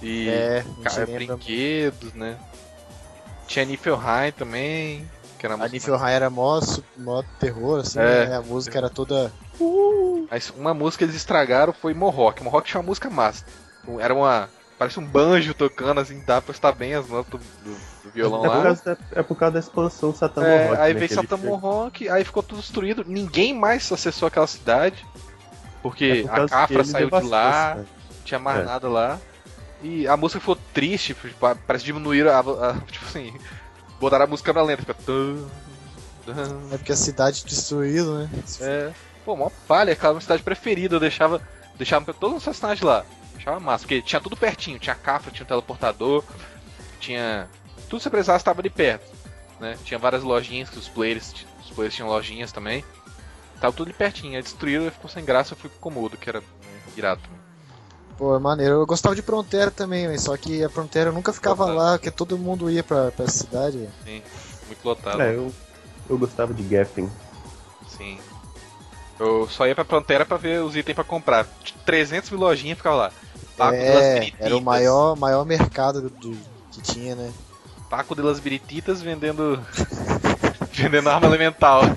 E 0.00 0.28
É, 0.30 0.58
a 0.60 0.62
gente 0.62 0.82
ca- 0.84 0.96
lembra. 1.04 1.14
brinquedos, 1.36 2.14
né? 2.14 2.38
Tinha 3.46 3.66
Niflheim 3.66 4.32
também, 4.34 5.10
que 5.38 5.44
era 5.44 5.54
A 5.56 5.58
música 5.58 5.72
Niflheim 5.92 6.12
era 6.14 6.30
mó, 6.30 6.58
mó 6.96 7.22
terror, 7.38 7.80
assim, 7.80 7.98
É. 7.98 8.26
né? 8.28 8.36
A 8.36 8.40
música 8.40 8.78
era 8.78 8.88
toda. 8.88 9.30
Mas 10.30 10.50
uma 10.56 10.72
música 10.74 10.98
que 10.98 11.04
eles 11.04 11.16
estragaram 11.16 11.72
foi 11.72 11.94
Mohawk. 11.94 12.42
Mohawk 12.42 12.66
tinha 12.68 12.80
uma 12.80 12.86
música 12.86 13.08
massa. 13.10 13.44
Era 14.00 14.14
uma. 14.14 14.48
Parece 14.78 14.98
um 14.98 15.04
banjo 15.06 15.54
tocando, 15.54 16.00
assim, 16.00 16.20
dá 16.26 16.40
pra 16.42 16.50
estar 16.52 16.72
bem 16.72 16.94
as 16.94 17.06
notas 17.08 17.40
do, 17.40 17.70
do- 17.70 17.76
do 18.04 18.10
violão 18.10 18.44
É 18.44 18.48
por, 18.48 18.56
lá. 18.56 18.62
causa 18.64 18.84
da, 18.84 18.96
é 19.12 19.22
por 19.22 19.36
causa 19.36 19.52
da 19.54 19.60
expansão 19.60 20.12
Satan 20.14 20.44
É, 20.44 20.64
Mohawk, 20.64 20.80
aí 20.82 20.94
né, 20.94 20.98
veio 21.00 21.14
Satan. 21.14 21.36
Mohawk, 21.36 22.08
aí 22.08 22.24
ficou 22.24 22.42
tudo 22.42 22.60
destruído. 22.60 23.04
Ninguém 23.06 23.54
mais 23.56 23.90
acessou 23.92 24.26
aquela 24.26 24.46
cidade. 24.46 25.04
É 25.14 25.18
Porque 25.82 26.24
por 26.28 26.40
a 26.40 26.48
Cafra 26.48 26.84
saiu 26.84 27.08
de 27.10 27.26
lá, 27.28 27.74
não 27.76 27.86
tinha 28.24 28.40
mais 28.40 28.60
É. 28.60 28.64
nada 28.64 28.88
lá. 28.88 29.20
E 29.82 30.06
a 30.08 30.16
música 30.16 30.40
ficou 30.40 30.56
triste, 30.72 31.14
tipo, 31.14 31.38
parece 31.66 31.84
que 31.84 31.92
diminuíram 31.92 32.30
a, 32.32 32.38
a- 32.70 32.74
Tipo 32.90 33.06
assim, 33.06 33.32
botaram 34.00 34.24
a 34.24 34.28
música 34.28 34.52
na 34.52 34.62
lenta, 34.62 34.82
fica. 34.82 34.96
É 36.72 36.76
porque 36.78 36.92
a 36.92 36.96
cidade 36.96 37.44
destruída, 37.44 38.18
né? 38.20 38.30
É. 38.60 38.92
Pô, 39.24 39.36
mó 39.36 39.50
palha, 39.68 39.92
aquela 39.92 40.12
minha 40.14 40.20
cidade 40.20 40.42
preferida, 40.42 40.96
eu 40.96 41.00
deixava. 41.00 41.40
Deixava 41.76 42.12
todos 42.12 42.38
os 42.38 42.44
personagens 42.44 42.82
lá. 42.82 43.04
Achava 43.36 43.58
massa, 43.58 43.84
porque 43.84 44.02
tinha 44.02 44.20
tudo 44.20 44.36
pertinho, 44.36 44.78
tinha 44.78 44.94
Cafra, 44.94 45.30
tinha 45.30 45.44
um 45.44 45.48
teleportador, 45.48 46.22
tinha. 47.00 47.48
Tudo 47.88 47.98
que 47.98 48.02
você 48.04 48.10
precisasse 48.10 48.38
estava 48.42 48.60
ali 48.60 48.70
perto. 48.70 49.10
Né? 49.58 49.76
Tinha 49.84 49.98
várias 49.98 50.22
lojinhas 50.22 50.68
que 50.68 50.78
os 50.78 50.88
players, 50.88 51.32
os 51.64 51.70
players 51.70 51.94
tinham 51.94 52.08
lojinhas 52.08 52.52
também. 52.52 52.84
Tava 53.60 53.72
tudo 53.72 53.88
ali 53.88 53.96
pertinho, 53.96 54.36
aí 54.36 54.42
destruíram, 54.42 54.90
ficou 54.90 55.08
sem 55.08 55.24
graça, 55.24 55.52
eu 55.54 55.56
fui 55.56 55.70
pro 55.70 55.78
Komodo, 55.78 56.16
que 56.16 56.28
era 56.28 56.42
irado. 56.96 57.22
Pô, 58.18 58.36
é 58.36 58.38
maneiro. 58.38 58.74
Eu 58.74 58.86
gostava 58.86 59.14
de 59.14 59.22
Frontera 59.22 59.70
também, 59.70 60.08
mas 60.08 60.22
só 60.22 60.36
que 60.36 60.62
a 60.64 60.68
Frontera 60.68 61.10
eu 61.10 61.14
nunca 61.14 61.32
ficava 61.32 61.64
Lotado. 61.64 61.78
lá, 61.78 61.92
porque 61.92 62.10
todo 62.10 62.36
mundo 62.38 62.70
ia 62.70 62.82
pra, 62.82 63.10
pra 63.12 63.24
essa 63.24 63.38
cidade. 63.38 63.78
velho. 63.78 63.90
Sim, 64.04 64.22
muito 64.66 64.84
lotado. 64.84 65.22
É, 65.22 65.34
eu, 65.34 65.52
eu 66.10 66.18
gostava 66.18 66.52
de 66.52 66.68
Geffen. 66.68 67.10
Sim. 67.88 68.18
Eu 69.22 69.48
só 69.48 69.66
ia 69.66 69.74
pra 69.74 69.84
Frontera 69.84 70.24
pra 70.26 70.36
ver 70.36 70.62
os 70.62 70.74
itens 70.76 70.94
pra 70.94 71.04
comprar. 71.04 71.46
300 71.86 72.30
mil 72.30 72.40
lojinhas 72.40 72.76
ficava 72.76 72.96
lá. 72.96 73.12
Taco 73.56 73.74
É, 73.74 74.32
era 74.40 74.56
o 74.56 74.60
maior, 74.60 75.14
maior 75.16 75.44
mercado 75.44 76.10
do- 76.10 76.36
que 76.72 76.80
tinha, 76.82 77.14
né? 77.14 77.32
Taco 77.88 78.14
de 78.14 78.22
las 78.22 78.40
Birititas 78.40 79.00
vendendo. 79.02 79.60
vendendo 80.72 81.08
arma 81.08 81.26
elemental. 81.26 81.82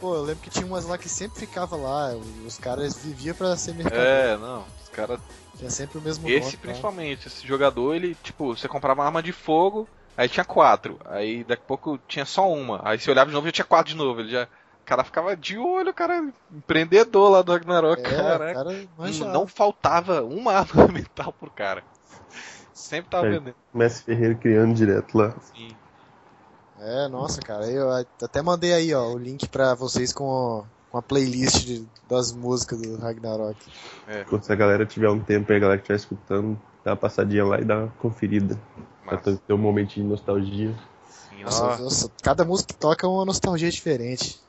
Pô, 0.00 0.14
eu 0.16 0.22
lembro 0.22 0.42
que 0.42 0.50
tinha 0.50 0.66
umas 0.66 0.84
lá 0.84 0.98
que 0.98 1.08
sempre 1.08 1.38
ficava 1.40 1.76
lá. 1.76 2.12
Os 2.46 2.58
caras 2.58 2.96
viviam 2.98 3.34
pra 3.36 3.56
ser 3.56 3.74
mercado. 3.74 4.00
É, 4.00 4.36
não. 4.36 4.64
Os 4.82 4.88
caras. 4.90 5.20
Tinha 5.58 5.70
sempre 5.70 5.98
o 5.98 6.00
mesmo 6.00 6.28
Esse 6.28 6.40
nome, 6.40 6.52
tá? 6.52 6.58
principalmente, 6.62 7.28
esse 7.28 7.46
jogador, 7.46 7.94
ele, 7.94 8.16
tipo, 8.22 8.56
você 8.56 8.66
comprava 8.66 9.00
uma 9.00 9.06
arma 9.06 9.22
de 9.22 9.30
fogo, 9.32 9.86
aí 10.16 10.28
tinha 10.28 10.44
quatro. 10.44 10.98
Aí 11.04 11.44
daqui 11.44 11.62
a 11.62 11.66
pouco 11.66 11.98
tinha 12.08 12.24
só 12.24 12.50
uma. 12.52 12.80
Aí 12.84 12.98
você 12.98 13.10
olhava 13.10 13.28
de 13.30 13.34
novo 13.34 13.46
e 13.46 13.48
já 13.48 13.52
tinha 13.52 13.64
quatro 13.64 13.92
de 13.92 13.96
novo. 13.96 14.20
Ele 14.20 14.30
já. 14.30 14.44
O 14.44 14.84
cara 14.84 15.04
ficava 15.04 15.36
de 15.36 15.56
olho, 15.56 15.94
cara. 15.94 16.24
Empreendedor 16.50 17.30
lá 17.30 17.42
do 17.42 17.52
Ragnarok, 17.52 18.02
É, 18.04 18.52
cara 18.52 18.86
Não, 19.32 19.46
faltava 19.46 20.22
uma 20.22 20.52
arma 20.58 20.82
elemental 20.84 21.32
pro 21.32 21.50
cara. 21.50 21.82
Sempre 22.72 23.10
tava 23.10 23.26
É. 23.26 23.30
vendendo. 23.30 23.54
Mestre 23.72 24.04
Ferreira 24.06 24.34
criando 24.34 24.74
direto 24.74 25.16
lá. 25.16 25.34
Assim. 25.36 25.68
É, 26.80 27.06
nossa, 27.08 27.40
cara. 27.40 27.66
Eu 27.70 27.90
até 27.92 28.42
mandei 28.42 28.72
aí, 28.72 28.92
ó, 28.92 29.06
o 29.12 29.18
link 29.18 29.48
pra 29.48 29.72
vocês 29.74 30.12
com, 30.12 30.64
com 30.90 30.98
a 30.98 31.02
playlist 31.02 31.64
de- 31.64 31.86
das 32.08 32.32
músicas 32.32 32.80
do 32.82 32.96
Ragnarok. 32.98 33.56
Se 34.42 34.52
a 34.52 34.56
galera 34.56 34.84
tiver 34.84 35.08
um 35.08 35.20
tempo 35.20 35.52
aí, 35.52 35.58
a 35.58 35.60
galera 35.60 35.78
que 35.78 35.84
estiver 35.84 35.96
escutando, 35.96 36.60
dá 36.84 36.90
uma 36.90 36.96
passadinha 36.96 37.44
lá 37.44 37.60
e 37.60 37.64
dá 37.64 37.78
uma 37.78 37.88
conferida. 38.00 38.58
Pra 39.04 39.16
ter 39.18 39.52
um 39.52 39.58
momentinho 39.58 40.06
de 40.06 40.10
nostalgia. 40.12 40.74
Assim, 41.08 41.42
Nossa, 41.42 41.82
nossa, 41.82 42.12
cada 42.22 42.44
música 42.44 42.72
que 42.72 42.78
toca 42.78 43.06
é 43.06 43.10
uma 43.10 43.24
nostalgia 43.24 43.70
diferente. 43.70 44.40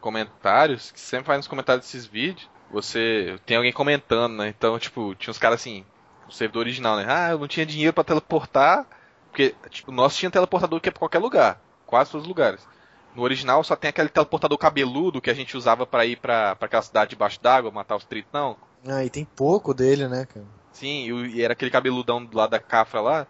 comentários, 0.00 0.90
que 0.90 1.00
sempre 1.00 1.26
vai 1.28 1.36
nos 1.36 1.46
comentários 1.48 1.84
desses 1.86 2.06
vídeos, 2.06 2.48
você 2.70 3.38
tem 3.46 3.56
alguém 3.56 3.72
comentando, 3.72 4.34
né? 4.36 4.48
Então, 4.48 4.78
tipo, 4.78 5.14
tinha 5.14 5.30
uns 5.30 5.38
caras 5.38 5.60
assim, 5.60 5.84
o 6.28 6.32
servidor 6.32 6.60
original, 6.60 6.96
né? 6.96 7.06
Ah, 7.08 7.30
eu 7.30 7.38
não 7.38 7.48
tinha 7.48 7.64
dinheiro 7.66 7.92
pra 7.92 8.04
teleportar, 8.04 8.86
porque 9.30 9.54
tipo, 9.70 9.90
o 9.90 9.94
nosso 9.94 10.18
tinha 10.18 10.30
teleportador 10.30 10.80
que 10.80 10.88
é 10.88 10.92
pra 10.92 10.98
qualquer 11.00 11.18
lugar, 11.18 11.60
quase 11.86 12.10
todos 12.10 12.24
os 12.24 12.28
lugares. 12.28 12.66
No 13.14 13.22
original 13.22 13.64
só 13.64 13.74
tem 13.74 13.88
aquele 13.88 14.08
teleportador 14.08 14.58
cabeludo 14.58 15.20
que 15.20 15.30
a 15.30 15.34
gente 15.34 15.56
usava 15.56 15.86
pra 15.86 16.04
ir 16.04 16.16
pra, 16.18 16.54
pra 16.56 16.66
aquela 16.66 16.82
cidade 16.82 17.10
debaixo 17.10 17.40
d'água, 17.40 17.70
matar 17.70 17.96
os 17.96 18.04
tritão. 18.04 18.56
Ah, 18.86 19.04
e 19.04 19.10
tem 19.10 19.24
pouco 19.24 19.74
dele, 19.74 20.06
né, 20.06 20.26
cara? 20.26 20.46
Sim, 20.72 21.10
e, 21.10 21.36
e 21.36 21.42
era 21.42 21.54
aquele 21.54 21.70
cabeludão 21.70 22.24
do 22.24 22.36
lado 22.36 22.50
da 22.50 22.60
Cafra 22.60 23.00
lá, 23.00 23.26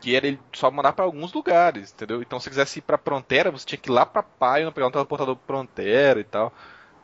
que 0.00 0.14
era 0.16 0.26
ele 0.26 0.40
só 0.54 0.70
mandar 0.70 0.92
pra 0.92 1.04
alguns 1.04 1.32
lugares, 1.32 1.92
entendeu? 1.92 2.22
Então 2.22 2.38
se 2.38 2.44
você 2.44 2.50
quisesse 2.50 2.78
ir 2.80 2.82
pra 2.82 2.98
Frontera, 2.98 3.50
você 3.50 3.66
tinha 3.66 3.78
que 3.78 3.90
ir 3.90 3.92
lá 3.92 4.06
pra 4.06 4.22
Paion 4.22 4.72
pegar 4.72 4.88
um 4.88 4.90
teleportador 4.90 5.36
pra 5.36 5.46
Frontera 5.46 6.20
e 6.20 6.24
tal. 6.24 6.52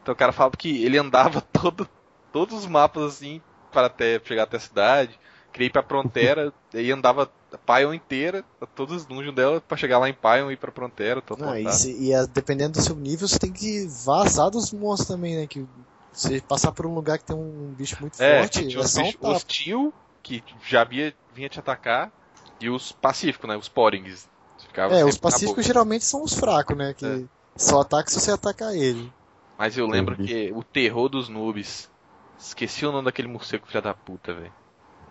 Então 0.03 0.12
o 0.14 0.16
cara 0.16 0.32
falava 0.32 0.57
que 0.57 0.84
ele 0.84 0.99
andava 0.99 1.40
todo, 1.53 1.88
todos 2.32 2.59
os 2.61 2.66
mapas 2.66 3.05
assim 3.14 3.42
para 3.70 3.86
até 3.88 4.20
chegar 4.24 4.45
até 4.45 4.57
a 4.57 4.61
cidade. 4.61 5.18
Queria 5.53 5.66
ir 5.68 5.70
pra 5.70 5.82
Frontera, 5.82 6.53
e 6.74 6.90
andava 6.92 7.32
a 7.53 7.59
Paion 7.59 7.95
inteira, 7.95 8.45
todos 8.74 8.97
os 8.97 9.07
dungeons 9.07 9.34
dela, 9.34 9.61
pra 9.61 9.76
chegar 9.76 9.99
lá 9.99 10.09
em 10.09 10.14
Paion 10.14 10.51
e 10.51 10.55
ir 10.55 10.57
pra 10.57 10.72
Frontera, 10.72 11.22
Não, 11.36 11.57
teleportar. 11.57 11.59
e, 11.59 11.70
se- 11.72 11.92
e 12.01 12.14
a- 12.14 12.26
dependendo 12.26 12.72
do 12.78 12.82
seu 12.82 12.95
nível, 12.97 13.26
você 13.28 13.38
tem 13.38 13.53
que 13.53 13.86
vazar 14.05 14.51
dos 14.51 14.72
monstros 14.72 15.09
também, 15.09 15.36
né? 15.36 15.47
Que 15.47 15.66
Se 16.12 16.40
passar 16.42 16.72
por 16.72 16.86
um 16.86 16.95
lugar 16.95 17.18
que 17.18 17.24
tem 17.24 17.36
um 17.36 17.72
bicho 17.74 17.97
muito 18.01 18.16
É, 18.18 18.47
forte, 18.47 18.64
tinha 18.64 18.82
é 18.82 18.86
um 18.86 18.88
bichos 18.88 19.18
tapa. 19.18 19.28
hostil, 19.28 19.92
que 20.22 20.42
já 20.68 20.84
via, 20.84 21.14
vinha 21.32 21.49
te 21.49 21.59
atacar, 21.59 22.12
e 22.61 22.68
os 22.70 22.92
pacíficos, 22.92 23.48
né? 23.48 23.57
Os 23.57 23.68
porings. 23.68 24.28
Ficava 24.59 24.94
É, 24.94 25.05
os 25.05 25.18
pacíficos 25.18 25.64
geralmente 25.64 26.05
são 26.05 26.22
os 26.22 26.34
fracos, 26.34 26.76
né? 26.76 26.94
Que 26.94 27.07
É. 27.07 27.22
só 27.57 27.80
ataca 27.80 28.11
se 28.11 28.20
você 28.20 28.30
atacar 28.32 28.74
ele. 28.74 29.12
Mas 29.59 29.78
eu 29.78 29.86
lembro 29.86 30.16
que 30.16 30.52
o 30.55 30.62
terror 30.62 31.09
dos 31.09 31.28
noobs. 31.28 31.90
Esqueci 32.38 32.84
o 32.84 32.92
nome 32.92 33.05
daquele 33.07 33.28
morcego 33.28 33.66
filha 33.66 33.80
da 33.80 33.94
puta, 33.94 34.34
velho. 34.34 34.52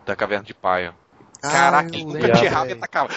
Da 0.05 0.15
caverna 0.15 0.43
de 0.45 0.53
paia. 0.53 0.93
Caraca, 1.41 1.89
Ah, 1.91 1.97
eu 1.97 1.99
ele 1.99 2.05
nunca 2.05 2.31
te 2.33 2.45
errava 2.45 2.69
e 2.69 2.73
atacava. 2.73 3.09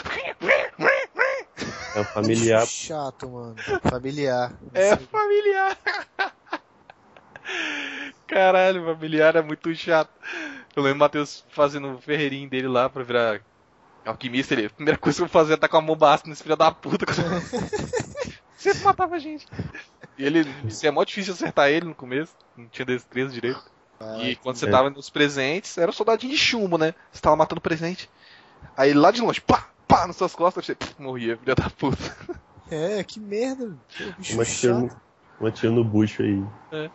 É 1.95 2.01
o 2.01 2.05
familiar. 2.05 2.66
Chato, 2.66 3.29
mano. 3.29 3.57
Familiar. 3.83 4.53
É 4.72 4.97
familiar. 4.97 5.79
Caralho, 8.27 8.85
familiar 8.85 9.37
é 9.37 9.43
muito 9.43 9.74
chato. 9.74 10.11
Eu 10.74 10.83
lembro 10.83 10.97
o 10.97 11.01
Matheus 11.01 11.45
fazendo 11.51 11.95
o 11.95 12.01
ferreirinho 12.01 12.49
dele 12.51 12.68
lá 12.68 12.89
pra 12.89 13.03
virar 13.03 13.41
alquimista. 14.07 14.55
Ele, 14.55 14.67
a 14.67 14.71
primeira 14.71 14.99
coisa 14.99 15.19
que 15.19 15.25
eu 15.25 15.29
fazia 15.29 15.55
é 15.55 15.57
tacar 15.57 15.81
uma 15.81 15.87
bomba 15.87 16.15
ácida 16.15 16.31
nesse 16.31 16.43
filho 16.43 16.57
da 16.57 16.71
puta. 16.71 17.07
Sempre 18.57 18.85
matava 18.85 19.17
a 19.17 19.19
gente. 19.19 19.47
E 20.17 20.25
ele, 20.25 20.47
isso 20.65 20.87
é 20.87 20.91
mó 20.91 21.05
difícil 21.05 21.35
acertar 21.35 21.69
ele 21.69 21.87
no 21.87 21.95
começo. 21.95 22.35
Não 22.57 22.67
tinha 22.67 22.87
destreza 22.87 23.33
direito. 23.33 23.63
e 24.23 24.37
quando 24.37 24.57
você 24.57 24.67
é. 24.67 24.71
tava 24.71 24.91
nos 24.91 25.11
presentes, 25.11 25.77
era 25.77 25.91
um 25.91 25.95
soldadinho 25.95 26.33
de 26.33 26.39
chumbo, 26.39 26.79
né? 26.79 26.95
Você 27.13 27.21
tava 27.21 27.37
matando 27.37 27.61
presente. 27.61 28.09
Aí 28.77 28.95
lá 28.95 29.11
de 29.11 29.21
longe, 29.21 29.41
pá, 29.41 29.69
pá, 29.87 30.07
nas 30.07 30.17
suas 30.17 30.35
costas, 30.35 30.65
você 30.65 30.75
pff, 30.75 30.95
morria, 30.99 31.37
filha 31.37 31.55
da 31.55 31.69
puta. 31.71 32.17
É, 32.71 33.05
que 33.05 33.21
merda. 33.21 33.77
Uma 34.33 34.45
uma 35.39 35.51
tiro 35.53 35.73
no 35.73 35.85
bucho 35.85 36.23
aí. 36.23 36.43
É. 36.73 36.91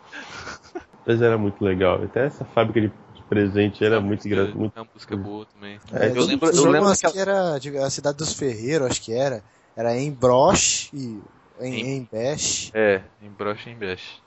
Mas 1.06 1.22
era 1.22 1.38
muito 1.38 1.64
legal. 1.64 2.02
Até 2.02 2.26
essa 2.26 2.44
fábrica 2.44 2.80
de 2.80 2.88
de 2.88 2.92
presente 3.34 3.84
era 3.84 4.00
muito 4.00 4.26
engraçado. 4.26 4.56
Muito... 4.58 4.76
É 4.76 4.80
uma 4.80 4.88
música 4.92 5.16
boa 5.16 5.46
também. 5.46 5.78
É, 5.92 6.08
eu 6.08 6.24
lembro- 6.24 6.50
eu 6.50 6.64
lembro 6.70 6.88
acho 6.88 7.02
daquela- 7.02 7.12
que 7.58 7.70
era 7.70 7.86
a 7.86 7.90
cidade 7.90 8.18
dos 8.18 8.32
Ferreiros, 8.34 8.88
acho 8.90 9.00
que 9.02 9.12
era. 9.12 9.42
Era 9.76 9.96
em 9.96 10.10
Broche 10.12 10.90
e 10.92 11.18
em, 11.60 11.74
Em- 11.74 11.96
em 11.96 12.08
Bash. 12.10 12.70
É, 12.74 13.00
em 13.22 13.30
brocha 13.30 13.70
e 13.70 13.72
em 13.72 13.76
bash. 13.76 14.20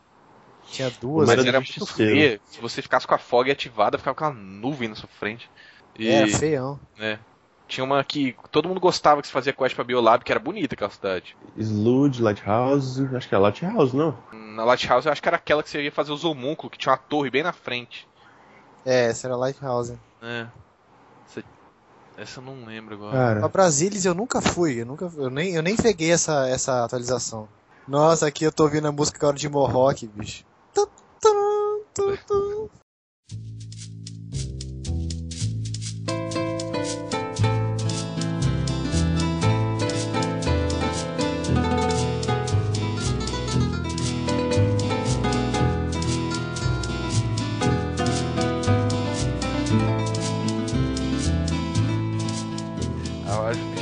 Tinha 0.71 0.89
duas. 0.99 1.27
Mas 1.27 1.37
Mas 1.37 1.45
era 1.45 1.57
era 1.57 1.59
muito 1.59 1.85
feia. 1.85 2.39
Se 2.45 2.59
você 2.59 2.81
ficasse 2.81 3.05
com 3.05 3.13
a 3.13 3.19
fog 3.19 3.49
ativada, 3.51 3.97
ficava 3.97 4.15
com 4.15 4.25
uma 4.25 4.33
nuvem 4.33 4.89
na 4.89 4.95
sua 4.95 5.09
frente. 5.19 5.47
E 5.97 6.07
É, 6.07 6.27
feião. 6.27 6.79
tinha 7.67 7.83
uma 7.83 8.03
que 8.03 8.35
todo 8.51 8.67
mundo 8.67 8.79
gostava 8.79 9.21
que 9.21 9.27
se 9.27 9.33
fazia 9.33 9.53
quest 9.53 9.75
pra 9.75 9.83
Biolab, 9.83 10.23
que 10.23 10.31
era 10.31 10.39
bonita 10.39 10.73
aquela 10.73 10.89
cidade. 10.89 11.35
Sludge, 11.57 12.21
Lighthouse. 12.21 13.05
Acho 13.15 13.29
que 13.29 13.35
é 13.35 13.37
Lighthouse, 13.37 13.95
não? 13.95 14.17
Na 14.55 14.63
Lighthouse 14.65 15.05
eu 15.05 15.11
acho 15.11 15.21
que 15.21 15.27
era 15.29 15.37
aquela 15.37 15.61
que 15.61 15.69
você 15.69 15.81
ia 15.83 15.91
fazer 15.91 16.11
os 16.11 16.23
homúnculos, 16.25 16.71
que 16.71 16.77
tinha 16.79 16.91
uma 16.91 16.97
torre 16.97 17.29
bem 17.29 17.43
na 17.43 17.53
frente. 17.53 18.07
É, 18.85 19.05
essa 19.07 19.27
era 19.27 19.35
Lighthouse. 19.35 19.97
É. 20.21 20.47
Essa, 21.27 21.43
essa 22.17 22.39
eu 22.39 22.43
não 22.43 22.65
lembro 22.65 22.93
agora. 22.95 23.11
Pra 23.11 23.33
Cara, 23.33 23.49
Brasilis 23.49 24.05
eu 24.05 24.13
nunca 24.13 24.41
fui, 24.41 24.81
eu 24.81 24.85
nunca 24.85 25.11
eu 25.17 25.29
nem, 25.29 25.55
eu 25.55 25.63
nem 25.63 25.75
peguei 25.75 26.11
essa, 26.11 26.47
essa 26.47 26.85
atualização. 26.85 27.47
Nossa, 27.87 28.27
aqui 28.27 28.43
eu 28.43 28.51
tô 28.51 28.63
ouvindo 28.63 28.87
a 28.87 28.91
música 28.91 29.17
agora 29.17 29.37
de 29.37 29.49
Mohawk, 29.49 30.07
bicho. 30.07 30.45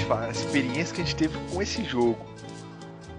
A 0.09 0.29
experiência 0.29 0.95
que 0.95 1.01
a 1.01 1.03
gente 1.05 1.15
teve 1.15 1.37
com 1.51 1.61
esse 1.61 1.83
jogo. 1.83 2.17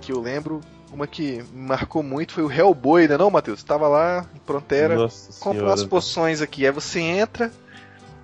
Que 0.01 0.13
eu 0.13 0.21
lembro, 0.21 0.61
uma 0.93 1.07
que 1.07 1.43
me 1.53 1.67
marcou 1.67 2.03
muito 2.03 2.33
foi 2.33 2.45
o 2.45 2.51
Hellboy, 2.51 3.09
né 3.09 3.17
não, 3.17 3.31
Matheus? 3.31 3.61
Você 3.61 3.67
tava 3.67 3.89
lá 3.89 4.27
em 4.35 4.41
Frontera. 4.47 4.95
nossa 4.95 5.33
compra 5.41 5.59
senhora. 5.59 5.71
umas 5.71 5.85
poções 5.85 6.41
aqui. 6.41 6.67
Aí 6.67 6.73
você 6.73 7.01
entra 7.01 7.51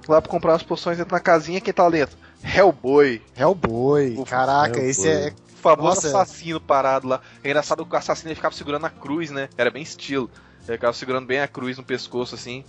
lá 0.08 0.20
pra 0.20 0.30
comprar 0.30 0.52
umas 0.52 0.62
poções, 0.62 0.98
entra 0.98 1.16
na 1.16 1.20
casinha, 1.20 1.60
quem 1.60 1.72
tá 1.72 1.84
lá 1.84 1.90
dentro? 1.90 2.16
Hellboy. 2.42 3.22
Hellboy. 3.36 4.22
Caraca, 4.24 4.78
Hellboy. 4.78 4.90
esse 4.90 5.08
é. 5.08 5.32
O 5.52 5.56
famoso 5.60 5.96
Nossa. 5.96 6.08
assassino 6.08 6.60
parado 6.60 7.06
lá. 7.06 7.20
É 7.44 7.48
engraçado 7.48 7.84
que 7.84 7.94
o 7.94 7.98
assassino 7.98 8.28
ele 8.28 8.34
ficava 8.34 8.54
segurando 8.54 8.86
a 8.86 8.90
cruz, 8.90 9.30
né? 9.30 9.48
Era 9.58 9.70
bem 9.70 9.82
estilo. 9.82 10.30
Ele 10.66 10.76
ficava 10.76 10.92
segurando 10.92 11.26
bem 11.26 11.40
a 11.40 11.48
cruz 11.48 11.76
no 11.76 11.84
pescoço, 11.84 12.34
assim. 12.34 12.64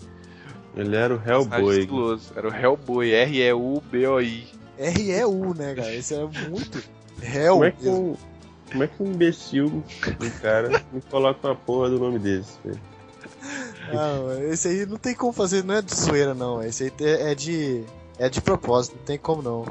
Ele 0.75 0.95
era 0.95 1.15
o 1.15 1.21
Hellboy. 1.25 1.87
Era 2.35 2.47
o 2.47 2.53
Hellboy, 2.53 3.11
R-E-U-B-O-I. 3.11 4.60
R-E-U, 4.81 5.53
né, 5.53 5.75
cara? 5.75 5.93
Esse 5.93 6.15
é 6.15 6.25
muito. 6.49 6.83
Hell. 7.21 7.53
Como 7.53 7.65
é 7.65 7.71
que 7.71 7.87
um, 7.89 8.15
como 8.71 8.83
é 8.83 8.87
que 8.87 9.03
um 9.03 9.11
imbecil, 9.11 9.65
um 9.67 10.39
cara, 10.41 10.83
me 10.91 11.01
coloca 11.01 11.47
uma 11.47 11.55
porra 11.55 11.89
do 11.89 11.99
nome 11.99 12.17
desse? 12.19 12.53
velho? 12.63 12.79
Não, 13.93 14.43
esse 14.51 14.67
aí 14.67 14.85
não 14.85 14.97
tem 14.97 15.13
como 15.13 15.33
fazer, 15.33 15.63
não 15.63 15.75
é 15.75 15.81
de 15.81 15.93
zoeira, 15.93 16.33
não. 16.33 16.63
Esse 16.63 16.85
aí 16.85 16.91
é 16.99 17.35
de. 17.35 17.83
É 18.17 18.29
de 18.29 18.39
propósito, 18.41 18.95
não 18.97 19.03
tem 19.03 19.17
como 19.17 19.41
não. 19.41 19.65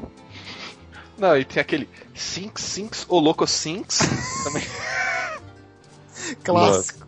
Não, 1.17 1.37
e 1.37 1.45
tem 1.45 1.61
aquele 1.61 1.87
Sinks, 2.13 2.63
Sinks, 2.63 3.05
ou 3.07 3.19
Loco 3.19 3.45
Sinks. 3.47 3.99
também. 4.43 4.63
Clássico. 6.43 7.07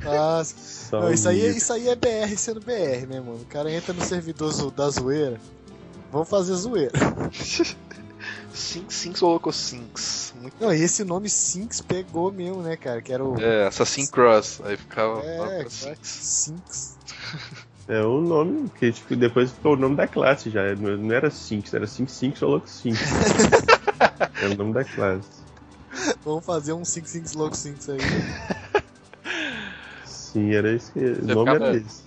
Clássico. 0.00 0.60
Não, 0.92 1.12
isso, 1.12 1.28
aí, 1.28 1.46
é- 1.46 1.50
isso 1.50 1.72
aí 1.72 1.88
é 1.88 1.96
BR 1.96 2.36
sendo 2.36 2.60
BR, 2.60 3.06
né, 3.08 3.20
mano? 3.20 3.36
O 3.40 3.46
cara 3.46 3.70
entra 3.72 3.92
no 3.92 4.02
servidor 4.02 4.70
da 4.70 4.90
zoeira. 4.90 5.40
Vamos 6.14 6.28
fazer 6.28 6.54
zoeira. 6.54 6.92
Sinks, 8.54 8.94
Sinks 8.96 9.20
ou 9.20 9.32
Loco 9.32 9.52
Sinks. 9.52 10.32
Muito... 10.40 10.54
Não, 10.60 10.72
e 10.72 10.80
esse 10.80 11.02
nome 11.02 11.28
Sinks 11.28 11.80
pegou 11.80 12.30
mesmo, 12.30 12.62
né, 12.62 12.76
cara? 12.76 13.02
Que 13.02 13.12
era 13.12 13.24
o. 13.24 13.36
É, 13.40 13.66
Assassin 13.66 14.06
Cross. 14.06 14.60
Aí 14.64 14.76
ficava. 14.76 15.20
É, 15.22 15.66
Sinks. 15.68 16.08
Sinks. 16.08 16.94
É 17.86 18.00
o 18.00 18.18
nome 18.18 18.70
que 18.78 18.90
tipo, 18.92 19.14
depois 19.14 19.50
ficou 19.52 19.74
o 19.74 19.76
nome 19.76 19.94
da 19.94 20.06
classe 20.06 20.48
já. 20.48 20.74
Não 20.74 20.96
não 20.96 21.14
era 21.14 21.30
Sinks, 21.30 21.74
era 21.74 21.86
Sinks 21.86 22.14
Sinks 22.14 22.40
ou 22.40 22.52
Louco 22.52 22.66
Sinks. 22.66 22.98
é 24.42 24.46
o 24.46 24.56
nome 24.56 24.72
da 24.72 24.84
classe. 24.84 25.28
Vamos 26.24 26.46
fazer 26.46 26.72
um 26.72 26.82
Sinks 26.82 27.10
Sinks 27.10 27.34
Louco 27.34 27.54
Sinks 27.54 27.90
aí. 27.90 27.98
Sim, 30.06 30.54
era 30.54 30.72
esse. 30.72 30.90
que- 30.92 30.98
O 30.98 31.26
nome 31.26 31.50
ficava- 31.50 31.66
era 31.66 31.76
esse. 31.76 32.03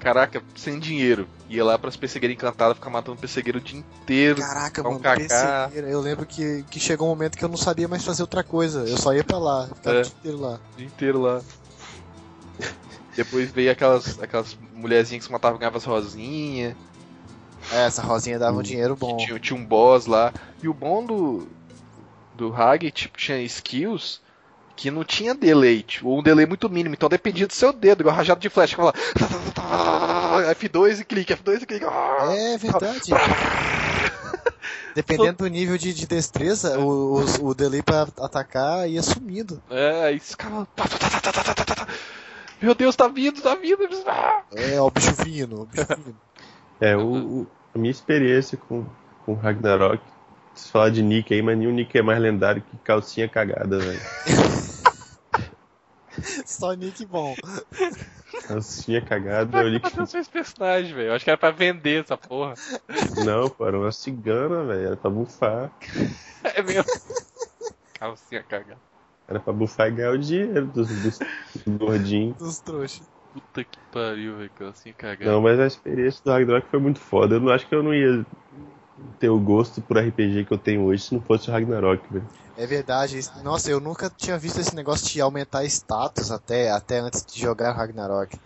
Caraca, 0.00 0.42
sem 0.56 0.78
dinheiro. 0.78 1.28
Ia 1.48 1.64
lá 1.64 1.78
pras 1.78 1.96
pessegueiras 1.96 2.34
encantadas, 2.36 2.76
ficar 2.76 2.88
matando 2.90 3.18
pessegueiro 3.20 3.58
o 3.58 3.60
dia 3.60 3.78
inteiro. 3.78 4.40
Caraca, 4.40 4.82
mano, 4.82 4.98
persegueira. 4.98 5.88
Eu 5.88 6.00
lembro 6.00 6.24
que, 6.24 6.64
que 6.70 6.80
chegou 6.80 7.06
um 7.06 7.10
momento 7.10 7.36
que 7.36 7.44
eu 7.44 7.48
não 7.48 7.56
sabia 7.56 7.86
mais 7.86 8.02
fazer 8.04 8.22
outra 8.22 8.42
coisa. 8.42 8.88
Eu 8.88 8.96
só 8.96 9.12
ia 9.12 9.22
pra 9.22 9.38
lá, 9.38 9.68
ficava 9.68 9.96
É. 9.96 10.00
o 10.00 10.02
dia 10.04 10.12
inteiro 10.18 10.40
lá. 10.40 10.54
O 10.74 10.76
dia 10.78 10.86
inteiro 10.86 11.20
lá. 11.20 11.42
Depois 13.14 13.50
veio 13.50 13.70
aquelas, 13.70 14.18
aquelas 14.22 14.56
mulherzinhas 14.74 15.22
que 15.22 15.26
se 15.26 15.32
matavam 15.32 15.58
ganhavam 15.58 15.76
as 15.78 15.84
rosinhas. 15.84 16.74
É, 17.72 17.84
essa 17.84 18.00
rosinha 18.02 18.38
dava 18.38 18.56
um 18.58 18.62
dinheiro 18.62 18.96
bom. 18.96 19.16
Tinha, 19.18 19.38
tinha 19.38 19.58
um 19.58 19.64
boss 19.64 20.06
lá. 20.06 20.32
E 20.62 20.68
o 20.68 20.72
bom 20.74 21.04
do. 21.04 21.46
Do 22.34 22.54
Hag, 22.54 22.90
tipo, 22.90 23.18
tinha 23.18 23.42
skills 23.42 24.22
que 24.80 24.90
não 24.90 25.04
tinha 25.04 25.34
delay, 25.34 25.82
tipo, 25.82 26.08
ou 26.08 26.20
um 26.20 26.22
delay 26.22 26.46
muito 26.46 26.68
mínimo, 26.70 26.94
então 26.94 27.06
dependia 27.06 27.46
do 27.46 27.52
seu 27.52 27.70
dedo, 27.70 28.00
igual 28.02 28.16
rajado 28.16 28.40
de 28.40 28.48
flecha, 28.48 28.74
que 28.74 28.82
falava 28.82 28.96
F2 30.54 31.00
e 31.00 31.04
clique, 31.04 31.34
F2 31.34 31.62
e 31.62 31.66
clique. 31.66 31.84
É 31.84 32.56
verdade. 32.56 33.10
Dependendo 34.94 35.36
do 35.38 35.46
nível 35.48 35.76
de, 35.78 35.92
de 35.92 36.06
destreza, 36.06 36.78
o, 36.78 37.14
os- 37.14 37.38
o 37.38 37.54
delay 37.54 37.82
pra 37.82 38.08
atacar 38.20 38.88
ia 38.88 39.02
sumindo. 39.02 39.62
É, 39.70 40.04
aí 40.06 40.16
esse 40.16 40.34
cara. 40.36 40.66
tá, 40.74 40.84
tá, 40.84 41.64
tá. 41.76 41.86
Meu 42.60 42.74
Deus, 42.74 42.96
tá 42.96 43.06
vindo, 43.06 43.40
tá 43.40 43.54
vindo. 43.54 43.86
É, 44.56 44.80
ó, 44.80 44.86
o 44.86 44.90
bicho 44.90 45.12
vindo, 45.22 45.62
o 45.62 45.66
bicho 45.66 45.86
vindo. 45.96 46.16
É, 46.80 46.96
o, 46.96 47.02
o- 47.42 47.46
a 47.74 47.78
minha 47.78 47.90
experiência 47.90 48.56
com, 48.66 48.86
com 49.26 49.34
Ragnarok. 49.34 50.02
Se 50.54 50.70
falar 50.70 50.88
de 50.90 51.02
Nick 51.02 51.32
aí, 51.34 51.42
mas 51.42 51.58
nenhum 51.58 51.72
Nick 51.72 51.96
é 51.98 52.00
mais 52.02 52.18
lendário 52.18 52.62
que 52.62 52.76
calcinha 52.78 53.28
cagada, 53.28 53.78
velho. 53.78 54.00
Só 56.46 56.72
nick 56.74 57.04
bom. 57.06 57.34
Calcinha 58.46 59.00
cagada 59.02 59.46
Como 59.50 59.58
é 59.58 59.64
o 59.64 59.66
é 59.68 59.70
que 59.80 59.86
Nick. 59.86 59.96
matou 59.98 60.20
esse 60.20 60.30
personagem, 60.30 60.94
velho? 60.94 61.08
Eu 61.08 61.14
acho 61.14 61.24
que 61.24 61.30
era 61.30 61.38
pra 61.38 61.50
vender 61.50 62.02
essa 62.04 62.16
porra. 62.16 62.54
Não, 63.24 63.48
pô, 63.48 63.66
era 63.66 63.78
uma 63.78 63.92
cigana, 63.92 64.64
velho. 64.64 64.86
Era 64.88 64.96
pra 64.96 65.10
bufar. 65.10 65.70
É 66.42 66.62
mesmo. 66.62 66.84
Calcinha 67.98 68.42
cagada. 68.42 68.80
Era 69.28 69.38
pra 69.38 69.52
bufar 69.52 69.88
e 69.88 69.90
ganhar 69.90 70.12
o 70.12 70.18
dinheiro 70.18 70.66
dos, 70.68 70.88
dos, 70.88 71.18
dos 71.18 71.76
gordinhos. 71.78 72.34
Dos 72.38 72.58
trouxas. 72.60 73.06
Puta 73.34 73.62
que 73.62 73.78
pariu, 73.92 74.38
velho. 74.38 74.50
Calcinha 74.58 74.94
cagada. 74.94 75.30
Não, 75.30 75.42
mas 75.42 75.60
a 75.60 75.66
experiência 75.66 76.22
do 76.24 76.30
Ragnarok 76.30 76.66
foi 76.68 76.80
muito 76.80 76.98
foda. 76.98 77.34
Eu 77.36 77.40
não 77.40 77.52
acho 77.52 77.66
que 77.68 77.74
eu 77.74 77.82
não 77.82 77.92
ia 77.94 78.24
ter 79.18 79.28
o 79.28 79.38
gosto 79.38 79.82
por 79.82 79.98
RPG 79.98 80.46
que 80.46 80.52
eu 80.52 80.58
tenho 80.58 80.82
hoje 80.82 81.02
se 81.04 81.14
não 81.14 81.20
fosse 81.20 81.50
o 81.50 81.52
Ragnarok, 81.52 82.02
velho. 82.10 82.26
É 82.60 82.66
verdade. 82.66 83.18
Nossa, 83.42 83.70
eu 83.70 83.80
nunca 83.80 84.10
tinha 84.10 84.36
visto 84.36 84.60
esse 84.60 84.76
negócio 84.76 85.08
de 85.08 85.18
aumentar 85.18 85.64
status 85.64 86.30
até, 86.30 86.70
até 86.70 86.98
antes 86.98 87.24
de 87.24 87.40
jogar 87.40 87.72
Ragnarok. 87.72 88.38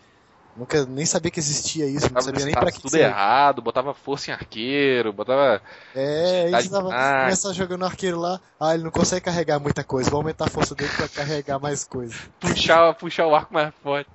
Nunca 0.57 0.87
nem 0.87 1.05
sabia 1.05 1.33
que 1.33 1.41
existia 1.41 1.85
isso, 1.85 2.13
não 2.13 2.23
sabia 2.23 2.45
nem 2.45 2.55
pra 2.55 2.67
que 2.67 2.75
que 2.77 2.83
tudo 2.83 2.93
servia. 2.93 3.09
errado, 3.09 3.61
botava 3.61 3.93
força 3.93 4.31
em 4.31 4.35
arqueiro, 4.35 5.13
botava. 5.13 5.61
É, 5.97 6.45
aí 6.45 6.63
você 6.63 6.71
tava 6.71 6.91
começar 7.23 7.53
jogando 7.55 7.85
arqueiro 7.85 8.21
lá, 8.21 8.41
ah, 8.61 8.73
ele 8.73 8.85
não 8.85 8.93
consegue 8.93 9.25
carregar 9.25 9.59
muita 9.59 9.83
coisa, 9.83 10.09
vou 10.09 10.19
aumentar 10.21 10.45
a 10.45 10.51
força 10.51 10.77
dele 10.77 10.93
pra 10.97 11.09
carregar 11.09 11.59
mais 11.59 11.83
coisa. 11.83 12.15
Puxar, 12.39 12.95
puxar 12.95 13.27
o 13.27 13.35
arco 13.35 13.53
mais 13.53 13.75
forte. 13.83 14.09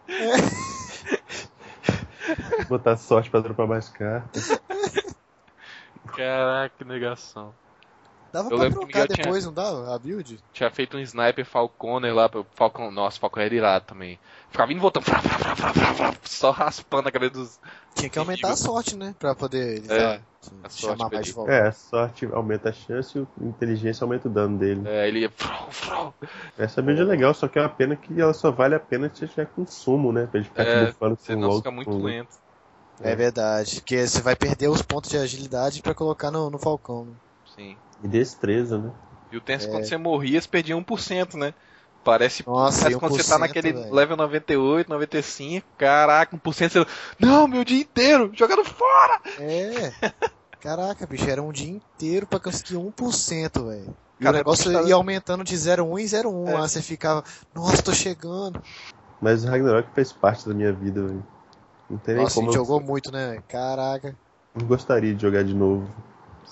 Botar 2.69 2.95
sorte 2.95 3.29
pra 3.29 3.41
dropar 3.41 3.67
mais 3.67 3.89
cartas. 3.89 4.57
Caraca, 6.15 6.73
que 6.77 6.85
negação. 6.85 7.53
Dava 8.31 8.45
Eu 8.49 8.49
pra 8.57 8.57
lembro 8.65 8.79
que 8.79 8.85
o 8.85 8.87
trocar 8.87 8.99
Miguel 9.01 9.07
tinha- 9.15 9.23
depois, 9.25 9.45
não 9.45 9.53
dava? 9.53 9.95
A 9.95 9.99
build? 9.99 10.39
Tinha 10.53 10.69
feito 10.71 10.97
um 10.97 10.99
sniper 10.99 11.45
Falconer 11.45 12.13
lá, 12.13 12.29
Falcon. 12.55 12.91
Nossa, 12.91 13.19
Falcon 13.19 13.39
era 13.39 13.53
irado 13.55 13.85
também. 13.85 14.19
Ficava 14.51 14.71
indo 14.71 14.77
e 14.77 14.81
voltando, 14.81 15.03
frá, 15.05 15.19
frá, 15.21 15.55
frá, 15.55 16.15
só 16.23 16.51
raspando 16.51 17.09
a 17.09 17.11
cabeça 17.11 17.33
dos. 17.33 17.59
Tinha 17.95 18.09
que 18.09 18.19
aumentar 18.19 18.51
a 18.51 18.55
sorte, 18.55 18.95
né? 18.95 19.15
Pra 19.17 19.33
poder 19.33 19.77
ele, 19.77 19.91
É, 19.91 20.21
a 20.63 20.69
sorte 20.69 20.97
chamar 20.99 21.11
mais 21.11 21.25
de 21.25 21.31
volta. 21.33 21.51
É, 21.51 21.67
a 21.67 21.71
sorte 21.71 22.25
aumenta 22.31 22.69
a 22.69 22.73
chance 22.73 23.17
e 23.17 23.21
a 23.21 23.45
inteligência 23.45 24.03
aumenta 24.05 24.27
o 24.27 24.31
dano 24.31 24.57
dele. 24.57 24.81
É, 24.85 25.07
ele 25.07 25.19
ia. 25.21 25.31
Essa 26.57 26.81
build 26.81 27.01
é 27.01 27.05
legal, 27.05 27.33
só 27.33 27.47
que 27.47 27.57
é 27.57 27.61
uma 27.61 27.69
pena 27.69 27.95
que 27.95 28.19
ela 28.19 28.33
só 28.33 28.51
vale 28.51 28.75
a 28.75 28.79
pena 28.79 29.09
se 29.13 29.27
tiver 29.27 29.47
consumo, 29.47 30.11
né? 30.11 30.27
Pra 30.27 30.39
ele 30.39 30.47
ficar 30.49 30.63
É, 30.63 30.85
te 30.85 30.91
bufando 30.93 31.17
com 31.17 31.23
Senão 31.23 31.47
logo. 31.47 31.57
fica 31.57 31.71
muito 31.71 31.89
com- 31.89 32.03
lento. 32.03 32.37
É 33.01 33.15
verdade, 33.15 33.75
porque 33.79 34.05
você 34.05 34.21
vai 34.21 34.35
perder 34.35 34.67
os 34.67 34.81
pontos 34.81 35.09
de 35.09 35.17
agilidade 35.17 35.81
pra 35.81 35.93
colocar 35.93 36.29
no, 36.31 36.49
no 36.49 36.59
Falcão. 36.59 37.05
né? 37.05 37.13
Sim. 37.55 37.77
E 38.03 38.07
destreza, 38.07 38.77
né? 38.77 38.91
E 39.31 39.37
o 39.37 39.41
tenso 39.41 39.67
É. 39.67 39.69
quando 39.71 39.83
você 39.85 39.97
morria, 39.97 40.41
você 40.41 40.47
perdia 40.47 40.75
1%, 40.75 41.35
né? 41.37 41.53
Parece. 42.03 42.43
Nossa, 42.47 42.83
Parece 42.83 42.99
quando 42.99 43.11
você 43.17 43.29
tá 43.29 43.35
1%, 43.35 43.39
naquele 43.39 43.73
velho. 43.73 43.93
level 43.93 44.17
98, 44.17 44.89
95, 44.89 45.67
caraca, 45.77 46.35
1% 46.35 46.69
você. 46.71 46.85
Não, 47.19 47.47
meu 47.47 47.63
dia 47.65 47.81
inteiro, 47.81 48.31
jogando 48.33 48.63
fora! 48.63 49.19
É. 49.37 49.91
Caraca, 50.61 51.05
bicho, 51.05 51.29
era 51.29 51.41
um 51.43 51.51
dia 51.51 51.69
inteiro 51.69 52.25
pra 52.25 52.39
conseguir 52.39 52.75
1%, 52.77 53.65
velho. 53.67 53.95
E 54.19 54.23
o 54.23 54.25
Cara, 54.25 54.37
negócio 54.37 54.71
tá- 54.71 54.81
ia 54.83 54.95
aumentando 54.95 55.43
de 55.43 55.55
0,1 55.55 55.99
em 55.99 56.05
0,1. 56.05 56.47
É. 56.49 56.53
Lá 56.53 56.67
você 56.67 56.81
ficava, 56.81 57.23
nossa, 57.53 57.81
tô 57.83 57.93
chegando. 57.93 58.61
Mas 59.21 59.43
o 59.43 59.47
Ragnarok 59.49 59.89
fez 59.93 60.11
parte 60.11 60.47
da 60.47 60.53
minha 60.53 60.71
vida, 60.73 61.01
velho. 61.01 61.25
Não 61.89 61.97
tem 61.97 62.15
nem 62.15 62.23
Nossa, 62.23 62.33
a 62.33 62.35
como 62.35 62.47
gente 62.51 62.57
eu 62.59 62.65
jogou 62.65 62.81
muito, 62.81 63.11
né? 63.11 63.29
velho? 63.31 63.43
Caraca. 63.47 64.15
não 64.55 64.65
gostaria 64.67 65.13
de 65.13 65.21
jogar 65.21 65.43
de 65.43 65.53
novo. 65.53 65.87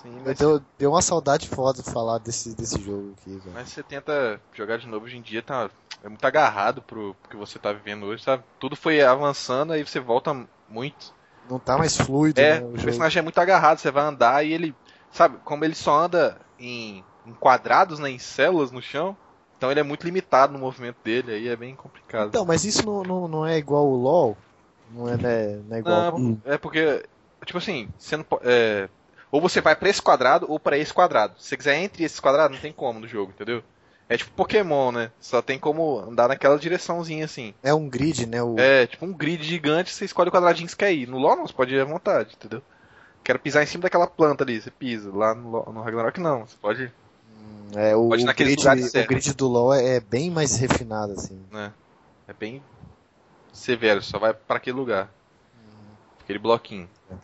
Sim, 0.01 0.19
mas, 0.23 0.37
deu, 0.37 0.59
deu 0.77 0.91
uma 0.91 1.01
saudade 1.01 1.47
foda 1.47 1.81
de 1.81 1.89
falar 1.89 2.19
desse, 2.19 2.55
desse 2.55 2.81
jogo 2.81 3.13
aqui, 3.19 3.31
velho. 3.31 3.55
mas 3.55 3.69
você 3.69 3.83
tenta 3.83 4.39
jogar 4.53 4.77
de 4.77 4.87
novo 4.87 5.05
hoje 5.05 5.17
em 5.17 5.21
dia, 5.21 5.41
tá. 5.41 5.69
É 6.03 6.09
muito 6.09 6.23
agarrado 6.25 6.81
pro, 6.83 7.15
que 7.29 7.35
você 7.35 7.57
tá 7.57 7.73
vivendo 7.73 8.05
hoje, 8.05 8.23
sabe? 8.23 8.43
Tudo 8.59 8.75
foi 8.75 9.01
avançando, 9.01 9.73
aí 9.73 9.83
você 9.83 9.99
volta 9.99 10.33
muito. 10.69 11.11
Não 11.49 11.59
tá 11.59 11.77
mais 11.77 11.97
fluido, 11.97 12.39
É, 12.39 12.55
né? 12.55 12.65
o 12.65 12.69
O 12.69 12.73
personagem 12.73 13.19
é 13.19 13.23
muito 13.23 13.39
agarrado, 13.39 13.79
você 13.79 13.89
vai 13.91 14.03
andar 14.03 14.45
e 14.45 14.53
ele. 14.53 14.75
Sabe, 15.11 15.37
como 15.43 15.65
ele 15.65 15.73
só 15.73 15.97
anda 15.97 16.39
em, 16.59 17.03
em 17.25 17.33
quadrados, 17.33 17.97
né? 17.99 18.09
Em 18.09 18.19
células 18.19 18.71
no 18.71 18.81
chão. 18.81 19.17
Então 19.57 19.71
ele 19.71 19.79
é 19.79 19.83
muito 19.83 20.03
limitado 20.03 20.53
no 20.53 20.59
movimento 20.59 20.97
dele, 21.03 21.31
aí 21.31 21.47
é 21.47 21.55
bem 21.55 21.75
complicado. 21.75 22.29
Então, 22.29 22.45
mas 22.45 22.63
isso 22.63 22.85
não, 22.85 23.03
não, 23.03 23.27
não 23.27 23.45
é 23.45 23.57
igual 23.57 23.85
o 23.87 23.95
LoL? 23.95 24.37
Não 24.91 25.09
é, 25.09 25.17
né, 25.17 25.55
não 25.63 25.75
é 25.75 25.79
igual. 25.79 26.19
Não, 26.19 26.41
é 26.45 26.57
porque, 26.57 27.03
tipo 27.45 27.57
assim, 27.57 27.89
po- 28.29 28.39
é, 28.43 28.87
ou 29.31 29.41
você 29.41 29.61
vai 29.61 29.75
pra 29.75 29.89
esse 29.89 30.01
quadrado 30.01 30.45
ou 30.49 30.59
pra 30.59 30.77
esse 30.77 30.93
quadrado. 30.93 31.33
Se 31.37 31.49
você 31.49 31.57
quiser 31.57 31.75
entre 31.77 32.03
esses 32.03 32.19
quadrados, 32.19 32.55
não 32.57 32.61
tem 32.61 32.71
como 32.71 32.99
no 32.99 33.07
jogo, 33.07 33.31
entendeu? 33.31 33.63
É 34.09 34.17
tipo 34.17 34.31
Pokémon, 34.31 34.91
né? 34.91 35.11
Só 35.19 35.41
tem 35.41 35.59
como 35.59 35.99
andar 35.99 36.29
naquela 36.29 36.57
direçãozinha 36.57 37.25
assim. 37.25 37.53
É 37.61 37.73
um 37.73 37.89
grid, 37.89 38.25
né? 38.25 38.41
O... 38.41 38.57
É, 38.57 38.87
tipo 38.87 39.05
um 39.05 39.13
grid 39.13 39.43
gigante, 39.43 39.91
você 39.91 40.05
escolhe 40.05 40.29
o 40.29 40.31
quadradinho 40.31 40.65
que 40.65 40.71
você 40.71 40.77
quer 40.77 40.93
ir. 40.93 41.07
No 41.07 41.17
LoL 41.17 41.35
não, 41.35 41.47
você 41.47 41.53
pode 41.53 41.75
ir 41.75 41.81
à 41.81 41.85
vontade, 41.85 42.33
entendeu? 42.37 42.61
Quero 43.23 43.39
pisar 43.39 43.61
em 43.61 43.65
cima 43.65 43.81
daquela 43.81 44.07
planta 44.07 44.45
ali, 44.45 44.61
você 44.61 44.71
pisa. 44.71 45.11
Lá 45.13 45.35
no, 45.35 45.49
LoL- 45.49 45.73
no 45.73 45.81
Ragnarok 45.81 46.19
não, 46.21 46.47
você 46.47 46.55
pode, 46.61 46.89
É, 47.75 47.93
o, 47.95 48.07
Pode 48.07 48.23
ir 48.23 48.29
o 48.29 48.33
grid, 48.33 48.65
o 48.65 49.07
grid 49.07 49.33
do 49.33 49.47
LoL 49.49 49.73
é, 49.73 49.97
é 49.97 49.99
bem 49.99 50.31
mais 50.31 50.57
refinado, 50.57 51.11
assim. 51.11 51.37
né? 51.51 51.73
É 52.29 52.33
bem 52.33 52.61
severo, 53.51 54.01
só 54.01 54.17
vai 54.17 54.33
pra 54.33 54.55
aquele 54.57 54.77
lugar. 54.77 55.09
Aquele 56.23 56.39
bloquinho. 56.39 56.87
É, 57.11 57.15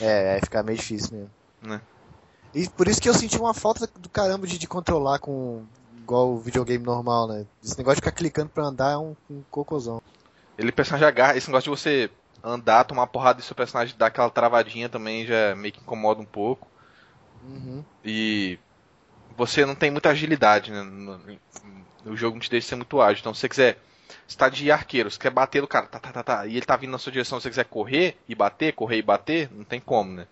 é 0.00 0.40
ficar 0.42 0.62
meio 0.62 0.78
difícil 0.78 1.16
mesmo. 1.16 1.30
Né. 1.62 1.80
E 2.54 2.68
por 2.68 2.86
isso 2.86 3.00
que 3.00 3.08
eu 3.08 3.14
senti 3.14 3.36
uma 3.38 3.52
falta 3.52 3.86
do 3.98 4.08
caramba 4.08 4.46
de, 4.46 4.58
de 4.58 4.66
controlar 4.66 5.18
com 5.18 5.64
igual 5.98 6.32
o 6.32 6.38
videogame 6.38 6.84
normal, 6.84 7.26
né? 7.26 7.46
Esse 7.62 7.76
negócio 7.78 7.96
de 7.96 8.02
ficar 8.02 8.12
clicando 8.12 8.50
pra 8.50 8.64
andar 8.64 8.92
é 8.92 8.96
um, 8.96 9.16
um 9.28 9.42
cocôzão. 9.50 10.00
Ele 10.56 10.70
personagem 10.70 11.08
agarra, 11.08 11.36
esse 11.36 11.48
negócio 11.48 11.72
de 11.72 11.80
você 11.80 12.10
andar, 12.42 12.84
tomar 12.84 13.06
porrada 13.06 13.40
e 13.40 13.42
seu 13.42 13.56
personagem 13.56 13.96
dar 13.96 14.06
aquela 14.06 14.30
travadinha 14.30 14.88
também 14.88 15.26
já 15.26 15.56
meio 15.56 15.72
que 15.72 15.80
incomoda 15.80 16.20
um 16.20 16.26
pouco. 16.26 16.68
Uhum. 17.42 17.82
E 18.04 18.58
você 19.36 19.64
não 19.66 19.74
tem 19.74 19.90
muita 19.90 20.10
agilidade, 20.10 20.70
né? 20.70 21.38
O 22.04 22.16
jogo 22.16 22.36
não 22.36 22.40
te 22.40 22.50
deixa 22.50 22.68
ser 22.68 22.76
muito 22.76 23.00
ágil. 23.00 23.20
Então 23.20 23.34
se 23.34 23.40
você 23.40 23.48
quiser. 23.48 23.78
Você 24.26 24.36
tá 24.36 24.48
de 24.48 24.70
arqueiro, 24.70 25.10
você 25.10 25.18
quer 25.18 25.30
bater 25.30 25.60
no 25.62 25.68
cara, 25.68 25.86
tá, 25.86 25.98
tá, 25.98 26.12
tá, 26.12 26.22
tá, 26.22 26.46
e 26.46 26.56
ele 26.56 26.66
tá 26.66 26.76
vindo 26.76 26.90
na 26.90 26.98
sua 26.98 27.12
direção, 27.12 27.38
se 27.38 27.44
você 27.44 27.50
quiser 27.50 27.64
correr 27.64 28.16
e 28.28 28.34
bater, 28.34 28.72
correr 28.74 28.98
e 28.98 29.02
bater, 29.02 29.50
não 29.52 29.64
tem 29.64 29.80
como, 29.80 30.12
né? 30.12 30.26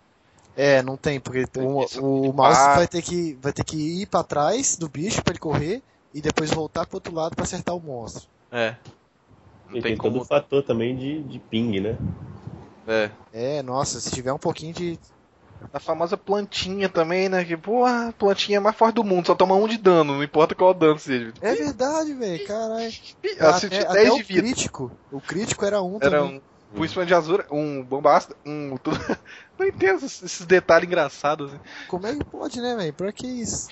É, 0.55 0.83
não 0.83 0.97
tem, 0.97 1.19
porque 1.19 1.45
o, 1.59 2.29
o 2.29 2.33
mouse 2.33 2.61
para. 2.61 2.77
vai 2.77 2.87
ter, 2.87 3.03
que, 3.03 3.35
vai 3.41 3.53
ter 3.53 3.65
que 3.65 4.03
ir 4.03 4.07
pra 4.07 4.23
trás 4.23 4.77
do 4.77 4.89
bicho 4.89 5.23
pra 5.23 5.33
ele 5.33 5.39
correr 5.41 5.83
e 6.13 6.21
depois 6.21 6.51
voltar 6.51 6.87
pro 6.87 6.97
outro 6.97 7.15
lado 7.15 7.35
pra 7.35 7.45
acertar 7.45 7.75
o 7.75 7.81
monstro. 7.81 8.29
É. 8.51 8.77
Não 9.69 9.79
E 9.79 9.83
tem 9.83 9.93
tem 9.93 9.97
todo 9.97 10.13
como. 10.13 10.23
o 10.23 10.27
fator 10.27 10.63
também 10.63 10.95
de, 10.95 11.23
de 11.23 11.39
ping, 11.39 11.81
né? 11.81 11.97
É. 12.87 13.11
É, 13.33 13.63
nossa, 13.63 13.99
se 14.01 14.11
tiver 14.11 14.33
um 14.33 14.39
pouquinho 14.39 14.75
de. 14.75 14.99
A 15.73 15.79
famosa 15.81 16.17
plantinha 16.17 16.89
também, 16.89 17.29
né? 17.29 17.45
Que, 17.45 17.57
pô, 17.57 17.85
a 17.85 18.13
plantinha 18.19 18.59
é 18.59 18.61
mais 18.61 18.77
forte 18.77 18.95
do 18.95 19.05
mundo, 19.05 19.27
só 19.27 19.35
toma 19.35 19.55
um 19.55 19.69
de 19.69 19.77
dano, 19.77 20.15
não 20.15 20.23
importa 20.23 20.55
qual 20.55 20.73
dano 20.73 20.99
seja. 20.99 21.33
É 21.41 21.55
verdade, 21.55 22.15
velho, 22.15 22.47
caralho. 22.47 22.93
Até, 23.39 23.81
até 23.83 23.93
10 24.05 24.11
o 24.11 24.17
de 24.17 24.23
vida. 24.23 24.41
crítico. 24.41 24.93
O 25.11 25.21
crítico 25.21 25.65
era 25.65 25.83
um 25.83 25.99
Era 26.01 26.21
também. 26.21 26.37
um 26.39 26.53
Punishment 26.75 27.07
de 27.07 27.15
Azura, 27.15 27.47
um 27.51 27.83
bombasta, 27.83 28.35
um. 28.45 28.77
Tudo... 28.77 28.99
Não 29.59 29.67
entendo 29.67 30.05
esses, 30.05 30.45
detalhes 30.47 30.87
engraçados. 30.87 31.53
Assim. 31.53 31.61
Como 31.89 32.07
é 32.07 32.17
que 32.17 32.25
pode, 32.25 32.61
né, 32.61 32.75
velho? 32.75 32.93
Pra 32.93 33.13
que 33.13 33.27
isso? 33.27 33.69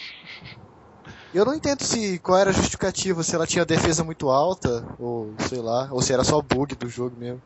Eu 1.32 1.44
não 1.44 1.54
entendo 1.54 1.82
se 1.82 2.18
qual 2.18 2.38
era 2.38 2.50
a 2.50 2.52
justificativa, 2.52 3.22
se 3.22 3.34
ela 3.34 3.46
tinha 3.46 3.64
defesa 3.64 4.02
muito 4.02 4.28
alta, 4.28 4.84
ou 4.98 5.32
sei 5.48 5.60
lá, 5.60 5.88
ou 5.92 6.02
se 6.02 6.12
era 6.12 6.24
só 6.24 6.42
bug 6.42 6.74
do 6.74 6.88
jogo 6.88 7.16
mesmo. 7.16 7.40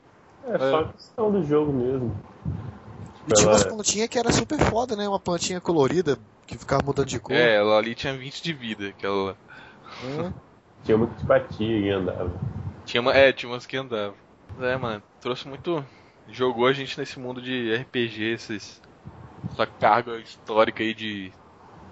É 0.46 0.58
só 0.58 0.80
a 0.80 0.88
questão 0.88 1.30
do 1.30 1.44
jogo 1.44 1.72
mesmo. 1.72 2.16
E 3.26 3.32
tinha 3.32 3.48
umas 3.48 3.62
Ela- 3.62 3.66
plantinhas 3.66 4.08
que 4.08 4.18
era 4.18 4.32
super 4.32 4.58
foda, 4.70 4.96
né? 4.96 5.08
Uma 5.08 5.20
plantinha 5.20 5.60
colorida 5.60 6.18
que 6.46 6.58
ficava 6.58 6.82
mudando 6.82 7.08
de 7.08 7.20
cor. 7.20 7.36
É, 7.40 7.56
ela 7.56 7.78
ali 7.78 7.94
tinha 7.94 8.16
20 8.16 8.42
de 8.42 8.52
vida. 8.52 8.88
Aquela... 8.88 9.38
né? 10.00 10.34
Tinha 10.84 10.96
muito 10.96 11.16
que 11.16 11.26
batia 11.26 11.78
e 11.78 11.90
andava. 11.90 12.30
Tinha 12.84 13.00
uma... 13.00 13.12
É, 13.14 13.32
tinha 13.32 13.50
umas 13.50 13.66
que 13.66 13.76
andavam. 13.76 14.18
É, 14.58 14.76
mano, 14.76 15.02
trouxe 15.20 15.48
muito. 15.48 15.84
Jogou 16.26 16.66
a 16.66 16.72
gente 16.72 16.98
nesse 16.98 17.18
mundo 17.18 17.40
de 17.42 17.72
RPG, 17.72 18.22
esses... 18.32 18.80
essa 19.50 19.66
carga 19.66 20.18
histórica 20.20 20.82
aí 20.82 20.94
de 20.94 21.34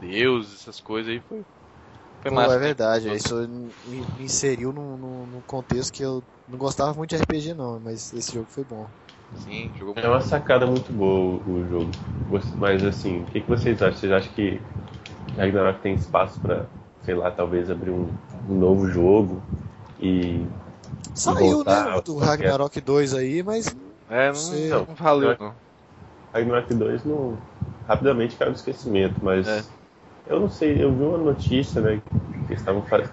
Deus, 0.00 0.54
essas 0.54 0.80
coisas 0.80 1.12
aí. 1.12 1.24
Foi, 1.28 1.44
foi 2.22 2.30
Pô, 2.30 2.32
massa. 2.32 2.52
é 2.52 2.58
verdade, 2.58 3.14
isso 3.14 3.34
me, 3.84 4.06
me 4.06 4.24
inseriu 4.24 4.72
num, 4.72 4.96
num, 4.98 5.26
num 5.26 5.42
contexto 5.42 5.92
que 5.92 6.02
eu 6.04 6.26
não 6.46 6.58
gostava 6.58 6.94
muito 6.94 7.10
de 7.10 7.16
RPG 7.16 7.54
não, 7.54 7.80
mas 7.80 8.12
esse 8.12 8.32
jogo 8.34 8.50
foi 8.50 8.64
bom. 8.64 8.92
Sim, 9.34 9.72
jogou 9.74 9.94
É 9.96 10.08
uma 10.08 10.20
sacada 10.20 10.66
muito 10.66 10.92
boa 10.92 11.40
o, 11.46 11.66
jogo. 11.68 11.92
Mas 12.58 12.84
assim, 12.84 13.22
o 13.22 13.26
que, 13.26 13.40
que 13.40 13.48
vocês 13.48 13.80
acham? 13.82 13.98
Vocês 13.98 14.12
acham 14.12 14.32
que 14.32 14.60
Ragnarok 15.36 15.80
tem 15.82 15.94
espaço 15.94 16.38
pra, 16.40 16.64
sei 17.04 17.14
lá, 17.14 17.30
talvez 17.30 17.70
abrir 17.70 17.90
um, 17.90 18.08
um 18.48 18.58
novo 18.58 18.88
jogo 18.88 19.42
e. 20.00 20.46
Saiu, 21.14 21.62
né, 21.64 22.00
do 22.04 22.16
que 22.16 22.24
Ragnarok 22.24 22.80
2 22.80 23.14
aí, 23.14 23.42
mas 23.42 23.74
É, 24.08 24.32
não, 24.32 24.34
Sei. 24.34 24.70
não 24.70 24.94
valeu, 24.94 25.36
não. 25.38 25.54
Ragnarok 26.32 26.74
2 26.74 27.04
não, 27.04 27.38
rapidamente 27.86 28.36
caiu 28.36 28.50
no 28.50 28.56
esquecimento, 28.56 29.14
mas 29.22 29.46
É. 29.46 29.62
eu 30.26 30.40
não 30.40 30.48
sei, 30.48 30.82
eu 30.82 30.94
vi 30.94 31.02
uma 31.02 31.18
notícia, 31.18 31.80
né, 31.80 32.00
que 32.46 32.52
eles 32.52 32.60
estavam 32.60 32.82
faz- 32.82 33.10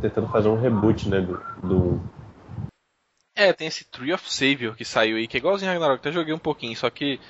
tentando 0.00 0.28
fazer 0.28 0.48
um 0.48 0.60
reboot, 0.60 1.08
né, 1.08 1.20
do, 1.20 1.38
do 1.62 2.00
É, 3.48 3.52
tem 3.52 3.66
esse 3.68 3.84
Tree 3.84 4.12
of 4.12 4.30
Savior 4.30 4.74
que 4.76 4.84
saiu 4.84 5.16
aí, 5.16 5.26
que 5.28 5.36
é 5.36 5.40
igualzinho 5.40 5.70
Ragnarok, 5.70 5.98
até 6.00 6.12
joguei 6.12 6.32
um 6.34 6.38
pouquinho, 6.38 6.76
só 6.76 6.88
que 6.90 7.20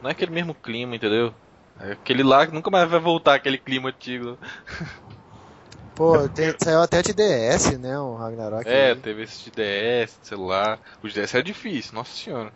não 0.00 0.10
é 0.10 0.12
aquele 0.12 0.32
mesmo 0.32 0.54
clima, 0.54 0.96
entendeu? 0.96 1.34
É 1.80 1.92
aquele 1.92 2.22
lá 2.22 2.46
que 2.46 2.52
nunca 2.54 2.70
mais 2.70 2.90
vai 2.90 3.00
voltar 3.00 3.34
aquele 3.36 3.58
clima 3.58 3.90
antigo. 3.90 4.38
pô, 5.94 6.28
tem- 6.30 6.54
saiu 6.58 6.80
até 6.80 7.02
de 7.02 7.12
DS, 7.12 7.76
né, 7.78 7.98
o 7.98 8.16
Ragnarok. 8.16 8.68
É, 8.68 8.94
aí. 8.94 9.02
teve 9.02 9.22
esse 9.22 9.44
de 9.44 9.50
DS, 9.52 10.18
de 10.20 10.26
celular. 10.28 10.80
Os 11.02 11.12
DS 11.12 11.36
era 11.36 11.42
difícil, 11.44 11.94
nossa 11.94 12.12
senhora. 12.14 12.52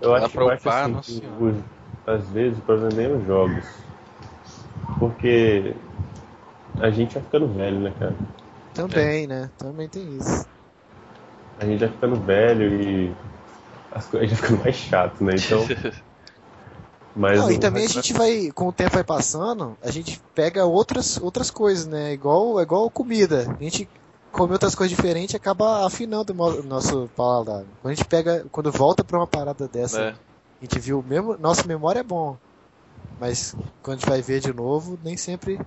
Eu 0.00 0.14
Dá 0.14 0.14
acho, 0.14 0.28
pra 0.28 0.46
upar, 0.46 0.88
assim, 0.88 0.92
nossa 0.92 1.10
que 1.12 1.12
senhora. 1.12 1.40
os- 1.40 1.64
às 2.06 2.28
vezes 2.30 2.58
o 2.58 2.62
problema 2.62 2.96
nem 2.96 3.06
é 3.06 3.10
os 3.10 3.26
jogos. 3.26 3.64
Porque 4.98 5.74
a 6.80 6.90
gente 6.90 7.14
vai 7.14 7.22
ficando 7.22 7.48
velho, 7.48 7.80
né, 7.80 7.92
cara? 7.98 8.16
Também, 8.72 9.26
né, 9.26 9.50
também 9.58 9.88
tem 9.88 10.16
isso. 10.16 10.46
A 11.58 11.64
gente 11.64 11.80
vai 11.80 11.88
ficando 11.88 12.16
velho 12.16 12.82
e 12.82 13.14
as 13.92 14.06
coisas 14.06 14.30
vai 14.30 14.36
ficando 14.36 14.62
mais 14.62 14.76
chato, 14.76 15.24
né? 15.24 15.34
Então. 15.34 15.66
Mas 17.16 17.40
Não, 17.40 17.50
e 17.50 17.58
também 17.58 17.86
a 17.86 17.88
gente 17.88 18.12
vai, 18.12 18.50
com 18.52 18.68
o 18.68 18.72
tempo 18.72 18.92
vai 18.92 19.02
passando, 19.02 19.74
a 19.80 19.90
gente 19.90 20.20
pega 20.34 20.66
outras, 20.66 21.16
outras 21.16 21.50
coisas, 21.50 21.86
né? 21.86 22.12
Igual, 22.12 22.60
é 22.60 22.62
igual 22.62 22.90
comida. 22.90 23.46
A 23.58 23.62
gente 23.62 23.88
come 24.30 24.52
outras 24.52 24.74
coisas 24.74 24.94
diferentes 24.94 25.32
e 25.32 25.36
acaba 25.36 25.86
afinando 25.86 26.34
o 26.34 26.62
nosso 26.62 27.08
paladar. 27.16 27.64
Quando 27.80 27.92
a 27.92 27.94
gente 27.94 28.06
pega, 28.06 28.46
quando 28.50 28.70
volta 28.70 29.02
pra 29.02 29.18
uma 29.18 29.26
parada 29.26 29.66
dessa, 29.66 30.10
né? 30.10 30.18
a 30.60 30.64
gente 30.64 30.78
viu 30.78 31.02
mesmo, 31.02 31.38
nossa 31.38 31.66
memória 31.66 32.00
é 32.00 32.04
bom. 32.04 32.36
Mas 33.18 33.56
quando 33.82 33.96
a 33.96 34.00
gente 34.00 34.10
vai 34.10 34.20
ver 34.20 34.40
de 34.40 34.52
novo, 34.52 34.98
nem 35.02 35.16
sempre, 35.16 35.58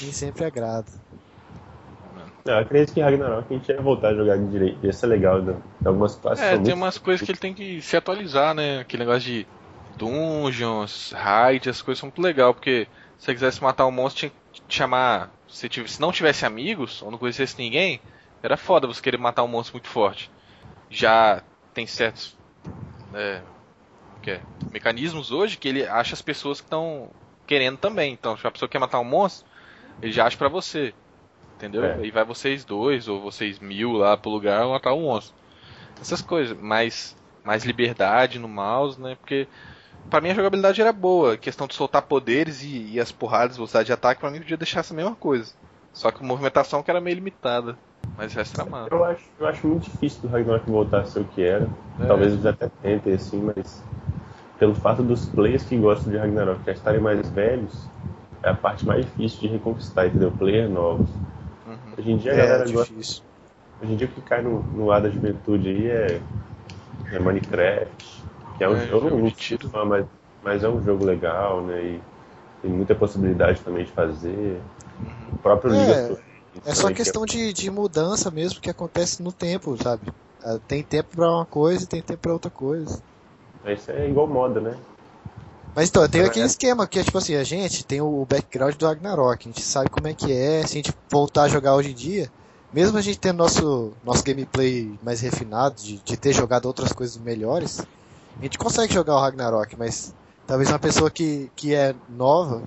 nem 0.00 0.12
sempre 0.12 0.46
agrada. 0.46 0.90
Não, 2.44 2.54
eu 2.54 2.60
acredito 2.60 2.92
que 2.94 3.00
Ragnarok 3.00 3.52
a 3.52 3.56
gente 3.56 3.68
ia 3.70 3.80
voltar 3.82 4.08
a 4.08 4.14
jogar 4.14 4.36
direito. 4.38 4.84
Ia 4.84 4.92
ser 4.92 5.06
legal, 5.06 5.42
né? 5.42 5.54
Em 5.84 5.88
algumas 5.88 6.16
partes. 6.16 6.42
É, 6.42 6.56
tem 6.58 6.74
umas 6.74 6.96
coisas 6.98 7.22
que 7.22 7.30
ele 7.30 7.38
tem 7.38 7.54
que 7.54 7.82
se 7.82 7.96
atualizar, 7.96 8.54
né? 8.54 8.78
Aquele 8.80 9.04
negócio 9.04 9.22
de 9.28 9.48
dungeons, 9.96 11.10
raid, 11.12 11.68
as 11.68 11.82
coisas 11.82 11.98
são 12.00 12.06
muito 12.08 12.22
legal, 12.22 12.54
porque 12.54 12.88
se 13.18 13.24
você 13.26 13.34
quisesse 13.34 13.62
matar 13.62 13.86
um 13.86 13.90
monstro, 13.90 14.20
tinha 14.20 14.30
que 14.52 14.60
te 14.62 14.76
chamar. 14.76 15.34
Se, 15.48 15.68
tiv- 15.68 15.88
se 15.88 16.00
não 16.00 16.12
tivesse 16.12 16.46
amigos, 16.46 17.02
ou 17.02 17.10
não 17.10 17.18
conhecesse 17.18 17.58
ninguém, 17.58 18.00
era 18.42 18.56
foda 18.56 18.86
você 18.86 19.02
querer 19.02 19.18
matar 19.18 19.42
um 19.42 19.48
monstro 19.48 19.74
muito 19.76 19.88
forte. 19.88 20.30
Já 20.90 21.42
tem 21.74 21.86
certos 21.86 22.38
é, 23.14 23.44
que 24.22 24.30
é, 24.30 24.46
mecanismos 24.70 25.30
hoje 25.30 25.56
que 25.58 25.68
ele 25.68 25.86
acha 25.86 26.14
as 26.14 26.22
pessoas 26.22 26.60
que 26.60 26.66
estão 26.66 27.14
querendo 27.46 27.78
também. 27.78 28.12
Então, 28.12 28.36
se 28.36 28.46
a 28.46 28.50
pessoa 28.50 28.68
quer 28.68 28.78
matar 28.78 29.00
um 29.00 29.04
monstro, 29.04 29.46
ele 30.02 30.12
já 30.12 30.26
acha 30.26 30.36
pra 30.38 30.48
você. 30.48 30.94
Entendeu? 31.60 31.84
É. 31.84 31.94
Aí 31.96 32.10
vai 32.10 32.24
vocês 32.24 32.64
dois, 32.64 33.06
ou 33.06 33.20
vocês 33.20 33.58
mil 33.58 33.92
lá 33.92 34.16
pro 34.16 34.30
lugar 34.30 34.66
matar 34.66 34.94
um 34.94 35.02
monstro. 35.02 35.34
Essas 36.00 36.22
coisas. 36.22 36.58
Mais, 36.58 37.14
mais 37.44 37.66
liberdade 37.66 38.38
no 38.38 38.48
mouse, 38.48 38.98
né? 38.98 39.14
Porque 39.20 39.46
pra 40.08 40.22
mim 40.22 40.30
a 40.30 40.34
jogabilidade 40.34 40.80
era 40.80 40.90
boa. 40.90 41.34
A 41.34 41.36
questão 41.36 41.66
de 41.66 41.74
soltar 41.74 42.00
poderes 42.00 42.62
e, 42.62 42.92
e 42.92 42.98
as 42.98 43.12
porradas, 43.12 43.56
velocidade 43.56 43.86
de 43.86 43.92
ataque, 43.92 44.22
pra 44.22 44.30
mim 44.30 44.38
podia 44.38 44.56
deixar 44.56 44.80
essa 44.80 44.94
mesma 44.94 45.14
coisa. 45.14 45.52
Só 45.92 46.10
que 46.10 46.24
a 46.24 46.26
movimentação 46.26 46.82
que 46.82 46.90
era 46.90 47.00
meio 47.00 47.16
limitada. 47.16 47.76
Mas 48.16 48.32
o 48.32 48.36
resto 48.36 48.58
era 48.58 48.70
massa. 48.70 48.94
Eu 48.94 49.04
acho, 49.04 49.24
eu 49.38 49.46
acho 49.46 49.66
muito 49.66 49.82
difícil 49.82 50.22
do 50.22 50.28
Ragnarok 50.28 50.70
voltar 50.70 51.00
a 51.00 51.04
ser 51.04 51.20
o 51.20 51.24
que 51.24 51.42
era. 51.42 51.68
É. 52.00 52.06
Talvez 52.06 52.32
eles 52.32 52.46
até 52.46 52.70
tentem, 52.82 53.12
assim, 53.12 53.52
mas 53.54 53.84
pelo 54.58 54.74
fato 54.74 55.02
dos 55.02 55.26
players 55.26 55.64
que 55.64 55.76
gostam 55.76 56.10
de 56.10 56.16
Ragnarok 56.18 56.64
já 56.64 56.72
estarem 56.72 57.00
mais 57.00 57.28
velhos, 57.30 57.86
é 58.42 58.48
a 58.48 58.54
parte 58.54 58.86
mais 58.86 59.04
difícil 59.04 59.40
de 59.40 59.48
reconquistar, 59.48 60.06
entendeu? 60.06 60.30
Players 60.32 60.70
novos. 60.70 61.10
Uhum. 61.90 61.96
Hoje 61.98 62.10
em 62.10 62.16
dia 62.16 62.32
a 62.32 62.36
É, 62.36 62.36
galera 62.36 62.64
gosta. 62.68 62.92
difícil. 62.94 63.22
Hoje 63.82 63.92
em 63.92 63.96
dia 63.96 64.06
o 64.06 64.10
que 64.10 64.20
cai 64.22 64.42
no, 64.42 64.62
no 64.62 64.90
ar 64.90 65.00
da 65.02 65.08
juventude 65.08 65.68
aí 65.68 65.88
é, 65.88 66.20
é 67.12 67.18
Minecraft, 67.18 68.22
que 68.58 68.64
é 68.64 68.68
um 68.68 68.74
É, 68.76 68.86
jogo, 68.86 69.08
jogo 69.08 69.22
não 69.24 69.30
tiro. 69.30 69.70
fã, 69.70 69.84
mas, 69.84 70.06
mas 70.42 70.64
é 70.64 70.68
um 70.68 70.82
jogo 70.82 71.04
legal, 71.04 71.62
né? 71.62 71.82
E 71.82 72.00
tem 72.62 72.70
muita 72.70 72.94
possibilidade 72.94 73.60
também 73.62 73.84
de 73.84 73.92
fazer. 73.92 74.60
O 75.32 75.38
próprio 75.38 75.70
É, 75.70 75.74
League 75.74 75.90
of 75.92 76.02
Legends 76.08 76.24
É 76.66 76.74
só 76.74 76.82
também, 76.82 76.94
que 76.94 76.96
questão 76.98 77.24
de, 77.24 77.52
de 77.52 77.70
mudança 77.70 78.30
mesmo 78.30 78.60
que 78.60 78.70
acontece 78.70 79.22
no 79.22 79.32
tempo, 79.32 79.76
sabe? 79.82 80.12
Ah, 80.42 80.58
Tem 80.68 80.82
tempo 80.82 81.10
pra 81.16 81.30
uma 81.30 81.46
coisa 81.46 81.84
e 81.84 81.86
tem 81.88 82.02
tempo 82.02 82.20
pra 82.20 82.32
outra 82.32 82.50
coisa. 82.50 83.02
Mas 83.64 83.80
isso 83.80 83.90
é 83.90 84.08
igual 84.08 84.26
moda, 84.26 84.60
né? 84.60 84.76
Mas 85.74 85.88
então, 85.88 86.06
tem 86.08 86.22
É. 86.22 86.24
aquele 86.24 86.46
esquema 86.46 86.86
que 86.86 86.98
é 86.98 87.04
tipo 87.04 87.18
assim, 87.18 87.34
a 87.34 87.44
gente 87.44 87.84
tem 87.84 88.00
o 88.00 88.24
background 88.26 88.74
do 88.74 88.86
Ragnarok, 88.86 89.48
a 89.48 89.52
gente 89.52 89.62
sabe 89.62 89.88
como 89.90 90.08
é 90.08 90.14
que 90.14 90.32
é, 90.32 90.66
se 90.66 90.72
a 90.72 90.76
gente 90.76 90.92
voltar 91.10 91.44
a 91.44 91.48
jogar 91.48 91.74
hoje 91.76 91.90
em 91.90 91.94
dia, 91.94 92.30
mesmo 92.72 92.98
a 92.98 93.00
gente 93.00 93.18
tendo 93.18 93.38
nosso, 93.38 93.92
nosso 94.04 94.22
gameplay 94.22 94.98
mais 95.02 95.20
refinado, 95.20 95.76
de, 95.76 96.02
de 96.02 96.16
ter 96.16 96.32
jogado 96.32 96.66
outras 96.66 96.92
coisas 96.92 97.16
melhores, 97.16 97.80
a 98.38 98.42
gente 98.42 98.58
consegue 98.58 98.92
jogar 98.92 99.16
o 99.16 99.20
Ragnarok, 99.20 99.76
mas 99.78 100.14
talvez 100.46 100.68
uma 100.70 100.78
pessoa 100.78 101.10
que, 101.10 101.50
que 101.56 101.74
é 101.74 101.94
nova, 102.08 102.62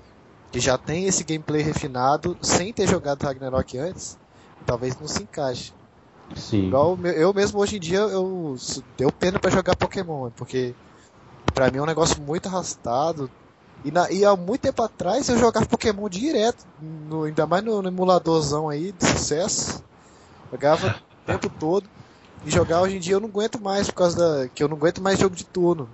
que 0.50 0.60
já 0.60 0.78
tem 0.78 1.06
esse 1.06 1.24
gameplay 1.24 1.62
refinado, 1.62 2.36
sem 2.42 2.72
ter 2.72 2.88
jogado 2.88 3.22
Ragnarok 3.22 3.76
antes, 3.78 4.16
talvez 4.64 4.96
não 4.98 5.08
se 5.08 5.22
encaixe. 5.22 5.72
Sim. 6.36 6.68
Igual 6.68 6.96
o 6.96 7.06
eu 7.06 7.34
mesmo 7.34 7.60
hoje 7.60 7.76
em 7.76 7.80
dia 7.80 7.98
eu 7.98 8.56
deu 8.96 9.10
pena 9.12 9.38
pra 9.38 9.50
jogar 9.50 9.76
Pokémon, 9.76 10.30
porque 10.30 10.74
pra 11.54 11.70
mim 11.70 11.78
é 11.78 11.82
um 11.82 11.86
negócio 11.86 12.20
muito 12.20 12.46
arrastado. 12.46 13.30
E, 13.84 13.90
na- 13.90 14.10
e 14.10 14.24
há 14.24 14.34
muito 14.36 14.62
tempo 14.62 14.82
atrás 14.82 15.28
eu 15.28 15.38
jogava 15.38 15.66
Pokémon 15.66 16.08
direto, 16.08 16.64
no- 16.78 17.24
ainda 17.24 17.46
mais 17.46 17.62
no, 17.64 17.82
no 17.82 17.88
emuladorzão 17.88 18.68
aí 18.68 18.92
de 18.92 19.06
sucesso. 19.06 19.82
Jogava 20.50 20.86
o 20.88 21.26
tempo 21.26 21.50
todo. 21.58 21.88
E 22.44 22.50
jogar 22.50 22.82
hoje 22.82 22.96
em 22.96 23.00
dia 23.00 23.14
eu 23.14 23.20
não 23.20 23.28
aguento 23.28 23.60
mais, 23.62 23.86
por 23.88 23.94
causa 23.94 24.16
da. 24.16 24.48
que 24.48 24.62
eu 24.62 24.68
não 24.68 24.76
aguento 24.76 25.02
mais 25.02 25.18
jogo 25.18 25.34
de 25.34 25.44
turno. 25.44 25.88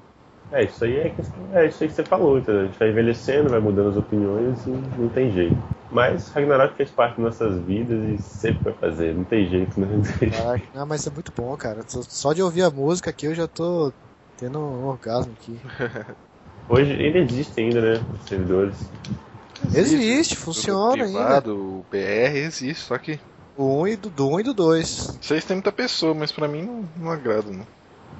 É, 0.53 0.65
isso 0.65 0.85
aí 0.85 0.99
é, 0.99 1.11
questão- 1.11 1.49
é 1.57 1.67
isso 1.67 1.83
aí 1.83 1.89
que 1.89 1.95
você 1.95 2.03
falou, 2.05 2.39
entendeu? 2.39 2.63
A 2.63 2.65
gente 2.67 2.79
vai 2.79 2.91
envelhecendo, 2.91 3.49
vai 3.51 3.61
mudando 3.61 3.91
as 3.91 3.97
opiniões 3.97 4.67
e 4.67 4.71
não 4.71 5.09
tem 5.09 5.31
jeito. 5.31 5.57
Mas 5.93 6.29
Ragnarok 6.31 6.75
fez 6.77 6.91
parte 6.91 7.21
das 7.21 7.39
nossas 7.41 7.61
vidas 7.65 8.05
e 8.05 8.19
sempre 8.19 8.65
vai 8.65 8.73
fazer, 8.75 9.15
não 9.15 9.25
tem 9.25 9.49
jeito, 9.49 9.79
né? 9.79 9.87
Caraca, 10.31 10.65
não, 10.75 10.87
mas 10.87 11.07
é 11.07 11.11
muito 11.11 11.33
bom, 11.37 11.57
cara. 11.57 11.85
Só 11.87 12.33
de 12.33 12.43
ouvir 12.43 12.63
a 12.63 12.71
música 12.71 13.11
aqui 13.11 13.27
eu 13.27 13.35
já 13.35 13.47
tô 13.47 13.93
tendo 14.41 14.59
um 14.59 14.87
orgasmo 14.87 15.33
aqui. 15.39 15.61
Hoje 16.69 16.93
ainda 16.93 17.19
existe 17.19 17.61
ainda, 17.61 17.81
né? 17.81 18.05
Os 18.23 18.29
servidores. 18.29 18.75
Existe, 19.75 20.35
Jogo 20.35 20.45
funciona 20.47 20.95
ainda. 20.95 21.05
privado, 21.13 21.57
O 21.57 21.85
BR 21.91 22.39
existe, 22.39 22.83
só 22.83 22.97
que. 22.97 23.19
O 23.57 23.83
1 23.83 23.89
e 23.89 23.97
do, 23.97 24.09
do 24.09 24.29
1 24.29 24.41
e 24.41 24.43
do 24.43 24.55
2. 24.55 25.15
Não 25.17 25.23
sei 25.23 25.41
se 25.41 25.47
tem 25.49 25.57
muita 25.57 25.71
pessoa, 25.71 26.15
mas 26.15 26.33
pra 26.33 26.49
mim 26.49 26.63
não, 26.63 26.89
não 26.97 27.11
agrada, 27.11 27.51
não. 27.51 27.67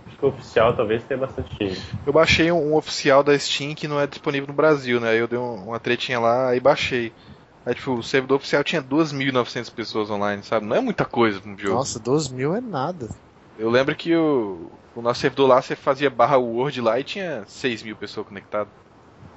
Acho 0.07 0.19
que 0.19 0.25
o 0.27 0.29
oficial 0.29 0.77
talvez 0.77 1.03
tenha 1.05 1.19
bastante 1.19 1.57
gente. 1.59 1.81
Eu 2.07 2.13
baixei 2.13 2.53
um, 2.53 2.73
um 2.73 2.75
oficial 2.77 3.23
da 3.23 3.39
Steam 3.39 3.75
que 3.75 3.89
não 3.89 3.99
é 3.99 4.07
disponível 4.07 4.47
no 4.49 4.53
Brasil, 4.53 5.01
né? 5.01 5.11
Aí 5.11 5.19
eu 5.19 5.27
dei 5.29 5.39
um- 5.39 5.69
uma 5.69 5.81
tretinha 5.81 6.21
lá 6.21 6.55
e 6.55 6.61
baixei. 6.61 7.13
Aí, 7.65 7.75
tipo, 7.75 7.93
o 7.93 8.03
servidor 8.03 8.37
oficial 8.37 8.63
tinha 8.65 8.83
2.900 8.83 9.71
pessoas 9.71 10.11
online, 10.11 10.43
sabe? 10.43 10.67
Não 10.67 10.77
é 10.77 10.81
muita 10.81 11.05
coisa 11.05 11.41
pra 11.41 11.51
um 11.51 11.57
jogo. 11.59 11.75
Nossa, 11.77 11.99
12 11.99 12.35
mil 12.35 12.55
é 12.55 12.61
nada. 12.61 13.09
Eu 13.59 13.71
lembro 13.71 13.95
que 13.95 14.15
o, 14.15 14.71
o 14.95 15.03
nosso 15.03 15.21
servidor 15.21 15.49
lá, 15.49 15.63
você 15.63 15.77
fazia 15.77 16.11
barra 16.11 16.37
Word 16.37 16.81
lá 16.81 16.99
e 16.99 17.05
tinha 17.05 17.45
6 17.47 17.83
mil 17.83 17.97
pessoas 17.97 18.27
conectadas. 18.27 18.73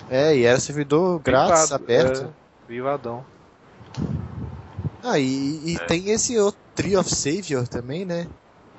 É, 0.09 0.35
e 0.35 0.43
era 0.43 0.59
servidor 0.59 1.19
grátis, 1.19 1.69
Privado, 1.69 1.75
aberto. 1.83 2.23
é, 2.23 2.65
privadão. 2.67 3.25
Ah, 5.03 5.19
e, 5.19 5.61
e 5.73 5.79
tem 5.87 6.09
esse 6.09 6.37
outro 6.37 6.59
Tree 6.75 6.97
of 6.97 7.13
Savior 7.13 7.67
também, 7.67 8.03
né? 8.05 8.27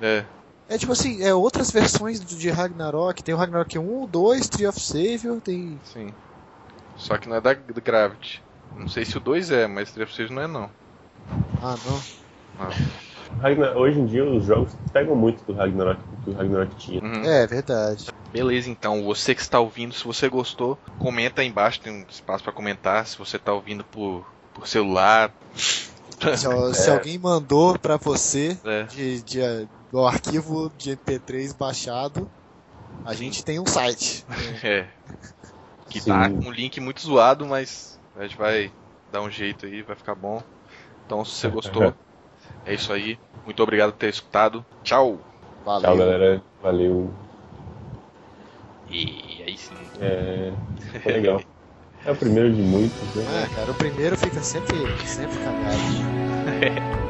É. 0.01 0.25
É 0.67 0.77
tipo 0.77 0.91
assim, 0.91 1.21
é 1.23 1.33
outras 1.33 1.71
versões 1.71 2.19
do, 2.19 2.35
de 2.35 2.49
Ragnarok. 2.49 3.23
Tem 3.23 3.33
o 3.33 3.37
Ragnarok 3.37 3.77
1, 3.77 4.07
2, 4.07 4.49
Tree 4.49 4.67
of 4.67 4.79
Savior, 4.79 5.39
tem. 5.39 5.79
Sim. 5.83 6.11
Só 6.97 7.17
que 7.17 7.29
não 7.29 7.35
é 7.37 7.41
da, 7.41 7.53
do 7.53 7.81
Gravity. 7.81 8.43
Não 8.75 8.87
sei 8.87 9.05
se 9.05 9.15
o 9.17 9.19
2 9.19 9.51
é, 9.51 9.67
mas 9.67 9.89
o 9.89 9.93
Tree 9.93 10.03
of 10.03 10.13
Savior 10.13 10.31
não 10.31 10.41
é 10.41 10.47
não. 10.47 10.69
Ah, 11.61 11.75
não. 11.85 12.01
Ragnar- 13.39 13.77
Hoje 13.77 13.99
em 13.99 14.05
dia 14.05 14.23
os 14.23 14.45
jogos 14.45 14.73
pegam 14.91 15.15
muito 15.15 15.43
do 15.45 15.53
Ragnarok 15.53 15.99
que 16.23 16.29
o 16.29 16.33
Ragnarok 16.33 16.75
tinha. 16.75 17.01
Uhum. 17.01 17.23
É, 17.23 17.45
verdade. 17.47 18.05
Beleza, 18.31 18.69
então, 18.69 19.03
você 19.03 19.33
que 19.33 19.41
está 19.41 19.59
ouvindo, 19.59 19.93
se 19.93 20.03
você 20.03 20.27
gostou, 20.27 20.77
comenta 20.99 21.41
aí 21.41 21.47
embaixo, 21.47 21.79
tem 21.79 21.93
um 21.93 22.05
espaço 22.09 22.43
para 22.43 22.51
comentar. 22.51 23.05
Se 23.07 23.17
você 23.17 23.37
está 23.37 23.53
ouvindo 23.53 23.83
por, 23.85 24.25
por 24.53 24.67
celular, 24.67 25.31
Se, 25.55 26.45
se 26.75 26.89
alguém 26.89 27.17
mandou 27.17 27.77
pra 27.79 27.97
você 27.97 28.57
é, 28.65 28.83
de, 28.83 29.21
de, 29.23 29.39
do 29.91 30.05
arquivo 30.05 30.69
de 30.77 30.91
MP3 30.91 31.53
baixado, 31.53 32.27
a 33.05 33.13
gente 33.13 33.43
tem 33.43 33.59
um 33.59 33.65
site. 33.65 34.25
é, 34.63 34.87
que 35.89 36.01
Sim. 36.01 36.09
tá 36.09 36.29
com 36.29 36.49
um 36.49 36.51
link 36.51 36.79
muito 36.81 37.01
zoado, 37.01 37.45
mas 37.45 37.97
a 38.17 38.23
gente 38.23 38.37
vai 38.37 38.71
dar 39.11 39.21
um 39.21 39.29
jeito 39.31 39.65
aí, 39.65 39.81
vai 39.81 39.95
ficar 39.95 40.15
bom. 40.15 40.43
Então, 41.05 41.23
se 41.23 41.31
você 41.35 41.47
gostou, 41.49 41.93
é 42.65 42.73
isso 42.73 42.91
aí. 42.91 43.17
Muito 43.45 43.61
obrigado 43.61 43.91
por 43.91 43.99
ter 43.99 44.09
escutado. 44.09 44.65
Tchau! 44.83 45.19
Valeu. 45.63 45.81
Tchau, 45.81 45.97
galera. 45.97 46.43
Valeu. 46.61 47.13
E 48.89 49.43
aí 49.45 49.57
sim. 49.57 49.75
É, 49.99 50.51
foi 51.01 51.13
legal. 51.13 51.41
É 52.05 52.11
o 52.11 52.15
primeiro 52.15 52.53
de 52.53 52.61
muitos, 52.61 53.15
né? 53.15 53.43
É, 53.43 53.55
cara, 53.55 53.71
o 53.71 53.75
primeiro 53.75 54.15
fica 54.15 54.39
sempre, 54.41 54.75
sempre 55.07 55.37
cagado. 55.37 56.95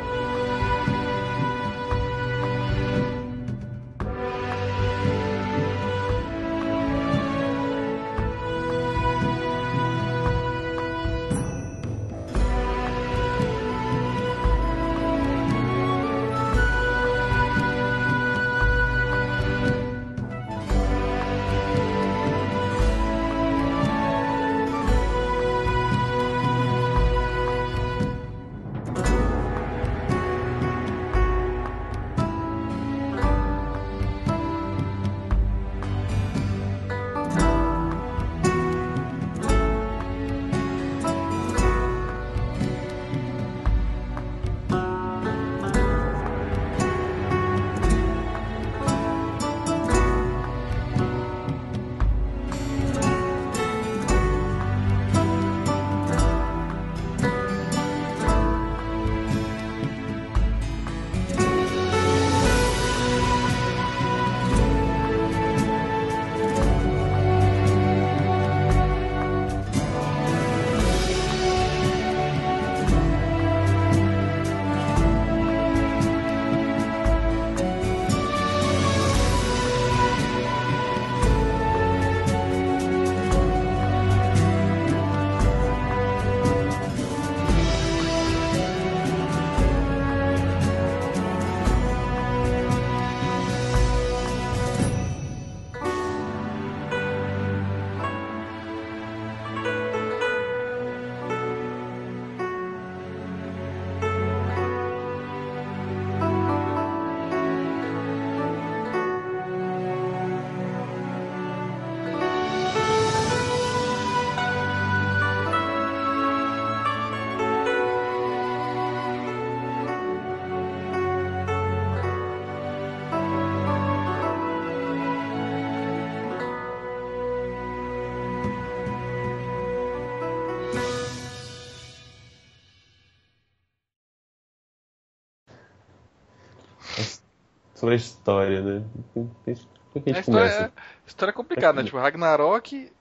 sobre 137.75 137.93
a 137.93 137.97
história, 137.97 138.61
né? 138.61 138.83
Por 139.13 140.01
que 140.01 140.11
a 140.11 140.19
história, 140.19 140.23
começa? 140.23 140.61
é, 140.63 140.65
a 140.65 141.07
história 141.07 141.31
é 141.31 141.33
complicada, 141.33 141.79
né? 141.79 141.85
Tipo, 141.85 141.97
Ragnarok 141.97 142.91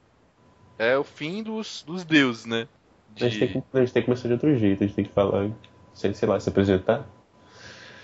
é 0.78 0.98
o 0.98 1.04
fim 1.04 1.42
dos, 1.42 1.82
dos 1.86 2.04
deuses, 2.04 2.44
né? 2.44 2.68
A, 3.16 3.28
gente 3.28 3.38
tem 3.38 3.48
que, 3.48 3.64
a 3.72 3.80
gente 3.80 3.92
tem 3.92 4.02
que 4.02 4.06
começar 4.06 4.28
de 4.28 4.34
outro 4.34 4.54
jeito, 4.56 4.82
a 4.82 4.86
gente 4.86 4.96
tem 4.96 5.04
que 5.04 5.12
falar, 5.12 5.50
sei, 5.94 6.12
sei 6.12 6.28
lá, 6.28 6.38
se 6.38 6.48
apresentar. 6.48 7.06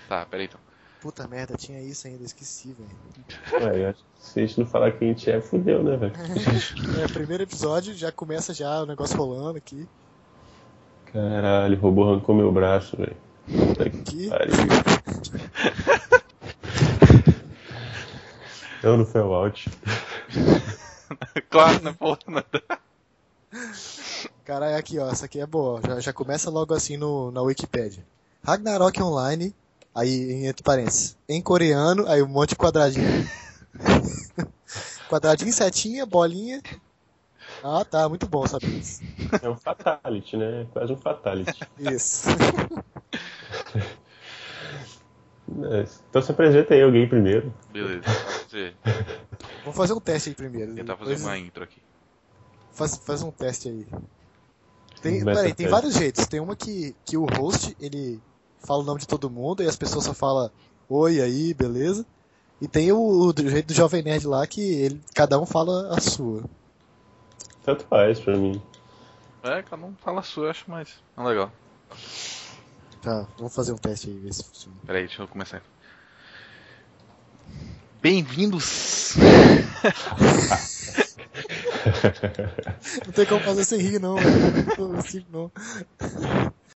Tá, 0.07 0.25
peraí 0.25 0.45
então. 0.45 0.59
Puta 1.01 1.27
merda, 1.27 1.55
tinha 1.55 1.81
isso 1.81 2.07
ainda, 2.07 2.23
esqueci, 2.23 2.73
velho. 2.73 3.65
Ué, 3.65 3.83
eu 3.83 3.89
acho 3.89 3.99
que 3.99 4.05
se 4.19 4.39
a 4.39 4.45
gente 4.45 4.59
não 4.59 4.67
falar 4.67 4.91
quem 4.91 5.09
a 5.09 5.13
gente 5.13 5.31
é, 5.31 5.41
fudeu, 5.41 5.83
né, 5.83 5.97
velho? 5.97 6.13
É, 7.03 7.07
primeiro 7.11 7.43
episódio, 7.43 7.93
já 7.93 8.11
começa 8.11 8.53
já 8.53 8.81
o 8.81 8.85
negócio 8.85 9.17
rolando 9.17 9.57
aqui. 9.57 9.87
Caralho, 11.11 11.77
o 11.77 11.81
robô 11.81 12.03
arrancou 12.03 12.35
meu 12.35 12.51
braço, 12.51 12.95
velho. 12.95 13.17
Puta 13.47 13.89
que 13.89 14.03
Que? 14.03 14.29
pariu. 18.81 18.91
Não, 18.91 18.97
não 18.97 19.05
foi 19.05 19.21
o 19.21 19.33
out. 19.33 19.69
Claro, 21.49 21.83
né, 21.83 21.93
porra? 21.99 22.19
né? 22.29 22.43
Caralho, 24.45 24.77
aqui 24.77 24.97
ó, 24.97 25.09
essa 25.09 25.25
aqui 25.25 25.41
é 25.41 25.45
boa. 25.45 25.81
Já, 25.85 25.99
já 25.99 26.13
começa 26.13 26.49
logo 26.49 26.73
assim 26.73 26.95
no, 26.95 27.31
na 27.31 27.41
Wikipedia. 27.41 28.01
Ragnarok 28.41 29.01
Online, 29.03 29.53
aí 29.93 30.31
em 30.31 30.47
entre 30.47 30.63
parênteses. 30.63 31.17
Em 31.27 31.41
coreano, 31.41 32.07
aí 32.07 32.21
um 32.21 32.27
monte 32.27 32.51
de 32.51 32.55
quadradinho. 32.55 33.29
quadradinho, 35.09 35.51
setinha, 35.51 36.05
bolinha. 36.05 36.61
Ah, 37.61 37.83
tá, 37.83 38.07
muito 38.07 38.25
bom 38.25 38.47
saber 38.47 38.67
isso. 38.67 39.01
É 39.41 39.49
um 39.49 39.57
fatality, 39.57 40.37
né? 40.37 40.65
Quase 40.71 40.93
um 40.93 40.97
fatality. 40.97 41.59
Isso. 41.77 42.29
É, 45.69 45.85
Então 46.09 46.21
se 46.21 46.31
apresenta 46.31 46.73
aí 46.73 46.81
alguém 46.81 47.07
primeiro. 47.07 47.53
Beleza, 47.71 48.01
você 48.51 48.73
Vamos 49.63 49.77
fazer 49.77 49.93
um 49.93 49.99
teste 49.99 50.29
aí 50.29 50.35
primeiro. 50.35 50.75
tentar 50.75 50.97
fazer 50.97 51.15
Depois 51.15 51.23
uma 51.23 51.37
intro 51.37 51.63
aqui. 51.63 51.81
faz, 52.73 52.97
faz 52.97 53.23
um 53.23 53.31
teste 53.31 53.69
aí. 53.69 53.87
Tem, 55.01 55.23
peraí, 55.23 55.53
tem 55.53 55.67
vários 55.67 55.95
jeitos. 55.95 56.27
Tem 56.27 56.39
uma 56.39 56.55
que, 56.55 56.95
que 57.05 57.17
o 57.17 57.25
host, 57.25 57.75
ele 57.79 58.21
fala 58.59 58.81
o 58.81 58.85
nome 58.85 58.99
de 58.99 59.07
todo 59.07 59.29
mundo 59.29 59.63
e 59.63 59.67
as 59.67 59.75
pessoas 59.75 60.05
só 60.05 60.13
falam 60.13 60.51
oi 60.87 61.21
aí, 61.21 61.53
beleza? 61.53 62.05
E 62.59 62.67
tem 62.67 62.91
o, 62.91 62.99
o 62.99 63.33
jeito 63.49 63.67
do 63.67 63.73
Jovem 63.73 64.03
Nerd 64.03 64.27
lá 64.27 64.45
que 64.45 64.61
ele, 64.61 65.01
cada 65.15 65.39
um 65.39 65.45
fala 65.45 65.95
a 65.95 65.99
sua. 65.99 66.43
Tanto 67.63 67.83
faz 67.85 68.19
pra 68.19 68.37
mim. 68.37 68.61
É, 69.41 69.63
cada 69.63 69.83
um 69.83 69.95
fala 69.95 70.19
a 70.19 70.23
sua, 70.23 70.45
eu 70.45 70.51
acho 70.51 70.69
mais, 70.69 71.01
mais 71.15 71.29
legal. 71.29 71.51
Tá, 73.01 73.25
vamos 73.37 73.55
fazer 73.55 73.71
um 73.71 73.77
teste 73.77 74.09
aí, 74.09 74.19
ver 74.19 74.33
se 74.33 74.43
funciona. 74.43 74.77
Peraí, 74.85 75.07
deixa 75.07 75.23
eu 75.23 75.27
começar. 75.27 75.63
Bem-vindos! 78.01 79.15
Não 83.05 83.13
tem 83.13 83.25
como 83.27 83.41
fazer 83.41 83.63
sem 83.63 83.79
rir, 83.79 83.99
não. 83.99 84.15
Não 84.15 85.01
não. 85.31 85.51